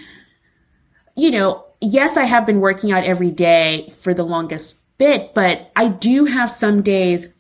you 1.15 1.32
know, 1.32 1.63
yes, 1.80 2.17
I 2.17 2.23
have 2.23 2.45
been 2.45 2.60
working 2.60 2.91
out 2.91 3.04
every 3.04 3.32
day 3.32 3.88
for 3.97 4.13
the 4.13 4.23
longest 4.23 4.80
bit, 4.97 5.34
but 5.34 5.71
I 5.76 5.88
do 5.88 6.26
have 6.26 6.52
some 6.52 6.82
days 6.82 7.34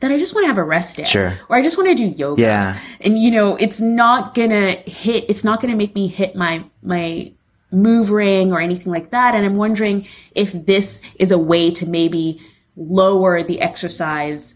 that 0.00 0.12
I 0.12 0.18
just 0.18 0.34
want 0.34 0.44
to 0.44 0.48
have 0.48 0.58
a 0.58 0.64
rest 0.64 0.98
day. 0.98 1.04
Sure. 1.04 1.38
Or 1.48 1.56
I 1.56 1.62
just 1.62 1.76
want 1.76 1.88
to 1.88 1.94
do 1.94 2.04
yoga. 2.04 2.42
Yeah. 2.42 2.80
And 3.00 3.18
you 3.18 3.30
know, 3.30 3.56
it's 3.56 3.80
not 3.80 4.34
gonna 4.34 4.72
hit, 4.86 5.24
it's 5.28 5.42
not 5.42 5.60
gonna 5.60 5.76
make 5.76 5.94
me 5.94 6.06
hit 6.06 6.36
my, 6.36 6.64
my 6.82 7.32
move 7.70 8.10
ring 8.10 8.52
or 8.52 8.60
anything 8.60 8.92
like 8.92 9.10
that. 9.10 9.34
And 9.34 9.44
I'm 9.44 9.56
wondering 9.56 10.06
if 10.34 10.52
this 10.52 11.02
is 11.18 11.30
a 11.32 11.38
way 11.38 11.70
to 11.72 11.86
maybe 11.86 12.40
lower 12.76 13.42
the 13.42 13.60
exercise 13.60 14.54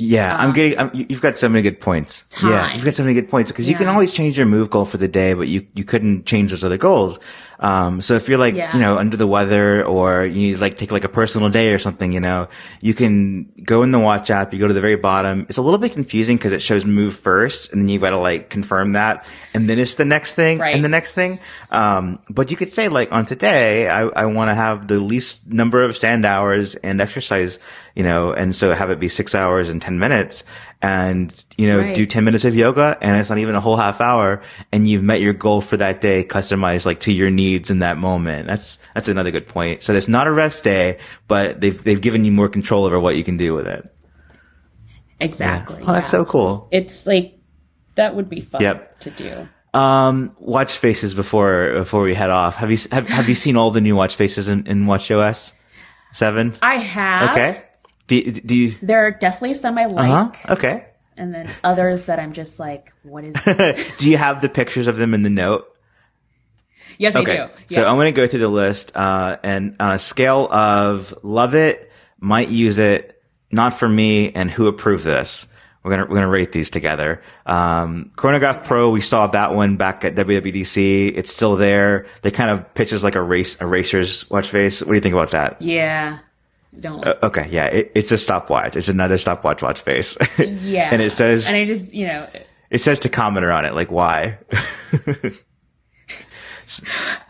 Yeah, 0.00 0.36
I'm 0.36 0.50
um, 0.50 0.52
getting. 0.54 0.78
I'm, 0.78 0.90
you- 0.94 1.06
you've 1.08 1.20
got 1.20 1.38
so 1.38 1.48
many 1.48 1.62
good 1.62 1.80
points. 1.80 2.24
Yeah, 2.40 2.72
you've 2.74 2.84
got 2.84 2.94
so 2.94 3.02
many 3.02 3.14
good 3.14 3.28
points 3.28 3.50
because 3.50 3.68
you 3.68 3.74
can 3.74 3.88
always 3.88 4.12
change 4.12 4.38
your 4.38 4.46
move 4.46 4.70
goal 4.70 4.84
for 4.84 4.96
the 4.96 5.08
day, 5.08 5.34
but 5.34 5.48
you 5.48 5.66
you 5.74 5.82
couldn't 5.84 6.24
change 6.24 6.52
those 6.52 6.62
other 6.62 6.76
goals. 6.78 7.18
Um, 7.60 8.00
so 8.00 8.14
if 8.14 8.28
you're 8.28 8.38
like 8.38 8.54
Yeah. 8.54 8.72
you 8.72 8.80
know 8.80 8.98
under 8.98 9.16
the 9.16 9.26
weather 9.26 9.84
or 9.84 10.24
you 10.24 10.34
need 10.40 10.58
like 10.60 10.76
take 10.76 10.92
like 10.92 11.04
a 11.04 11.08
personal 11.08 11.48
day 11.48 11.72
or 11.72 11.78
something, 11.78 12.12
you 12.12 12.20
know, 12.20 12.48
you 12.80 12.94
can 12.94 13.52
go 13.64 13.82
in 13.82 13.90
the 13.90 13.98
watch 13.98 14.30
app. 14.30 14.52
You 14.52 14.60
go 14.60 14.68
to 14.68 14.74
the 14.74 14.80
very 14.80 14.96
bottom. 14.96 15.46
It's 15.48 15.58
a 15.58 15.62
little 15.62 15.78
bit 15.78 15.92
confusing 15.92 16.36
because 16.36 16.52
it 16.52 16.62
shows 16.62 16.84
move 16.84 17.16
first, 17.16 17.72
and 17.72 17.82
then 17.82 17.88
you've 17.88 18.02
got 18.02 18.10
to 18.10 18.18
like 18.18 18.48
confirm 18.48 18.92
that, 18.92 19.26
and 19.54 19.68
then 19.68 19.78
it's 19.78 19.94
the 19.96 20.04
next 20.04 20.34
thing 20.36 20.58
Right. 20.58 20.74
and 20.74 20.84
the 20.84 20.88
next 20.88 21.14
thing. 21.14 21.40
Um, 21.70 22.20
but 22.30 22.50
you 22.50 22.56
could 22.56 22.70
say 22.70 22.88
like 22.88 23.10
on 23.12 23.24
today, 23.24 23.88
I, 23.88 24.02
I 24.06 24.26
want 24.26 24.50
to 24.50 24.54
have 24.54 24.86
the 24.86 25.00
least 25.00 25.48
number 25.52 25.82
of 25.82 25.96
stand 25.96 26.24
hours 26.24 26.74
and 26.76 27.00
exercise, 27.00 27.58
you 27.94 28.04
know, 28.04 28.32
and 28.32 28.54
so 28.54 28.72
have 28.72 28.90
it 28.90 29.00
be 29.00 29.08
six 29.08 29.34
hours 29.34 29.68
and 29.68 29.82
10 29.82 29.98
minutes 29.98 30.44
and, 30.80 31.44
you 31.56 31.66
know, 31.66 31.78
Right. 31.80 31.94
do 31.94 32.06
10 32.06 32.24
minutes 32.24 32.44
of 32.44 32.54
yoga 32.54 32.96
and 33.00 33.16
it's 33.18 33.28
not 33.28 33.38
even 33.38 33.54
a 33.56 33.60
whole 33.60 33.76
half 33.76 34.00
hour 34.00 34.42
and 34.70 34.88
you've 34.88 35.02
met 35.02 35.20
your 35.20 35.32
goal 35.32 35.60
for 35.60 35.76
that 35.76 36.00
day, 36.00 36.22
customized 36.24 36.86
like 36.86 37.00
to 37.00 37.12
your 37.12 37.30
needs 37.30 37.70
in 37.70 37.80
that 37.80 37.98
moment. 37.98 38.46
That's, 38.46 38.78
that's 38.94 39.08
another 39.08 39.30
good 39.32 39.48
point. 39.48 39.82
So 39.82 39.92
it's 39.92 40.06
not 40.08 40.26
a 40.28 40.32
rest 40.32 40.62
day, 40.64 40.98
but 41.26 41.60
they've, 41.60 41.82
they've 41.82 42.00
given 42.00 42.24
you 42.24 42.30
more 42.32 42.48
control 42.48 42.84
over 42.84 43.00
what 43.00 43.16
you 43.16 43.24
can 43.24 43.36
do 43.36 43.54
with 43.54 43.66
it. 43.66 43.90
Exactly. 45.20 45.80
Oh, 45.82 45.92
that's 45.92 46.06
yeah. 46.06 46.10
so 46.10 46.24
cool. 46.24 46.68
It's 46.70 47.06
like 47.06 47.38
that 47.96 48.14
would 48.14 48.28
be 48.28 48.40
fun 48.40 48.60
Yep. 48.60 49.00
to 49.00 49.10
do. 49.10 49.48
Um, 49.74 50.34
watch 50.38 50.78
faces 50.78 51.12
before, 51.14 51.72
before 51.74 52.02
we 52.02 52.14
head 52.14 52.30
off. 52.30 52.56
Have 52.56 52.70
you, 52.70 52.78
have, 52.92 53.08
have 53.08 53.28
you 53.28 53.34
seen 53.34 53.56
all 53.56 53.70
the 53.70 53.80
new 53.80 53.96
watch 53.96 54.14
faces 54.16 54.48
in, 54.48 54.66
in 54.66 54.86
watch 54.86 55.10
OS 55.10 55.52
seven? 56.12 56.54
I 56.62 56.76
have. 56.76 57.30
Okay. 57.32 57.64
Do, 58.08 58.22
do 58.32 58.56
you, 58.56 58.70
There 58.82 59.06
are 59.06 59.10
definitely 59.12 59.54
some 59.54 59.78
I 59.78 59.84
like, 59.86 60.36
huh? 60.36 60.54
Okay. 60.54 60.86
and 61.16 61.32
then 61.34 61.48
others 61.62 62.06
that 62.06 62.18
I'm 62.18 62.32
just 62.32 62.58
like, 62.58 62.92
what 63.04 63.22
is 63.24 63.34
this? 63.44 63.96
do 63.98 64.10
you 64.10 64.16
have 64.16 64.42
the 64.42 64.48
pictures 64.48 64.86
of 64.88 64.96
them 64.96 65.14
in 65.14 65.22
the 65.22 65.30
note? 65.30 65.66
yes, 66.98 67.14
I 67.14 67.20
Okay. 67.20 67.48
do. 67.68 67.74
So 67.74 67.84
I'm 67.84 67.96
going 67.96 68.12
to 68.12 68.20
go 68.20 68.26
through 68.26 68.40
the 68.40 68.48
list, 68.48 68.92
uh, 68.96 69.36
and 69.42 69.76
on 69.78 69.92
a 69.92 69.98
scale 69.98 70.48
of 70.52 71.14
love 71.22 71.54
it, 71.54 71.90
might 72.18 72.48
use 72.48 72.78
it, 72.78 73.22
not 73.52 73.74
for 73.74 73.88
me, 73.88 74.32
and 74.32 74.50
who 74.50 74.66
approved 74.66 75.04
this. 75.04 75.46
We're 75.84 75.92
gonna 75.92 76.02
we're 76.06 76.16
gonna 76.16 76.28
rate 76.28 76.50
these 76.52 76.68
together. 76.70 77.22
Um, 77.46 78.10
Chronograph 78.16 78.64
Pro, 78.66 78.90
we 78.90 79.00
saw 79.00 79.28
that 79.28 79.54
one 79.54 79.76
back 79.76 80.04
at 80.04 80.16
WWDC. 80.16 81.16
It's 81.16 81.32
still 81.32 81.54
there. 81.56 82.06
They 82.22 82.30
kind 82.32 82.50
of 82.50 82.74
pitches 82.74 83.04
like 83.04 83.14
a 83.14 83.22
race 83.22 83.58
a 83.60 83.66
racer's 83.66 84.28
watch 84.28 84.48
face. 84.50 84.80
What 84.80 84.88
do 84.88 84.94
you 84.96 85.00
think 85.00 85.14
about 85.14 85.30
that? 85.30 85.62
yeah. 85.62 86.18
Don't. 86.78 87.04
Uh, 87.06 87.14
okay, 87.24 87.48
yeah, 87.50 87.66
it, 87.66 87.92
it's 87.94 88.12
a 88.12 88.18
stopwatch. 88.18 88.76
It's 88.76 88.88
another 88.88 89.18
stopwatch 89.18 89.62
watch 89.62 89.80
face. 89.80 90.16
yeah. 90.38 90.90
and 90.92 91.02
it 91.02 91.10
says 91.12 91.46
and 91.48 91.56
I 91.56 91.64
just, 91.64 91.92
you 91.94 92.06
know, 92.06 92.28
it 92.70 92.78
says 92.78 93.00
to 93.00 93.08
commenter 93.08 93.54
on 93.56 93.64
it, 93.64 93.74
like 93.74 93.90
why? 93.90 94.38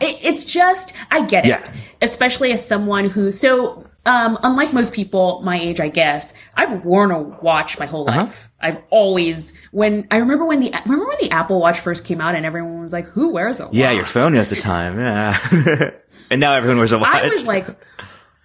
It, 0.01 0.17
it's 0.21 0.43
just, 0.43 0.91
I 1.11 1.25
get 1.25 1.45
it. 1.45 1.49
Yeah. 1.49 1.65
Especially 2.01 2.51
as 2.51 2.65
someone 2.65 3.05
who, 3.09 3.31
so, 3.31 3.85
um, 4.05 4.37
unlike 4.43 4.73
most 4.73 4.91
people 4.93 5.41
my 5.45 5.57
age, 5.57 5.79
I 5.79 5.87
guess, 5.87 6.33
I've 6.55 6.83
worn 6.83 7.11
a 7.11 7.21
watch 7.21 7.79
my 7.79 7.85
whole 7.85 8.09
Uh-huh. 8.09 8.25
life. 8.25 8.49
I've 8.59 8.79
always, 8.89 9.53
when, 9.71 10.07
I 10.11 10.17
remember 10.17 10.45
when 10.45 10.59
the, 10.59 10.71
remember 10.85 11.07
when 11.07 11.17
the 11.21 11.31
Apple 11.31 11.61
Watch 11.61 11.79
first 11.79 12.03
came 12.03 12.19
out 12.19 12.35
and 12.35 12.45
everyone 12.45 12.81
was 12.81 12.91
like, 12.91 13.07
who 13.07 13.31
wears 13.31 13.61
a 13.61 13.67
watch? 13.67 13.73
yeah, 13.75 13.91
your 13.91 14.05
phone 14.05 14.33
has 14.33 14.49
the 14.49 14.55
time. 14.57 14.99
Yeah, 14.99 15.91
and 16.29 16.41
now 16.41 16.51
everyone 16.53 16.77
wears 16.77 16.91
a 16.91 16.97
watch. 16.97 17.07
I 17.23 17.29
was 17.29 17.45
like, 17.45 17.67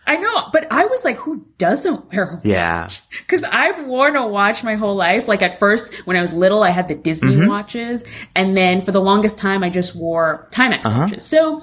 I 0.07 0.17
know, 0.17 0.49
but 0.53 0.67
I 0.71 0.85
was 0.87 1.05
like, 1.05 1.17
who 1.17 1.47
doesn't 1.59 2.13
wear 2.13 2.25
a 2.25 2.35
watch? 2.35 2.45
yeah. 2.45 2.89
Because 3.21 3.43
I've 3.45 3.87
worn 3.87 4.17
a 4.17 4.27
watch 4.27 4.63
my 4.63 4.75
whole 4.75 4.95
life. 4.97 5.29
Like 5.29 5.41
at 5.43 5.59
first, 5.59 5.95
when 6.07 6.17
I 6.17 6.21
was 6.21 6.35
little, 6.35 6.63
I 6.63 6.71
had 6.71 6.89
the 6.89 6.95
Disney 6.95 7.37
Mm-hmm. 7.37 7.49
watches. 7.49 8.05
And 8.37 8.57
then 8.57 8.83
for 8.83 8.93
the 8.93 9.01
longest 9.01 9.39
time, 9.39 9.63
I 9.65 9.71
just 9.71 9.97
wore 9.97 10.47
Timex 10.51 10.85
Uh-huh. 10.85 11.01
watches. 11.01 11.25
So 11.25 11.63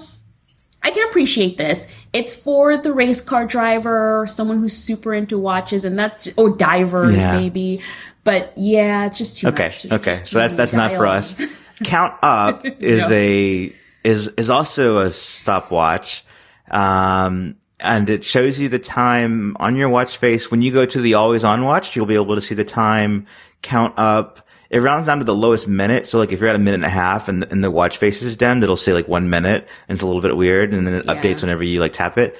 I 0.84 0.89
can 0.89 1.08
appreciate 1.10 1.60
this. 1.60 1.88
It's 2.14 2.34
for 2.34 2.76
the 2.78 2.92
race 2.94 3.22
car 3.22 3.46
driver, 3.46 4.26
someone 4.28 4.58
who's 4.58 4.76
super 4.76 5.14
into 5.14 5.38
watches 5.38 5.86
and 5.86 5.98
that's, 6.00 6.28
or 6.38 6.56
divers 6.56 7.18
Yeah. 7.18 7.34
maybe. 7.39 7.82
But 8.24 8.54
yeah, 8.58 9.06
it's 9.06 9.20
just 9.20 9.38
too 9.38 9.50
Okay. 9.50 9.66
much. 9.66 9.86
It's 9.86 9.94
Okay. 9.94 10.14
So 10.26 10.39
that's 10.39 10.54
that's 10.56 10.74
not 10.74 10.94
for 10.94 11.06
us. 11.06 11.39
Count 11.84 12.16
Up 12.24 12.66
is 12.80 13.08
No. 13.10 13.16
a 13.16 13.76
is 14.04 14.28
is 14.30 14.50
also 14.50 14.98
a 15.00 15.12
stopwatch. 15.12 16.24
Um 16.70 17.56
and 17.82 18.10
it 18.10 18.24
shows 18.24 18.60
you 18.60 18.70
the 18.70 18.80
time 18.80 19.56
on 19.60 19.76
your 19.76 19.90
watch 19.90 20.18
face. 20.18 20.50
When 20.52 20.62
you 20.62 20.72
go 20.72 20.86
to 20.86 21.02
the 21.02 21.16
always 21.16 21.44
on 21.44 21.64
watch, 21.64 21.96
you'll 21.96 22.06
be 22.06 22.16
able 22.16 22.36
to 22.36 22.42
see 22.42 22.56
the 22.56 22.66
time 22.66 23.28
count 23.62 23.94
up. 23.98 24.48
It 24.70 24.80
rounds 24.80 25.08
down 25.08 25.18
to 25.20 25.26
the 25.26 25.36
lowest 25.36 25.68
minute. 25.68 26.08
So 26.08 26.18
like 26.18 26.32
if 26.32 26.40
you're 26.40 26.50
at 26.50 26.56
a 26.56 26.60
minute 26.60 26.76
and 26.76 26.86
a 26.86 26.90
half 26.90 27.28
and, 27.28 27.44
and 27.52 27.64
the 27.64 27.70
watch 27.70 27.98
face 27.98 28.22
is 28.22 28.38
down, 28.38 28.64
it'll 28.64 28.76
say 28.78 28.94
like 28.94 29.08
one 29.08 29.30
minute 29.30 29.68
and 29.88 29.96
it's 29.96 30.02
a 30.02 30.06
little 30.08 30.22
bit 30.22 30.38
weird. 30.38 30.74
And 30.74 30.88
then 30.88 30.94
it 30.94 31.06
Yeah. 31.06 31.16
updates 31.16 31.42
whenever 31.42 31.64
you 31.64 31.80
like 31.82 31.94
tap 31.94 32.18
it. 32.18 32.38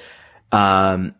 Um, 0.52 1.14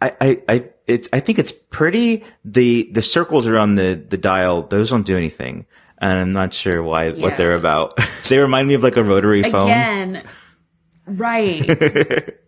I, 0.00 0.12
I, 0.20 0.42
I, 0.48 0.68
it's, 0.86 1.08
I 1.12 1.20
think 1.20 1.38
it's 1.38 1.52
pretty. 1.70 2.24
The, 2.44 2.88
the 2.92 3.02
circles 3.02 3.46
around 3.46 3.74
the, 3.76 3.94
the 4.08 4.16
dial, 4.16 4.62
those 4.62 4.90
don't 4.90 5.04
do 5.06 5.16
anything. 5.16 5.66
And 5.98 6.12
I'm 6.20 6.32
not 6.32 6.52
sure 6.52 6.82
why, 6.82 7.10
what 7.12 7.36
they're 7.36 7.56
about. 7.56 7.98
they 8.28 8.38
remind 8.38 8.68
me 8.68 8.74
of 8.74 8.82
like 8.82 8.96
a 8.96 9.02
rotary 9.02 9.42
phone. 9.42 9.62
Again, 9.64 10.22
right. 11.06 12.34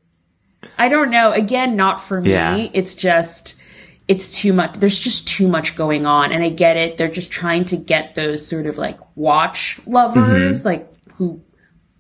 I 0.79 0.89
don't 0.89 1.11
know. 1.11 1.33
Again, 1.33 1.77
not 1.77 2.01
for 2.01 2.21
me. 2.21 2.31
Yeah. 2.31 2.69
It's 2.73 2.95
just, 2.95 3.55
it's 4.09 4.39
too 4.39 4.53
much. 4.53 4.75
There's 4.75 4.99
just 4.99 5.27
too 5.29 5.49
much 5.49 5.75
going 5.77 6.07
on. 6.07 6.33
And 6.33 6.43
I 6.43 6.49
get 6.51 6.77
it. 6.77 6.97
They're 6.97 7.09
just 7.11 7.31
trying 7.31 7.65
to 7.67 7.77
get 7.77 8.15
those 8.15 8.47
sort 8.47 8.67
of 8.67 8.79
like 8.79 8.99
watch 9.17 9.81
lovers, 9.87 10.61
Mm-hmm. 10.61 10.67
like 10.69 10.93
who 11.15 11.41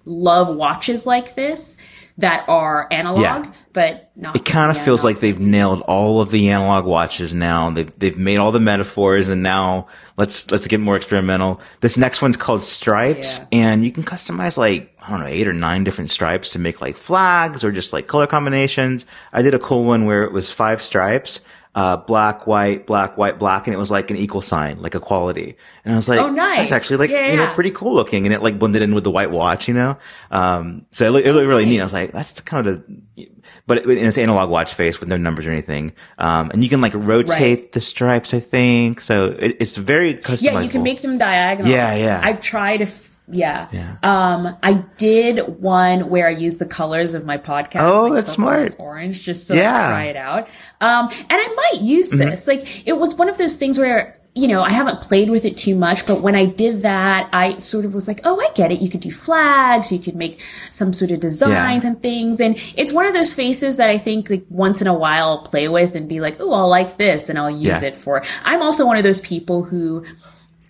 love 0.04 0.54
watches 0.54 1.06
like 1.06 1.34
this 1.34 1.76
that 2.18 2.48
are 2.48 2.88
analog, 2.90 3.20
Yeah. 3.22 3.52
but 3.74 4.10
not. 4.16 4.36
It 4.36 4.46
kind 4.46 4.70
of 4.70 4.78
feels 4.82 5.04
like 5.04 5.20
they've 5.20 5.38
nailed 5.38 5.82
all 5.82 6.22
of 6.22 6.30
the 6.30 6.48
analog 6.48 6.86
watches 6.86 7.34
now. 7.34 7.70
They've, 7.70 7.92
they've 7.98 8.16
made 8.16 8.38
all 8.38 8.52
the 8.52 8.60
metaphors 8.60 9.28
and 9.28 9.42
now 9.42 9.88
let's, 10.16 10.50
let's 10.50 10.66
get 10.66 10.80
more 10.80 10.96
experimental. 10.96 11.60
This 11.82 11.98
next 11.98 12.22
one's 12.22 12.38
called 12.38 12.64
Stripes 12.64 13.38
Yeah. 13.38 13.46
and 13.58 13.84
you 13.84 13.92
can 13.92 14.02
customize 14.02 14.56
like, 14.56 14.95
I 15.06 15.10
don't 15.10 15.20
know, 15.20 15.26
eight 15.26 15.46
or 15.46 15.52
nine 15.52 15.84
different 15.84 16.10
stripes 16.10 16.50
to 16.50 16.58
make 16.58 16.80
like 16.80 16.96
flags 16.96 17.62
or 17.62 17.70
just 17.70 17.92
like 17.92 18.06
color 18.08 18.26
combinations. 18.26 19.06
I 19.32 19.42
did 19.42 19.54
a 19.54 19.58
cool 19.58 19.84
one 19.84 20.04
where 20.04 20.24
it 20.24 20.32
was 20.32 20.50
five 20.52 20.82
stripes. 20.82 21.40
Uh, 21.76 21.94
black, 21.94 22.46
white, 22.46 22.86
black, 22.86 23.18
white, 23.18 23.38
black, 23.38 23.66
and 23.66 23.74
it 23.74 23.76
was 23.78 23.90
like 23.90 24.10
an 24.10 24.16
equal 24.16 24.40
sign, 24.40 24.80
like 24.80 24.94
equality. 24.94 25.58
And 25.84 25.92
I 25.92 25.96
was 25.98 26.08
like, 26.08 26.18
Oh, 26.20 26.30
nice. 26.30 26.60
That's 26.60 26.72
actually 26.72 26.96
like, 26.96 27.10
Yeah, 27.10 27.30
you 27.32 27.36
know, 27.36 27.42
yeah. 27.42 27.54
pretty 27.54 27.70
cool 27.70 27.92
looking. 27.92 28.24
And 28.24 28.32
it 28.34 28.42
like 28.42 28.58
blended 28.58 28.80
in 28.80 28.94
with 28.94 29.04
the 29.04 29.10
white 29.10 29.30
watch, 29.30 29.68
you 29.68 29.74
know? 29.74 29.98
Um, 30.30 30.86
so 30.92 31.06
it 31.06 31.10
looked, 31.10 31.26
it 31.26 31.34
looked 31.34 31.46
really 31.46 31.66
neat. 31.66 31.80
I 31.80 31.84
was 31.84 31.92
like, 31.92 32.12
that's 32.12 32.40
kind 32.40 32.66
of 32.66 32.82
the, 33.14 33.28
but 33.66 33.76
it, 33.76 33.86
it's 33.90 34.16
analog 34.16 34.48
watch 34.48 34.72
face 34.72 35.00
with 35.00 35.10
no 35.10 35.18
numbers 35.18 35.46
or 35.46 35.50
anything. 35.50 35.92
Um, 36.16 36.50
and 36.50 36.64
you 36.64 36.70
can 36.70 36.80
like 36.80 36.94
rotate 36.94 37.28
Right. 37.60 37.72
the 37.72 37.80
stripes, 37.82 38.32
I 38.32 38.40
think. 38.40 39.02
So 39.02 39.36
it, 39.38 39.58
it's 39.60 39.76
very 39.76 40.14
customizable. 40.14 40.42
Yeah, 40.44 40.60
you 40.60 40.70
can 40.70 40.82
make 40.82 41.02
them 41.02 41.18
diagonal. 41.18 41.70
Yeah, 41.70 41.94
yeah. 41.94 42.20
I've 42.24 42.40
tried. 42.40 42.80
If 42.80 43.14
yeah. 43.30 43.68
Yeah. 43.72 43.96
Um, 44.02 44.56
I 44.62 44.84
did 44.98 45.60
one 45.60 46.08
where 46.10 46.26
I 46.26 46.30
used 46.30 46.58
the 46.58 46.66
colors 46.66 47.14
of 47.14 47.24
my 47.24 47.38
podcast. 47.38 47.80
Oh, 47.82 48.04
like 48.04 48.12
that's 48.14 48.32
smart. 48.32 48.76
Orange, 48.78 49.22
just 49.24 49.46
so 49.46 49.54
Yeah. 49.54 49.72
Mm-hmm. 49.80 49.90
Try 49.90 50.04
it 50.04 50.16
out. 50.16 50.48
Um, 50.80 51.08
and 51.12 51.26
I 51.30 51.54
might 51.54 51.80
use 51.82 52.10
this. 52.10 52.46
Like, 52.46 52.86
it 52.86 52.94
was 52.98 53.14
one 53.14 53.28
of 53.28 53.38
those 53.38 53.56
things 53.56 53.78
where. 53.78 54.12
You 54.38 54.48
know, 54.48 54.60
I 54.62 54.70
haven't 54.70 55.00
played 55.00 55.30
with 55.30 55.46
it 55.46 55.56
too 55.56 55.74
much, 55.74 56.06
but 56.06 56.20
when 56.20 56.34
I 56.34 56.44
did 56.44 56.82
that, 56.82 57.30
I 57.32 57.58
sort 57.60 57.86
of 57.86 57.94
was 57.94 58.06
like, 58.06 58.20
oh, 58.24 58.38
I 58.38 58.50
get 58.54 58.70
it. 58.70 58.82
You 58.82 58.90
could 58.90 59.00
do 59.00 59.10
flags, 59.10 59.90
you 59.90 59.98
could 59.98 60.14
make 60.14 60.42
some 60.70 60.92
sort 60.92 61.10
of 61.10 61.20
designs 61.20 61.86
and 61.86 62.02
things. 62.02 62.38
And 62.38 62.58
it's 62.76 62.92
one 62.92 63.06
of 63.06 63.14
those 63.14 63.32
faces 63.32 63.78
that 63.78 63.88
I 63.88 63.96
think 63.96 64.28
like 64.28 64.44
once 64.50 64.82
in 64.82 64.88
a 64.88 64.92
while 64.92 65.28
I'll 65.28 65.38
play 65.42 65.68
with 65.68 65.94
and 65.94 66.06
be 66.06 66.20
like, 66.20 66.36
oh, 66.38 66.52
I'll 66.52 66.68
like 66.68 66.98
this 66.98 67.30
and 67.30 67.38
I'll 67.38 67.48
use 67.50 67.80
Yeah. 67.80 67.84
it 67.84 67.96
for. 67.96 68.26
I'm 68.44 68.60
also 68.60 68.84
one 68.84 68.98
of 68.98 69.04
those 69.04 69.22
people 69.22 69.62
who 69.62 70.04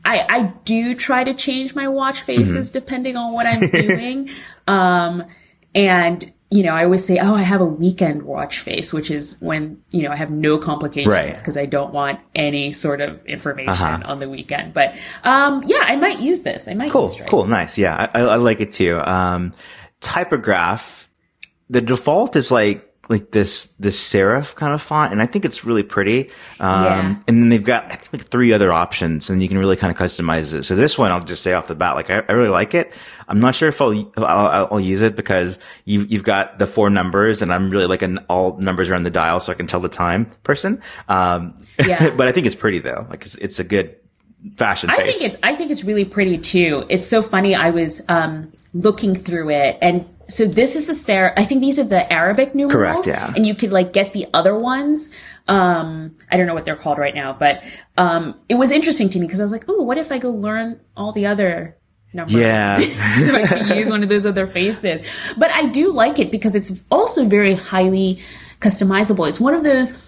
I, 0.06 0.26
I 0.28 0.42
do 0.64 0.94
try 0.94 1.24
to 1.24 1.34
change 1.34 1.74
my 1.74 1.88
watch 1.88 2.22
faces 2.22 2.68
Mm-hmm. 2.70 2.72
depending 2.78 3.16
on 3.16 3.32
what 3.32 3.46
I'm 3.46 3.68
doing. 3.70 4.30
um, 4.68 5.24
and, 5.74 6.32
you 6.50 6.62
know, 6.62 6.70
I 6.72 6.84
always 6.84 7.04
say, 7.04 7.18
oh, 7.18 7.34
I 7.34 7.42
have 7.42 7.60
a 7.60 7.66
weekend 7.66 8.22
watch 8.22 8.60
face, 8.60 8.92
which 8.92 9.10
is 9.10 9.36
when, 9.40 9.82
you 9.90 10.02
know, 10.04 10.10
I 10.12 10.16
have 10.16 10.30
no 10.30 10.58
complications 10.58 11.12
Right. 11.12 11.36
because 11.36 11.56
I 11.58 11.66
don't 11.66 11.92
want 11.92 12.20
any 12.36 12.72
sort 12.72 13.00
of 13.00 13.26
information 13.26 13.70
Uh-huh. 13.70 13.98
on 14.04 14.20
the 14.20 14.28
weekend. 14.30 14.72
But, 14.72 14.94
um, 15.24 15.64
yeah, 15.66 15.82
I 15.82 15.96
might 15.96 16.20
use 16.20 16.42
this. 16.42 16.68
I 16.68 16.74
might 16.74 16.92
Cool, 16.92 17.10
cool, 17.28 17.44
nice. 17.46 17.76
Yeah, 17.76 18.08
I, 18.14 18.20
I 18.20 18.24
I 18.24 18.36
like 18.36 18.60
it 18.60 18.70
too. 18.72 18.96
Um, 19.00 19.52
typograph, 20.00 21.08
the 21.68 21.80
default 21.80 22.36
is 22.36 22.50
like 22.52 22.85
like 23.08 23.30
this 23.30 23.66
this 23.78 24.00
serif 24.02 24.54
kind 24.56 24.74
of 24.74 24.82
font, 24.82 25.12
and 25.12 25.22
I 25.22 25.26
think 25.26 25.44
it's 25.44 25.64
really 25.64 25.82
pretty. 25.84 26.30
Um, 26.58 26.84
Yeah. 26.84 27.16
And 27.28 27.42
then 27.42 27.48
they've 27.50 27.62
got 27.62 27.84
I 27.86 27.96
think, 27.96 28.12
like 28.12 28.22
three 28.22 28.52
other 28.52 28.72
options, 28.72 29.30
and 29.30 29.40
you 29.42 29.48
can 29.48 29.58
really 29.58 29.76
kind 29.76 29.92
of 29.92 29.98
customize 29.98 30.52
it. 30.52 30.64
So 30.64 30.74
this 30.74 30.98
one, 30.98 31.12
I'll 31.12 31.22
just 31.24 31.42
say 31.42 31.52
off 31.52 31.68
the 31.68 31.74
bat, 31.76 31.94
like 31.94 32.10
I, 32.10 32.22
I 32.28 32.32
really 32.32 32.48
like 32.48 32.74
it. 32.74 32.92
I'm 33.28 33.40
not 33.40 33.54
sure 33.54 33.68
if 33.68 33.80
I'll 33.80 34.12
I'll, 34.16 34.68
I'll 34.72 34.80
use 34.80 35.02
it 35.02 35.14
because 35.16 35.58
you 35.84 36.00
you've 36.02 36.24
got 36.24 36.58
the 36.58 36.66
four 36.66 36.90
numbers, 36.90 37.42
and 37.42 37.52
I'm 37.52 37.70
really 37.70 37.86
like 37.86 38.02
an 38.02 38.18
all 38.28 38.56
numbers 38.58 38.90
are 38.90 38.94
on 38.94 39.02
the 39.04 39.10
dial, 39.10 39.38
so 39.40 39.52
I 39.52 39.54
can 39.54 39.66
tell 39.66 39.80
the 39.80 39.88
time 39.88 40.26
person. 40.42 40.82
Um, 41.08 41.54
Yeah. 41.84 42.10
but 42.10 42.26
I 42.28 42.32
think 42.32 42.46
it's 42.46 42.54
pretty 42.56 42.78
though. 42.80 43.06
Like 43.08 43.22
it's, 43.24 43.34
it's 43.36 43.58
a 43.60 43.64
good 43.64 43.96
fashion 44.56 44.90
I 44.90 44.96
think 44.96 45.22
it's 45.22 45.36
I 45.42 45.54
think 45.56 45.70
it's 45.70 45.82
really 45.84 46.04
pretty 46.04 46.38
too. 46.38 46.84
It's 46.88 47.06
so 47.08 47.20
funny. 47.22 47.54
I 47.54 47.70
was 47.70 48.02
um, 48.08 48.52
looking 48.74 49.14
through 49.14 49.50
it, 49.50 49.78
and 49.80 50.06
so 50.28 50.46
this 50.46 50.76
is 50.76 50.86
the 50.86 50.94
Sarah. 50.94 51.32
I 51.36 51.44
think 51.44 51.60
these 51.60 51.78
are 51.78 51.84
the 51.84 52.10
Arabic 52.12 52.54
numerals. 52.54 53.04
Correct, 53.04 53.06
yeah. 53.06 53.32
And 53.34 53.46
you 53.46 53.54
could 53.54 53.72
like 53.72 53.92
get 53.92 54.12
the 54.12 54.26
other 54.34 54.56
ones. 54.56 55.12
Um, 55.48 56.16
I 56.30 56.36
don't 56.36 56.46
know 56.46 56.54
what 56.54 56.64
they're 56.64 56.76
called 56.76 56.98
right 56.98 57.14
now, 57.14 57.32
but 57.32 57.62
um, 57.96 58.38
it 58.48 58.54
was 58.54 58.70
interesting 58.70 59.08
to 59.10 59.18
me 59.18 59.26
because 59.26 59.40
I 59.40 59.44
was 59.44 59.52
like, 59.52 59.68
"Ooh, 59.68 59.82
what 59.82 59.98
if 59.98 60.10
I 60.10 60.18
go 60.18 60.30
learn 60.30 60.80
all 60.96 61.12
the 61.12 61.26
other 61.26 61.76
numbers?" 62.12 62.34
yeah. 62.34 62.78
so 63.18 63.34
I 63.34 63.46
can 63.46 63.76
use 63.76 63.90
one 63.90 64.02
of 64.02 64.08
those 64.08 64.26
other 64.26 64.46
faces. 64.46 65.06
But 65.36 65.50
I 65.52 65.66
do 65.66 65.92
like 65.92 66.18
it 66.18 66.30
because 66.30 66.54
it's 66.54 66.82
also 66.90 67.24
very 67.24 67.54
highly 67.54 68.18
customizable. 68.60 69.28
It's 69.28 69.40
one 69.40 69.54
of 69.54 69.62
those 69.62 70.02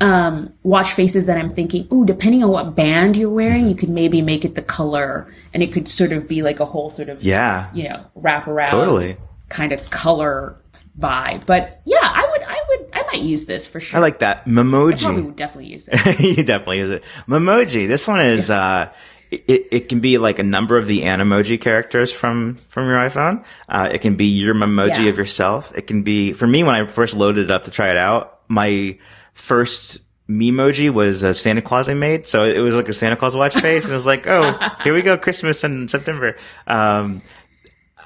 um, 0.00 0.52
watch 0.62 0.92
faces 0.92 1.26
that 1.26 1.36
I'm 1.36 1.50
thinking, 1.50 1.88
ooh, 1.92 2.04
depending 2.04 2.44
on 2.44 2.50
what 2.50 2.76
band 2.76 3.16
you're 3.16 3.30
wearing, 3.30 3.66
you 3.66 3.74
could 3.74 3.90
maybe 3.90 4.22
make 4.22 4.44
it 4.44 4.54
the 4.54 4.62
color 4.62 5.32
and 5.52 5.62
it 5.62 5.72
could 5.72 5.88
sort 5.88 6.12
of 6.12 6.28
be 6.28 6.42
like 6.42 6.60
a 6.60 6.64
whole 6.64 6.88
sort 6.88 7.08
of, 7.08 7.22
yeah. 7.22 7.68
you 7.74 7.88
know, 7.88 8.04
wrap 8.14 8.46
around 8.46 8.68
Totally. 8.68 9.16
Kind 9.48 9.72
of 9.72 9.90
color 9.90 10.56
vibe. 10.98 11.46
But 11.46 11.80
yeah, 11.84 11.98
I 12.02 12.26
would, 12.30 12.42
I 12.42 12.58
would, 12.68 12.88
I 12.92 13.02
might 13.12 13.22
use 13.22 13.46
this 13.46 13.66
for 13.66 13.80
sure. 13.80 13.98
I 13.98 14.02
like 14.02 14.18
that. 14.20 14.44
Memoji. 14.46 15.00
Probably 15.02 15.22
would 15.22 15.36
definitely 15.36 15.72
use 15.72 15.88
it. 15.90 16.20
you 16.36 16.42
definitely 16.44 16.78
use 16.78 16.90
it. 16.90 17.04
Memoji. 17.26 17.86
This 17.88 18.06
one 18.06 18.20
is, 18.20 18.50
uh, 18.50 18.92
it, 19.30 19.68
it 19.70 19.88
can 19.88 20.00
be 20.00 20.18
like 20.18 20.38
a 20.38 20.42
number 20.42 20.76
of 20.78 20.86
the 20.86 21.02
Animoji 21.02 21.60
characters 21.60 22.12
from, 22.12 22.54
from 22.68 22.86
your 22.86 22.96
iPhone. 22.96 23.44
Uh, 23.68 23.88
it 23.92 23.98
can 24.00 24.16
be 24.16 24.26
your 24.26 24.54
Memoji 24.54 25.04
Yeah. 25.04 25.10
of 25.10 25.18
yourself. 25.18 25.72
It 25.76 25.86
can 25.86 26.02
be, 26.02 26.32
for 26.32 26.46
me, 26.46 26.64
when 26.64 26.74
I 26.74 26.86
first 26.86 27.14
loaded 27.14 27.44
it 27.44 27.50
up 27.50 27.64
to 27.64 27.70
try 27.70 27.90
it 27.90 27.96
out, 27.96 28.40
my 28.48 28.98
first 29.34 29.98
Memoji 30.28 30.90
was 30.90 31.22
a 31.22 31.32
Santa 31.32 31.62
Claus 31.62 31.88
I 31.88 31.94
made. 31.94 32.26
So 32.26 32.44
it 32.44 32.58
was 32.58 32.74
like 32.74 32.88
a 32.88 32.92
Santa 32.92 33.16
Claus 33.16 33.34
watch 33.36 33.54
face. 33.54 33.84
And 33.84 33.92
it 33.92 33.94
was 33.94 34.04
like, 34.06 34.26
oh, 34.26 34.58
here 34.84 34.92
we 34.94 35.02
go. 35.02 35.16
Christmas 35.16 35.64
in 35.64 35.88
September. 35.88 36.36
Um, 36.66 37.22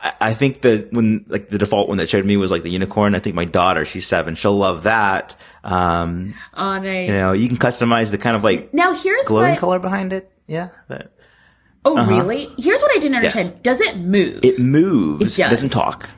I- 0.03 0.13
I 0.21 0.35
think 0.35 0.63
the 0.63 0.89
when 0.91 1.25
like 1.29 1.49
the 1.49 1.59
default 1.59 1.89
one 1.89 1.99
that 1.99 2.09
showed 2.09 2.25
me 2.27 2.37
was 2.37 2.51
like 2.51 2.63
the 2.63 2.71
unicorn. 2.71 3.15
I 3.15 3.21
think 3.21 3.37
my 3.37 3.45
daughter, 3.45 3.85
she's 3.85 4.07
seven, 4.07 4.35
she'll 4.35 4.57
love 4.57 4.83
that. 4.85 5.37
Um, 5.65 6.35
Oh, 6.55 6.79
nice. 6.79 7.09
you 7.09 7.15
know, 7.15 7.33
you 7.33 7.49
can 7.49 7.57
customize 7.57 8.11
the 8.11 8.19
kind 8.19 8.37
of 8.37 8.43
like 8.45 8.73
now 8.75 8.93
here's 8.95 9.27
glowing 9.27 9.51
what, 9.51 9.59
color 9.61 9.79
behind 9.79 10.13
it. 10.13 10.31
Yeah, 10.47 10.69
but 10.89 11.13
oh, 11.85 12.05
really? 12.07 12.49
Here's 12.59 12.83
what 12.83 12.91
I 12.91 12.99
didn't 12.99 13.23
Yes. 13.23 13.37
understand. 13.37 13.63
Does 13.63 13.81
it 13.81 13.97
move? 13.99 14.41
it 14.43 14.59
moves. 14.59 15.39
It 15.39 15.43
does. 15.43 15.51
doesn't 15.51 15.71
talk. 15.71 16.09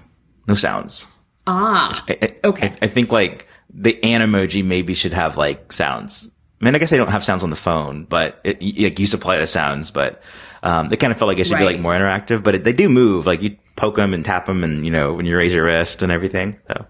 No 0.49 0.55
sounds. 0.55 1.07
ah, 1.47 2.05
I, 2.09 2.19
I- 2.23 2.35
Okay. 2.49 2.69
I, 2.81 2.85
I 2.85 2.89
think 2.89 3.13
like 3.13 3.47
the 3.73 3.99
Animoji 4.03 4.65
maybe 4.65 4.95
should 4.95 5.13
have 5.13 5.37
like 5.37 5.73
sounds. 5.73 6.31
I 6.61 6.65
mean, 6.65 6.75
I 6.75 6.79
guess 6.79 6.89
they 6.91 6.97
don't 6.97 7.11
have 7.11 7.25
sounds 7.25 7.43
on 7.43 7.51
the 7.51 7.57
phone, 7.57 8.05
but 8.05 8.41
it, 8.45 8.63
like 8.63 8.99
you 8.99 9.07
supply 9.07 9.37
the 9.39 9.47
sounds, 9.47 9.91
but, 9.91 10.23
um, 10.63 10.89
they 10.89 10.97
kind 10.97 11.11
of 11.13 11.19
felt 11.19 11.29
like 11.29 11.39
it 11.39 11.47
should 11.47 11.59
be 11.59 11.65
like 11.65 11.79
more 11.81 11.93
interactive, 11.93 12.43
but 12.43 12.55
it, 12.55 12.65
they 12.65 12.73
do 12.73 12.89
move. 12.89 13.27
Like 13.27 13.43
you 13.43 13.57
poke 13.77 13.97
them 13.97 14.15
and 14.15 14.25
tap 14.25 14.47
them 14.47 14.63
and, 14.65 14.85
you 14.85 14.91
know, 14.91 15.13
when 15.15 15.27
you 15.27 15.37
raise 15.37 15.53
your 15.55 15.65
wrist 15.65 16.03
and 16.03 16.13
everything. 16.13 16.59
So 16.69 16.87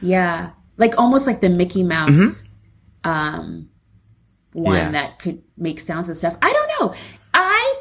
Yeah. 0.00 0.50
Like 0.76 0.96
almost 0.98 1.26
like 1.26 1.40
the 1.40 1.48
Mickey 1.48 1.82
Mouse 1.82 2.44
um 3.04 3.68
one 4.52 4.76
Mm-hmm. 4.76 4.94
Yeah. 4.94 5.00
that 5.02 5.18
could 5.18 5.42
make 5.56 5.80
sounds 5.80 6.08
and 6.08 6.16
stuff. 6.16 6.36
I 6.42 6.52
don't 6.52 6.70
know. 6.80 6.94
I 7.34 7.76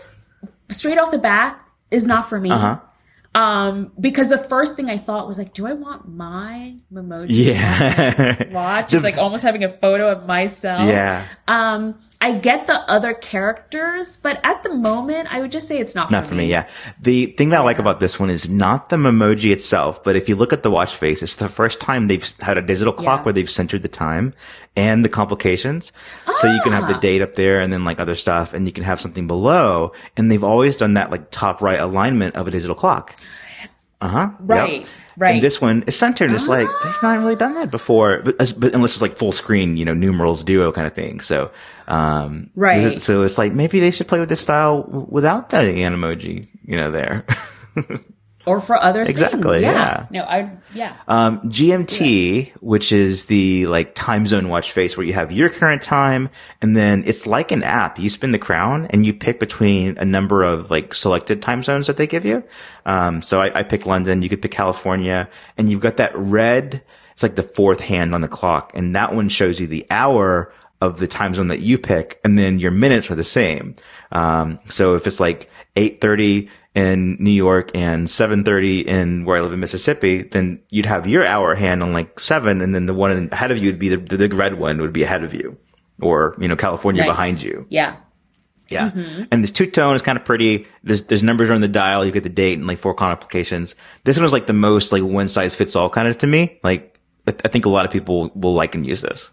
straight 0.70 0.98
off 0.98 1.12
the 1.12 1.18
bat 1.18 1.60
is 1.92 2.06
not 2.06 2.28
for 2.30 2.40
me. 2.40 2.52
Uh-huh. 2.52 2.80
Um 3.36 3.92
because 4.00 4.30
the 4.30 4.38
first 4.38 4.76
thing 4.76 4.90
I 4.90 4.98
thought 4.98 5.28
was 5.28 5.38
like, 5.38 5.54
do 5.54 5.66
I 5.68 5.74
want 5.74 6.08
my 6.08 6.78
Memoji 6.92 7.28
yeah. 7.30 8.52
watch? 8.52 8.94
It's 8.94 9.04
like 9.04 9.18
almost 9.18 9.44
having 9.44 9.64
a 9.64 9.70
photo 9.78 10.12
of 10.12 10.26
myself. 10.26 10.88
yeah. 10.90 11.26
Um 11.48 12.00
I 12.20 12.32
get 12.34 12.66
the 12.66 12.80
other 12.90 13.14
characters, 13.14 14.18
but 14.18 14.40
at 14.44 14.64
the 14.64 14.74
moment 14.74 15.32
I 15.32 15.40
would 15.40 15.52
just 15.52 15.68
say 15.68 15.78
it's 15.80 15.94
not, 15.94 16.10
Not 16.10 16.26
for 16.26 16.34
me, 16.34 16.48
yeah. 16.48 16.68
The 17.00 17.28
thing 17.28 17.50
that 17.50 17.60
I 17.62 17.64
like 17.64 17.78
about 17.80 18.00
this 18.00 18.20
one 18.20 18.32
is 18.32 18.50
not 18.50 18.90
the 18.90 18.96
Memoji 18.96 19.52
itself, 19.52 20.04
but 20.04 20.16
if 20.16 20.28
you 20.28 20.36
look 20.36 20.52
at 20.52 20.64
the 20.64 20.72
watch 20.72 20.96
face, 20.96 21.22
it's 21.22 21.36
the 21.36 21.48
first 21.48 21.80
time 21.80 22.08
they've 22.08 22.26
had 22.42 22.58
a 22.58 22.62
digital 22.64 22.92
clock 22.92 23.20
Yeah. 23.20 23.24
where 23.26 23.34
they've 23.34 23.50
centered 23.50 23.84
the 23.84 23.88
time 23.88 24.34
and 24.76 25.06
the 25.06 25.10
complications. 25.10 25.92
So 26.34 26.52
you 26.52 26.60
can 26.62 26.72
have 26.74 26.88
the 26.88 26.96
Ah. 26.96 27.00
date 27.00 27.22
up 27.22 27.36
there 27.36 27.60
and 27.62 27.72
then 27.72 27.86
like 27.86 28.00
other 28.00 28.16
stuff 28.16 28.52
and 28.54 28.66
you 28.66 28.72
can 28.74 28.84
have 28.84 29.00
something 29.00 29.28
below. 29.28 29.92
And 30.18 30.32
they've 30.32 30.44
always 30.44 30.78
done 30.78 30.96
that 30.96 31.12
like 31.12 31.30
top 31.30 31.62
right 31.62 31.80
alignment 31.80 32.36
of 32.36 32.48
a 32.48 32.52
digital 32.52 32.76
clock. 32.76 33.14
Uh 34.02 34.08
huh. 34.08 34.30
Right, 34.40 34.88
right. 35.18 35.36
And 35.36 35.44
this 35.44 35.60
one 35.60 35.84
is 35.88 35.96
centered. 35.98 36.32
It's 36.32 36.48
like 36.48 36.68
they've 36.84 37.04
not 37.04 37.20
really 37.20 37.36
done 37.36 37.56
that 37.56 37.70
before, 37.72 38.22
but, 38.24 38.38
but 38.58 38.74
unless 38.74 38.94
it's 38.94 39.02
like 39.02 39.18
full 39.18 39.32
screen, 39.32 39.76
you 39.76 39.84
know, 39.84 39.94
numerals 39.94 40.44
duo 40.44 40.72
kind 40.72 40.88
of 40.88 40.94
thing. 40.94 41.20
So, 41.20 41.52
um, 41.88 42.50
Right. 42.56 43.02
So 43.02 43.24
it's 43.24 43.38
like 43.38 43.54
maybe 43.54 43.80
they 43.80 43.92
should 43.92 44.08
play 44.08 44.20
with 44.20 44.30
this 44.30 44.42
style 44.42 44.84
without 45.10 45.50
that 45.50 45.66
emoji, 45.66 46.48
you 46.64 46.78
know, 46.78 46.92
there. 46.92 47.26
Or 48.48 48.62
for 48.62 48.82
other 48.82 49.02
Exactly, 49.02 49.62
things. 49.62 49.64
yeah. 49.64 50.08
No, 50.10 50.24
I 50.24 50.50
yeah. 50.74 50.96
Um, 51.08 51.42
GMT, 51.50 52.54
which 52.62 52.92
is 52.94 53.26
the 53.26 53.68
like 53.68 53.94
time 53.94 54.26
zone 54.26 54.48
watch 54.48 54.72
face 54.72 54.96
where 54.96 55.06
you 55.06 55.14
have 55.14 55.32
your 55.34 55.50
current 55.50 55.82
time 55.82 56.30
and 56.62 56.76
then 56.76 57.04
it's 57.06 57.28
like 57.28 57.52
an 57.52 57.62
app. 57.62 58.00
You 58.00 58.10
spin 58.10 58.32
the 58.32 58.40
crown 58.40 58.88
and 58.88 59.06
you 59.06 59.14
pick 59.14 59.40
between 59.40 59.98
a 59.98 60.06
number 60.06 60.44
of 60.44 60.72
like 60.72 60.94
selected 60.94 61.42
time 61.42 61.62
zones 61.62 61.88
that 61.88 61.98
they 61.98 62.08
give 62.08 62.24
you. 62.26 62.42
Um, 62.86 63.22
so 63.22 63.42
I, 63.42 63.60
I 63.60 63.64
picked 63.64 63.86
London, 63.86 64.22
you 64.22 64.30
could 64.30 64.42
pick 64.42 64.52
California 64.52 65.30
and 65.58 65.70
you've 65.70 65.82
got 65.82 65.98
that 65.98 66.16
red, 66.16 66.82
it's 67.12 67.24
like 67.24 67.36
the 67.36 67.44
fourth 67.44 67.82
hand 67.82 68.16
on 68.16 68.22
the 68.22 68.28
clock 68.30 68.72
and 68.74 68.96
that 68.96 69.14
one 69.14 69.28
shows 69.28 69.60
you 69.60 69.68
the 69.68 69.86
hour 69.92 70.54
of 70.80 71.00
the 71.00 71.08
time 71.08 71.34
zone 71.34 71.48
that 71.48 71.60
you 71.60 71.78
pick 71.78 72.20
and 72.24 72.38
then 72.40 72.60
your 72.60 72.72
minutes 72.72 73.12
are 73.12 73.16
the 73.16 73.24
same. 73.26 73.76
Um, 74.12 74.60
so 74.70 74.96
if 74.96 75.06
it's 75.06 75.20
like 75.20 75.50
830 75.78 76.50
in 76.76 77.18
New 77.20 77.32
York 77.32 77.72
and 77.76 78.10
730 78.10 78.88
in 78.88 79.26
where 79.26 79.38
I 79.38 79.42
live 79.42 79.54
in 79.54 79.60
Mississippi, 79.60 80.24
then 80.24 80.60
you'd 80.70 80.86
have 80.86 81.08
your 81.08 81.26
hour 81.26 81.56
hand 81.56 81.82
on 81.82 81.94
like 81.94 82.20
seven 82.20 82.62
and 82.62 82.76
then 82.76 82.86
the 82.86 82.94
one 82.94 83.30
ahead 83.32 83.52
of 83.52 83.58
you 83.58 83.72
would 83.72 83.80
be 83.80 83.90
the, 83.90 83.98
the 83.98 84.18
big 84.18 84.34
red 84.34 84.60
one 84.60 84.80
would 84.82 84.94
be 84.94 85.04
ahead 85.04 85.24
of 85.24 85.34
you 85.34 85.58
or, 86.02 86.36
you 86.40 86.48
know, 86.48 86.56
California 86.56 87.02
Nice. 87.02 87.10
behind 87.10 87.42
you. 87.42 87.66
Yeah. 87.70 87.96
Yeah. 88.70 88.92
Mm-hmm. 88.92 89.24
And 89.32 89.44
this 89.44 89.52
two 89.52 89.66
tone 89.72 89.96
is 89.96 90.02
kind 90.02 90.18
of 90.18 90.26
pretty. 90.26 90.68
There's, 90.84 91.04
there's 91.04 91.24
numbers 91.24 91.50
on 91.50 91.62
the 91.62 91.68
dial. 91.70 92.06
You 92.06 92.12
get 92.12 92.24
the 92.24 92.30
date 92.30 92.58
and 92.58 92.68
like 92.68 92.80
four 92.80 92.94
complications. 92.94 93.76
This 94.04 94.18
one 94.18 94.24
was 94.24 94.34
like 94.34 94.46
the 94.46 94.54
most 94.54 94.92
like 94.92 95.04
one 95.04 95.30
size 95.30 95.56
fits 95.56 95.76
all 95.76 95.90
kind 95.90 96.08
of 96.08 96.18
to 96.20 96.28
me. 96.28 96.60
Like 96.64 97.00
I, 97.28 97.34
I 97.46 97.48
think 97.48 97.66
a 97.66 97.70
lot 97.70 97.86
of 97.86 97.92
people 97.92 98.30
will 98.36 98.54
like 98.54 98.76
and 98.76 98.86
use 98.86 99.02
this. 99.02 99.32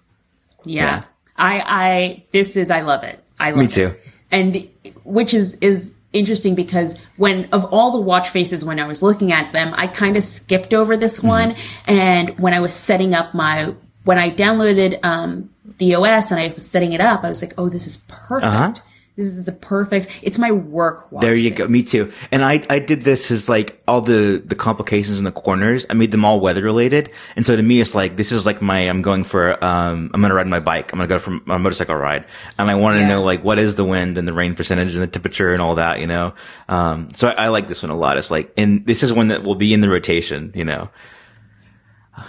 Yeah. 0.65 0.85
Yeah. 0.85 1.01
I, 1.37 1.61
I, 1.67 2.25
this 2.33 2.57
is, 2.57 2.71
I 2.71 2.83
love 2.83 3.03
it. 3.03 3.23
I 3.41 3.51
love 3.51 3.59
Me 3.59 3.65
it. 3.67 3.71
too. 3.73 3.95
And 4.31 4.69
which 5.03 5.35
is, 5.35 5.55
is 5.61 5.95
interesting 6.15 6.55
because 6.55 6.99
when, 7.17 7.49
of 7.53 7.65
all 7.73 7.91
the 7.93 8.01
watch 8.01 8.31
faces, 8.31 8.65
when 8.65 8.81
I 8.81 8.87
was 8.87 9.03
looking 9.03 9.33
at 9.33 9.53
them, 9.53 9.75
I 9.77 9.87
kind 9.89 10.17
of 10.17 10.25
skipped 10.25 10.73
over 10.73 10.97
this 10.97 11.19
Mm-hmm. 11.19 11.29
one. 11.29 11.57
And 11.87 12.39
when 12.39 12.55
I 12.55 12.61
was 12.61 12.73
setting 12.73 13.15
up 13.15 13.35
my, 13.35 13.75
when 14.05 14.19
I 14.19 14.31
downloaded, 14.31 15.05
um, 15.05 15.51
the 15.79 15.95
OS 15.95 16.31
and 16.31 16.41
I 16.41 16.53
was 16.55 16.65
setting 16.67 16.93
it 16.93 17.01
up, 17.01 17.25
I 17.25 17.29
was 17.29 17.43
like, 17.43 17.55
oh, 17.59 17.69
this 17.69 17.87
is 17.87 17.99
perfect. 18.09 18.81
This 19.17 19.27
is 19.27 19.47
the 19.47 19.53
perfect, 19.53 20.09
it's 20.23 20.41
my 20.41 20.51
work 20.51 21.13
watch. 21.13 21.23
There 21.23 21.37
you 21.37 21.51
go. 21.53 21.69
Me 21.69 21.85
too. 21.85 22.11
And 22.33 22.45
I, 22.45 22.61
I 22.69 22.81
did 22.81 23.03
this 23.03 23.31
as 23.31 23.49
like 23.49 23.81
all 23.87 24.01
the, 24.01 24.43
the 24.45 24.57
complications 24.57 25.19
in 25.19 25.25
the 25.25 25.31
corners. 25.31 25.87
I 25.89 25.95
made 25.95 26.11
them 26.11 26.25
all 26.25 26.41
weather 26.41 26.65
related. 26.65 27.13
And 27.37 27.47
so 27.47 27.55
to 27.55 27.63
me, 27.63 27.81
it's 27.81 27.95
like, 27.95 28.17
this 28.17 28.33
is 28.33 28.45
like 28.45 28.61
my, 28.61 28.81
I'm 28.81 29.03
going 29.03 29.23
for, 29.23 29.53
um, 29.65 30.11
I'm 30.13 30.21
going 30.21 30.31
to 30.31 30.35
ride 30.35 30.49
my 30.49 30.59
bike. 30.59 30.93
I'm 30.93 30.99
going 30.99 31.09
to 31.09 31.15
go 31.15 31.21
for 31.21 31.31
a 31.53 31.59
motorcycle 31.61 31.95
ride. 31.95 32.25
And 32.59 32.69
I 32.69 32.75
want 32.75 32.97
to 32.97 33.03
Yeah. 33.03 33.09
know 33.09 33.23
like, 33.23 33.45
what 33.45 33.61
is 33.61 33.77
the 33.77 33.85
wind 33.85 34.19
and 34.19 34.27
the 34.27 34.33
rain 34.33 34.57
percentage 34.57 34.95
and 34.95 35.03
the 35.03 35.07
temperature 35.07 35.53
and 35.53 35.63
all 35.63 35.77
that, 35.77 36.01
you 36.01 36.09
know? 36.09 36.35
Um, 36.69 37.09
so 37.15 37.29
I, 37.29 37.45
I 37.45 37.49
like 37.49 37.69
this 37.69 37.85
one 37.85 37.91
a 37.91 37.97
lot. 37.97 38.19
It's 38.19 38.33
like, 38.33 38.53
and 38.57 38.85
this 38.85 39.05
is 39.05 39.13
one 39.13 39.29
that 39.29 39.45
will 39.45 39.55
be 39.55 39.73
in 39.73 39.81
the 39.81 39.89
rotation, 39.89 40.51
you 40.57 40.65
know? 40.65 40.91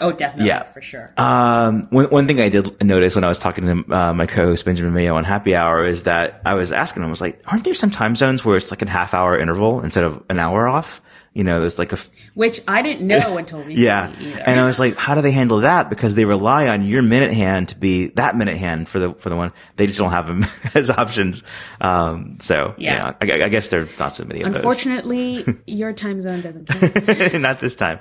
Oh, 0.01 0.11
definitely. 0.11 0.47
Yeah. 0.47 0.63
For 0.63 0.81
sure. 0.81 1.13
Um, 1.17 1.87
one, 1.89 2.05
one 2.05 2.27
thing 2.27 2.39
I 2.39 2.49
did 2.49 2.83
notice 2.83 3.15
when 3.15 3.23
I 3.23 3.27
was 3.27 3.39
talking 3.39 3.65
to 3.85 3.95
uh, 3.95 4.13
my 4.13 4.25
co-host 4.25 4.65
Benjamin 4.65 4.93
Mayo 4.93 5.15
on 5.15 5.23
Happy 5.23 5.55
Hour 5.55 5.85
is 5.85 6.03
that 6.03 6.41
I 6.45 6.55
was 6.55 6.71
asking 6.71 7.03
him, 7.03 7.07
I 7.07 7.09
was 7.11 7.21
like, 7.21 7.41
aren't 7.45 7.63
there 7.63 7.73
some 7.73 7.91
time 7.91 8.15
zones 8.15 8.43
where 8.43 8.57
it's 8.57 8.71
like 8.71 8.81
a 8.81 8.89
half 8.89 9.13
hour 9.13 9.37
interval 9.37 9.81
instead 9.81 10.03
of 10.03 10.23
an 10.29 10.39
hour 10.39 10.67
off? 10.67 11.01
You 11.35 11.43
know, 11.43 11.59
there's 11.59 11.77
like 11.77 11.91
a, 11.91 11.95
f- 11.97 12.09
Which 12.33 12.61
I 12.65 12.81
didn't 12.81 13.05
know 13.05 13.37
until 13.37 13.59
recently 13.59 13.83
yeah. 13.83 14.09
either. 14.17 14.39
And 14.39 14.57
I 14.57 14.65
was 14.65 14.79
like, 14.79 14.95
how 14.95 15.15
do 15.15 15.21
they 15.21 15.31
handle 15.33 15.59
that? 15.59 15.89
Because 15.89 16.15
they 16.15 16.23
rely 16.23 16.69
on 16.69 16.81
your 16.87 17.01
minute 17.01 17.33
hand 17.33 17.67
to 17.69 17.75
be 17.77 18.07
that 18.15 18.37
minute 18.37 18.55
hand 18.55 18.87
for 18.87 18.99
the, 18.99 19.13
for 19.15 19.27
the 19.27 19.35
one. 19.35 19.51
They 19.75 19.85
just 19.85 19.99
don't 19.99 20.11
have 20.11 20.27
them 20.27 20.45
as 20.73 20.89
options. 20.89 21.43
Um, 21.81 22.37
so 22.39 22.73
Yeah. 22.77 23.13
yeah, 23.21 23.35
I, 23.41 23.43
I 23.45 23.49
guess 23.49 23.67
there 23.67 23.81
are 23.81 23.89
not 23.99 24.13
so 24.15 24.23
many 24.23 24.43
of 24.43 24.55
Unfortunately, 24.55 25.45
your 25.67 25.91
time 25.91 26.21
zone 26.21 26.39
doesn't 26.41 26.69
count. 26.69 27.41
not 27.41 27.59
this 27.59 27.75
time. 27.75 27.99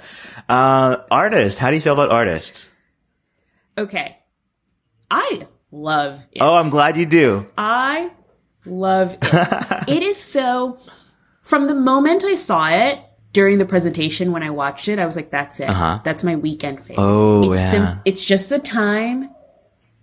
Uh, 0.49 0.99
artist. 1.11 1.59
How 1.59 1.71
do 1.71 1.75
you 1.77 1.83
feel 1.83 1.95
about 1.95 2.13
artist? 2.13 2.69
Okay. 3.77 4.17
I 5.11 5.49
love 5.73 6.25
it. 6.31 6.39
Oh, 6.41 6.55
I'm 6.55 6.71
glad 6.71 6.97
you 6.97 7.05
do. 7.07 7.47
I 7.59 8.13
love 8.65 9.17
it. 9.21 9.89
it 9.89 10.03
is 10.05 10.19
so, 10.19 10.79
from 11.43 11.67
the 11.67 11.75
moment 11.75 12.25
I 12.25 12.37
saw 12.37 12.69
it 12.69 13.01
during 13.35 13.59
the 13.59 13.67
presentation 13.67 14.33
when 14.33 14.43
I 14.43 14.49
watched 14.51 14.89
it, 14.89 14.99
I 14.99 15.05
was 15.05 15.17
like, 15.17 15.31
that's 15.31 15.61
it. 15.61 15.69
Uh-huh. 15.69 15.99
That's 16.05 16.25
my 16.25 16.37
weekend 16.37 16.81
face. 16.81 16.97
Oh, 16.99 17.53
it's 17.53 17.61
yeah. 17.61 17.99
it's 18.07 18.25
just 18.25 18.49
the 18.49 18.59
time 18.61 19.29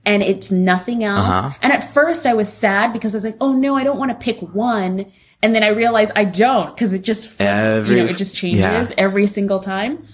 and 0.05 0.21
it's 0.21 0.51
nothing 0.51 1.03
else. 1.03 1.27
Uh-huh. 1.27 1.57
And 1.63 1.73
at 1.73 1.83
first 1.93 2.27
I 2.27 2.33
was 2.35 2.51
sad 2.51 2.93
because 2.93 3.15
I 3.15 3.17
was 3.17 3.25
like, 3.25 3.37
oh 3.41 3.53
no, 3.53 3.75
I 3.75 3.83
don't 3.83 3.97
want 3.97 4.11
to 4.11 4.23
pick 4.23 4.39
one. 4.53 5.11
And 5.41 5.55
then 5.55 5.63
I 5.63 5.69
realized 5.69 6.11
I 6.15 6.25
don't 6.25 6.75
because 6.75 6.93
it 6.93 7.01
just 7.01 7.29
flips, 7.29 7.39
Every- 7.41 7.97
you 7.97 8.03
know, 8.03 8.09
it 8.11 8.17
just 8.17 8.35
changes 8.35 8.89
yeah. 8.91 8.95
every 8.97 9.25
single 9.27 9.59
time. 9.59 10.05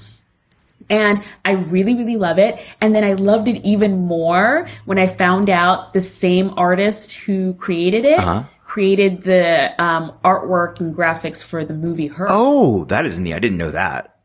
And 0.89 1.21
I 1.43 1.51
really, 1.51 1.95
really 1.95 2.15
love 2.15 2.39
it. 2.39 2.59
And 2.79 2.95
then 2.95 3.03
I 3.03 3.13
loved 3.13 3.49
it 3.49 3.65
even 3.65 4.05
more 4.05 4.69
when 4.85 4.97
I 4.97 5.07
found 5.07 5.49
out 5.49 5.93
the 5.93 5.99
same 5.99 6.53
artist 6.55 7.13
who 7.13 7.55
created 7.55 8.05
it 8.05 8.19
Uh-huh. 8.19 8.43
Created 8.67 9.23
the 9.23 9.73
um, 9.81 10.13
artwork 10.25 10.81
and 10.81 10.93
graphics 10.93 11.41
for 11.43 11.63
the 11.63 11.73
movie 11.73 12.07
Her. 12.07 12.27
Oh, 12.29 12.83
that 12.85 13.05
is 13.05 13.17
neat. 13.17 13.33
I 13.33 13.39
didn't 13.39 13.57
know 13.57 13.71
that. 13.71 14.17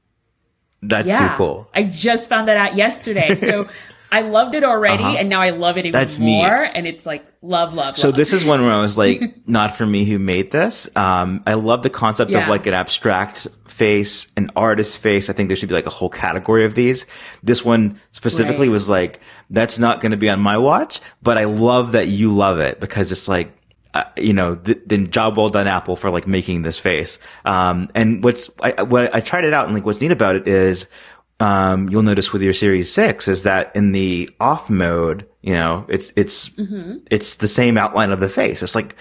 That's 0.83 1.09
yeah. 1.09 1.29
too 1.29 1.35
cool. 1.37 1.69
I 1.73 1.85
just 1.85 2.29
found 2.29 2.49
that 2.49 2.57
out 2.57 2.77
yesterday. 2.77 3.37
So 3.43 3.69
I 4.11 4.23
loved 4.23 4.55
it 4.55 4.65
already, 4.65 5.05
and 5.05 5.31
now 5.31 5.41
I 5.41 5.51
love 5.51 5.79
it 5.79 5.87
even 5.87 5.95
Uh-huh. 5.95 6.05
That's 6.05 6.19
neat. 6.19 6.43
more. 6.43 6.63
And 6.63 6.87
it's 6.89 7.07
like 7.07 7.25
love, 7.41 7.73
love, 7.73 7.87
love. 7.87 7.97
So 7.97 8.09
love. 8.09 8.17
this 8.17 8.33
is 8.33 8.45
one 8.45 8.63
where 8.63 8.73
I 8.73 8.83
was 8.83 8.99
like, 8.99 9.23
not 9.47 9.77
for 9.77 9.87
me 9.87 10.05
who 10.05 10.19
made 10.19 10.51
this. 10.51 10.89
Um, 10.97 11.45
I 11.47 11.55
love 11.55 11.85
the 11.85 11.89
concept 11.89 12.33
of 12.33 12.49
like 12.49 12.67
an 12.67 12.75
abstract 12.75 13.47
face, 13.69 14.27
an 14.37 14.51
artist 14.57 14.99
face. 14.99 15.31
I 15.31 15.33
think 15.35 15.49
there 15.49 15.57
should 15.57 15.69
be 15.69 15.75
like 15.77 15.87
a 15.87 15.91
whole 15.91 16.11
category 16.11 16.65
of 16.65 16.75
these. 16.75 17.07
This 17.45 17.65
one 17.65 17.99
specifically 18.11 18.69
Right. 18.69 18.73
was 18.73 18.89
like, 18.89 19.21
that's 19.51 19.79
not 19.79 20.01
going 20.01 20.13
to 20.13 20.19
be 20.19 20.29
on 20.29 20.41
my 20.41 20.59
watch, 20.59 21.01
but 21.23 21.39
I 21.39 21.45
love 21.45 21.93
that 21.93 22.09
you 22.09 22.35
love 22.35 22.59
it 22.59 22.81
because 22.81 23.13
it's 23.13 23.29
like, 23.29 23.57
uh, 23.95 24.05
you 24.17 24.33
know, 24.33 24.55
the, 24.55 24.81
the 24.87 25.07
job 25.07 25.37
well 25.37 25.51
done 25.51 25.67
Apple 25.67 25.97
for 25.97 26.11
like 26.11 26.27
making 26.27 26.63
this 26.63 26.79
face. 26.79 27.19
Um, 27.45 27.91
and 27.95 28.25
what's, 28.25 28.51
I, 28.61 28.83
what 28.83 29.15
I 29.15 29.21
tried 29.21 29.45
it 29.45 29.53
out 29.53 29.67
and 29.67 29.75
like 29.75 29.85
what's 29.85 30.01
neat 30.01 30.13
about 30.13 30.37
it 30.37 30.49
is, 30.49 30.87
um, 31.41 31.89
you'll 31.89 32.03
notice 32.03 32.33
with 32.33 32.43
your 32.43 32.53
Series 32.53 32.93
Six 32.93 33.27
is 33.27 33.43
that 33.43 33.75
in 33.75 33.93
the 33.93 34.31
off 34.39 34.71
mode, 34.71 35.27
you 35.41 35.55
know, 35.55 35.85
it's 35.89 36.13
it's 36.15 36.53
it's 37.11 37.35
the 37.35 37.49
same 37.49 37.77
outline 37.77 38.13
of 38.13 38.21
the 38.21 38.29
face. 38.29 38.63
It's 38.63 38.77
like, 38.77 38.95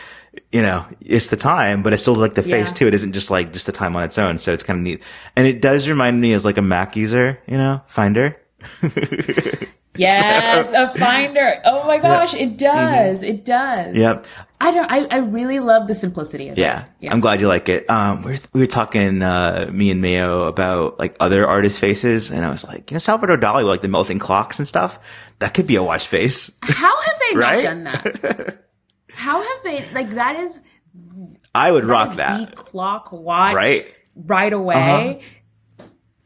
you 0.52 0.64
know, 0.64 0.84
it's 1.02 1.28
the 1.28 1.38
time, 1.38 1.84
but 1.84 1.94
it's 1.94 2.02
still 2.02 2.16
like 2.16 2.34
the 2.34 2.42
face 2.42 2.72
too. 2.72 2.88
It 2.88 2.96
isn't 2.96 3.14
just 3.14 3.30
like 3.30 3.54
just 3.54 3.68
the 3.68 3.72
time 3.72 3.96
on 3.96 4.02
its 4.02 4.18
own. 4.18 4.39
So 4.39 4.54
it's 4.54 4.64
kind 4.64 4.80
of 4.80 4.84
neat, 4.84 5.04
and 5.36 5.46
it 5.46 5.62
does 5.62 5.88
remind 5.88 6.20
me 6.20 6.34
as 6.34 6.44
like 6.44 6.58
a 6.58 6.64
Mac 6.64 6.96
user, 6.96 7.39
you 7.46 7.58
know, 7.60 7.82
Finder. 7.86 8.36
yes, 9.96 10.72
a 10.72 10.88
finder. 11.00 11.62
Oh 11.66 11.86
my 11.86 11.98
gosh, 11.98 12.34
it 12.34 12.58
does. 12.58 13.24
It 13.24 13.46
does. 13.46 13.88
Mm-hmm. 13.88 13.98
Yep. 13.98 14.26
I 14.60 14.72
don't. 14.72 14.92
I, 14.92 15.06
I 15.06 15.18
really 15.18 15.60
love 15.60 15.88
the 15.88 15.96
simplicity 15.96 16.50
of 16.50 16.58
Yeah. 16.58 16.82
it. 16.84 16.88
Yeah. 17.02 17.12
I'm 17.14 17.20
glad 17.20 17.42
you 17.42 17.48
like 17.48 17.68
it. 17.68 17.89
Um, 17.89 18.22
we 18.24 18.32
were, 18.34 18.38
we 18.54 18.62
were 18.62 18.68
talking, 18.68 19.24
uh, 19.24 19.70
me 19.74 19.89
and 19.89 20.02
Mayo 20.02 20.46
about 20.46 21.00
like 21.00 21.16
other 21.20 21.48
artist 21.48 21.80
faces. 21.80 22.30
And 22.30 22.46
I 22.46 22.52
was 22.52 22.64
like, 22.64 22.92
you 22.92 22.96
know, 22.96 23.00
Salvador 23.00 23.38
Dali, 23.38 23.58
with, 23.64 23.66
like 23.66 23.82
the 23.82 23.88
melting 23.88 24.20
clocks 24.20 24.60
and 24.60 24.68
stuff. 24.68 25.00
That 25.39 25.56
could 25.56 25.66
be 25.66 25.78
a 25.78 25.84
watch 25.84 26.08
face. 26.08 26.52
How 26.62 27.02
have 27.02 27.16
they 27.32 27.36
Right? 27.39 27.64
not 27.64 27.64
done 27.64 27.84
that? 27.86 28.68
How 29.14 29.42
have 29.42 29.64
they? 29.64 29.84
Like 29.94 30.12
that 30.12 30.36
is 30.39 30.62
I 31.56 31.72
would 31.72 31.84
that 31.86 31.88
rock 31.92 32.16
that. 32.18 32.52
the 32.52 32.56
clock 32.56 33.12
watch 33.12 33.56
Right? 33.56 33.88
right 34.16 34.54
away. 34.54 35.24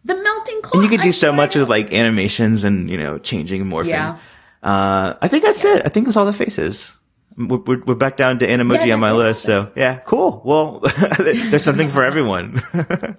The 0.05 0.15
melting 0.15 0.61
clock. 0.61 0.75
And 0.75 0.83
you 0.83 0.89
could 0.89 1.01
do 1.01 1.09
I 1.09 1.11
so 1.11 1.33
much 1.33 1.55
with 1.55 1.67
like 1.67 1.91
animations 1.91 2.63
and, 2.63 2.87
you 2.89 2.97
know, 2.97 3.17
changing 3.17 3.61
and 3.61 3.71
morphing. 3.71 3.87
Yeah. 3.87 4.17
Uh, 4.61 5.15
I 5.19 5.27
think 5.27 5.43
that's 5.43 5.65
it. 5.65 5.81
I 5.83 5.89
think 5.89 6.05
that's 6.05 6.15
all 6.15 6.27
the 6.27 6.33
faces. 6.33 6.95
We're, 7.37 7.57
we're, 7.57 7.83
we're 7.83 7.95
back 7.95 8.15
down 8.15 8.39
to 8.39 8.47
Animoji 8.47 8.85
Yeah, 8.85 8.93
on 8.93 8.99
my 8.99 9.11
list. 9.11 9.41
So 9.43 9.71
yeah, 9.75 9.99
cool. 10.05 10.41
Well, 10.45 10.79
there's 11.19 11.63
something 11.63 11.89
for 11.89 12.03
everyone. 12.03 12.61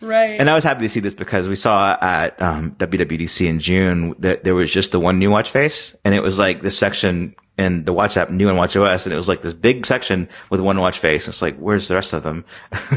right. 0.00 0.40
and 0.40 0.50
I 0.50 0.54
was 0.54 0.64
happy 0.64 0.82
to 0.82 0.88
see 0.88 1.00
this 1.00 1.14
because 1.14 1.48
we 1.48 1.54
saw 1.54 1.96
at, 2.00 2.40
um, 2.42 2.72
WWDC 2.72 3.46
in 3.46 3.60
June 3.60 4.14
that 4.18 4.42
there 4.42 4.56
was 4.56 4.72
just 4.72 4.90
the 4.90 5.00
one 5.00 5.20
new 5.20 5.30
watch 5.30 5.50
face 5.50 5.94
and 6.04 6.14
it 6.16 6.20
was 6.20 6.36
like 6.36 6.62
this 6.62 6.76
section 6.76 7.36
in 7.58 7.84
the 7.84 7.92
watch 7.92 8.16
app, 8.16 8.30
new 8.30 8.48
and 8.48 8.56
watch 8.56 8.76
OS. 8.76 9.04
And 9.06 9.12
it 9.12 9.16
was 9.16 9.28
like 9.28 9.42
this 9.42 9.52
big 9.54 9.84
section 9.86 10.28
with 10.50 10.60
one 10.60 10.78
watch 10.80 10.98
face. 10.98 11.28
It's 11.28 11.42
like, 11.42 11.56
where's 11.56 11.88
the 11.88 11.94
rest 11.96 12.12
of 12.12 12.22
them? 12.22 12.44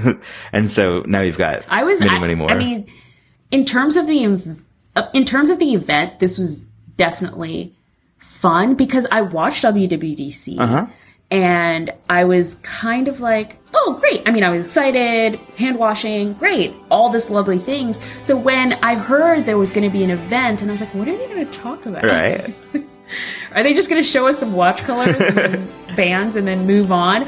and 0.53 0.71
so 0.71 1.03
now 1.05 1.21
you've 1.21 1.37
got 1.37 1.65
I 1.69 1.83
was. 1.83 1.99
many, 1.99 2.11
I, 2.15 2.19
many 2.19 2.35
more. 2.35 2.49
I 2.49 2.55
mean, 2.57 2.87
in 3.51 3.65
terms 3.65 3.95
of 3.97 4.07
the 4.07 4.57
uh, 4.95 5.09
in 5.13 5.25
terms 5.25 5.49
of 5.49 5.59
the 5.59 5.73
event, 5.73 6.19
this 6.19 6.37
was 6.37 6.65
definitely 6.97 7.75
fun 8.17 8.75
because 8.75 9.05
I 9.11 9.21
watched 9.21 9.63
WWDC 9.65 10.57
Uh-huh. 10.59 10.87
and 11.29 11.91
I 12.09 12.23
was 12.23 12.55
kind 12.63 13.07
of 13.09 13.19
like, 13.19 13.57
oh, 13.73 13.97
great. 13.99 14.21
I 14.25 14.31
mean, 14.31 14.43
I 14.45 14.49
was 14.49 14.65
excited, 14.65 15.35
hand 15.57 15.77
washing, 15.77 16.33
great, 16.33 16.73
all 16.89 17.09
this 17.09 17.29
lovely 17.29 17.59
things. 17.59 17.99
So 18.23 18.37
when 18.37 18.73
I 18.81 18.95
heard 18.95 19.45
there 19.45 19.57
was 19.57 19.71
going 19.73 19.83
to 19.87 19.91
be 19.95 20.03
an 20.05 20.11
event, 20.11 20.61
and 20.61 20.71
I 20.71 20.73
was 20.73 20.79
like, 20.81 20.95
what 20.95 21.07
are 21.09 21.17
they 21.17 21.27
going 21.27 21.45
to 21.45 21.51
talk 21.59 21.85
about? 21.85 22.05
right. 22.05 22.55
Are 23.53 23.63
they 23.63 23.73
just 23.73 23.89
going 23.89 24.01
to 24.01 24.07
show 24.07 24.27
us 24.27 24.39
some 24.39 24.53
watch 24.53 24.79
colors 24.81 25.15
and 25.19 25.67
bands 25.95 26.35
and 26.35 26.47
then 26.47 26.65
move 26.65 26.91
on? 26.91 27.27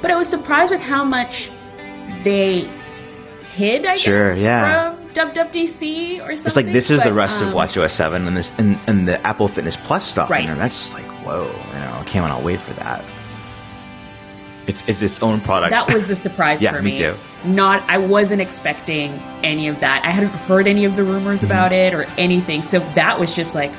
But 0.00 0.10
I 0.10 0.16
was 0.16 0.28
surprised 0.28 0.72
with 0.72 0.80
how 0.80 1.04
much 1.04 1.50
they 2.24 2.68
hid, 3.54 3.84
I 3.86 3.96
Sure, 3.96 4.34
guess, 4.34 4.42
yeah. 4.42 4.94
from 4.94 5.08
WWDC 5.12 6.20
or 6.20 6.32
something. 6.36 6.46
It's 6.46 6.56
like 6.56 6.72
this 6.72 6.90
is 6.90 7.00
the 7.02 7.10
But, 7.10 7.14
rest 7.14 7.40
of 7.42 7.48
um, 7.48 7.54
WatchOS 7.54 7.90
7 7.90 8.26
and 8.26 8.36
this 8.36 8.50
and, 8.58 8.78
and 8.86 9.06
the 9.06 9.24
Apple 9.26 9.48
Fitness 9.48 9.76
Plus 9.76 10.04
stuff 10.06 10.30
Right. 10.30 10.40
in 10.40 10.46
there. 10.46 10.56
That's 10.56 10.92
like 10.94 11.04
whoa, 11.24 11.44
you 11.44 11.78
know, 11.78 11.98
I 12.00 12.04
cannot 12.04 12.42
wait 12.42 12.60
for 12.60 12.72
that. 12.74 13.04
It's 14.66 14.82
it's 14.86 15.02
its 15.02 15.22
own 15.22 15.38
product. 15.40 15.70
That 15.72 15.92
was 15.92 16.06
the 16.06 16.14
surprise 16.26 16.62
Yeah, 16.62 16.72
for 16.72 16.82
me 16.82 16.92
me. 16.92 16.98
too. 16.98 17.16
Not, 17.44 17.82
I 17.88 17.98
wasn't 17.98 18.40
expecting 18.40 19.10
any 19.42 19.66
of 19.68 19.80
that. 19.80 20.04
I 20.04 20.10
hadn't 20.10 20.30
heard 20.30 20.66
any 20.68 20.84
of 20.84 20.94
the 20.96 21.02
rumors 21.04 21.40
Mm-hmm. 21.40 21.46
about 21.46 21.72
it 21.72 21.94
or 21.94 22.04
anything. 22.16 22.62
So 22.62 22.78
that 22.94 23.18
was 23.18 23.34
just 23.34 23.54
like, 23.56 23.72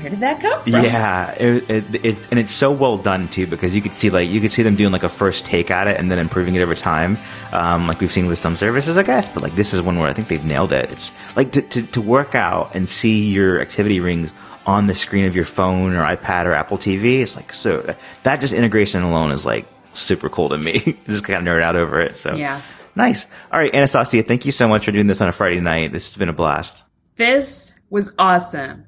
where 0.00 0.10
did 0.10 0.20
that 0.20 0.40
come 0.40 0.62
from? 0.62 0.72
yeah, 0.72 1.32
it, 1.32 1.70
it, 1.70 2.04
it's 2.04 2.28
and 2.28 2.38
it's 2.38 2.52
so 2.52 2.70
well 2.70 2.98
done 2.98 3.28
too 3.28 3.46
because 3.46 3.74
you 3.74 3.82
could 3.82 3.94
see 3.94 4.10
like 4.10 4.28
you 4.28 4.40
could 4.40 4.52
see 4.52 4.62
them 4.62 4.76
doing 4.76 4.92
like 4.92 5.02
a 5.04 5.08
first 5.08 5.46
take 5.46 5.70
at 5.70 5.88
it 5.88 5.98
and 5.98 6.10
then 6.10 6.18
improving 6.18 6.54
it 6.54 6.60
over 6.62 6.74
time, 6.74 7.18
um, 7.52 7.86
like 7.86 8.00
we've 8.00 8.12
seen 8.12 8.26
with 8.26 8.38
some 8.38 8.56
services, 8.56 8.96
I 8.96 9.02
guess. 9.02 9.28
But 9.28 9.42
like 9.42 9.56
this 9.56 9.72
is 9.74 9.82
one 9.82 9.98
where 9.98 10.08
I 10.08 10.12
think 10.12 10.28
they've 10.28 10.44
nailed 10.44 10.72
it. 10.72 10.90
It's 10.92 11.12
like 11.36 11.52
to 11.52 11.62
to, 11.62 11.82
to 11.82 12.00
work 12.00 12.34
out 12.34 12.74
and 12.74 12.88
see 12.88 13.30
your 13.30 13.60
activity 13.60 14.00
rings 14.00 14.32
on 14.66 14.86
the 14.88 14.94
screen 14.94 15.26
of 15.26 15.36
your 15.36 15.44
phone 15.44 15.94
or 15.94 16.02
iPad 16.02 16.46
or 16.46 16.52
Apple 16.52 16.76
TV. 16.78 17.20
It's 17.20 17.36
like 17.36 17.52
so 17.52 17.94
that 18.24 18.40
just 18.40 18.52
integration 18.52 19.02
alone 19.02 19.30
is 19.32 19.46
like 19.46 19.66
super 19.94 20.28
cool 20.28 20.48
to 20.50 20.58
me. 20.58 20.98
just 21.06 21.24
kind 21.24 21.46
of 21.46 21.54
nerd 21.54 21.62
out 21.62 21.76
over 21.76 22.00
it. 22.00 22.18
So 22.18 22.34
Yeah. 22.34 22.60
nice. 22.94 23.26
All 23.52 23.58
right, 23.60 23.72
Anastasia, 23.74 24.22
thank 24.24 24.44
you 24.44 24.52
so 24.52 24.66
much 24.68 24.84
for 24.84 24.92
doing 24.92 25.06
this 25.06 25.20
on 25.20 25.28
a 25.28 25.32
Friday 25.32 25.60
night. 25.60 25.92
This 25.92 26.06
has 26.08 26.16
been 26.16 26.28
a 26.28 26.32
blast. 26.34 26.82
This 27.16 27.72
was 27.90 28.12
awesome. 28.18 28.84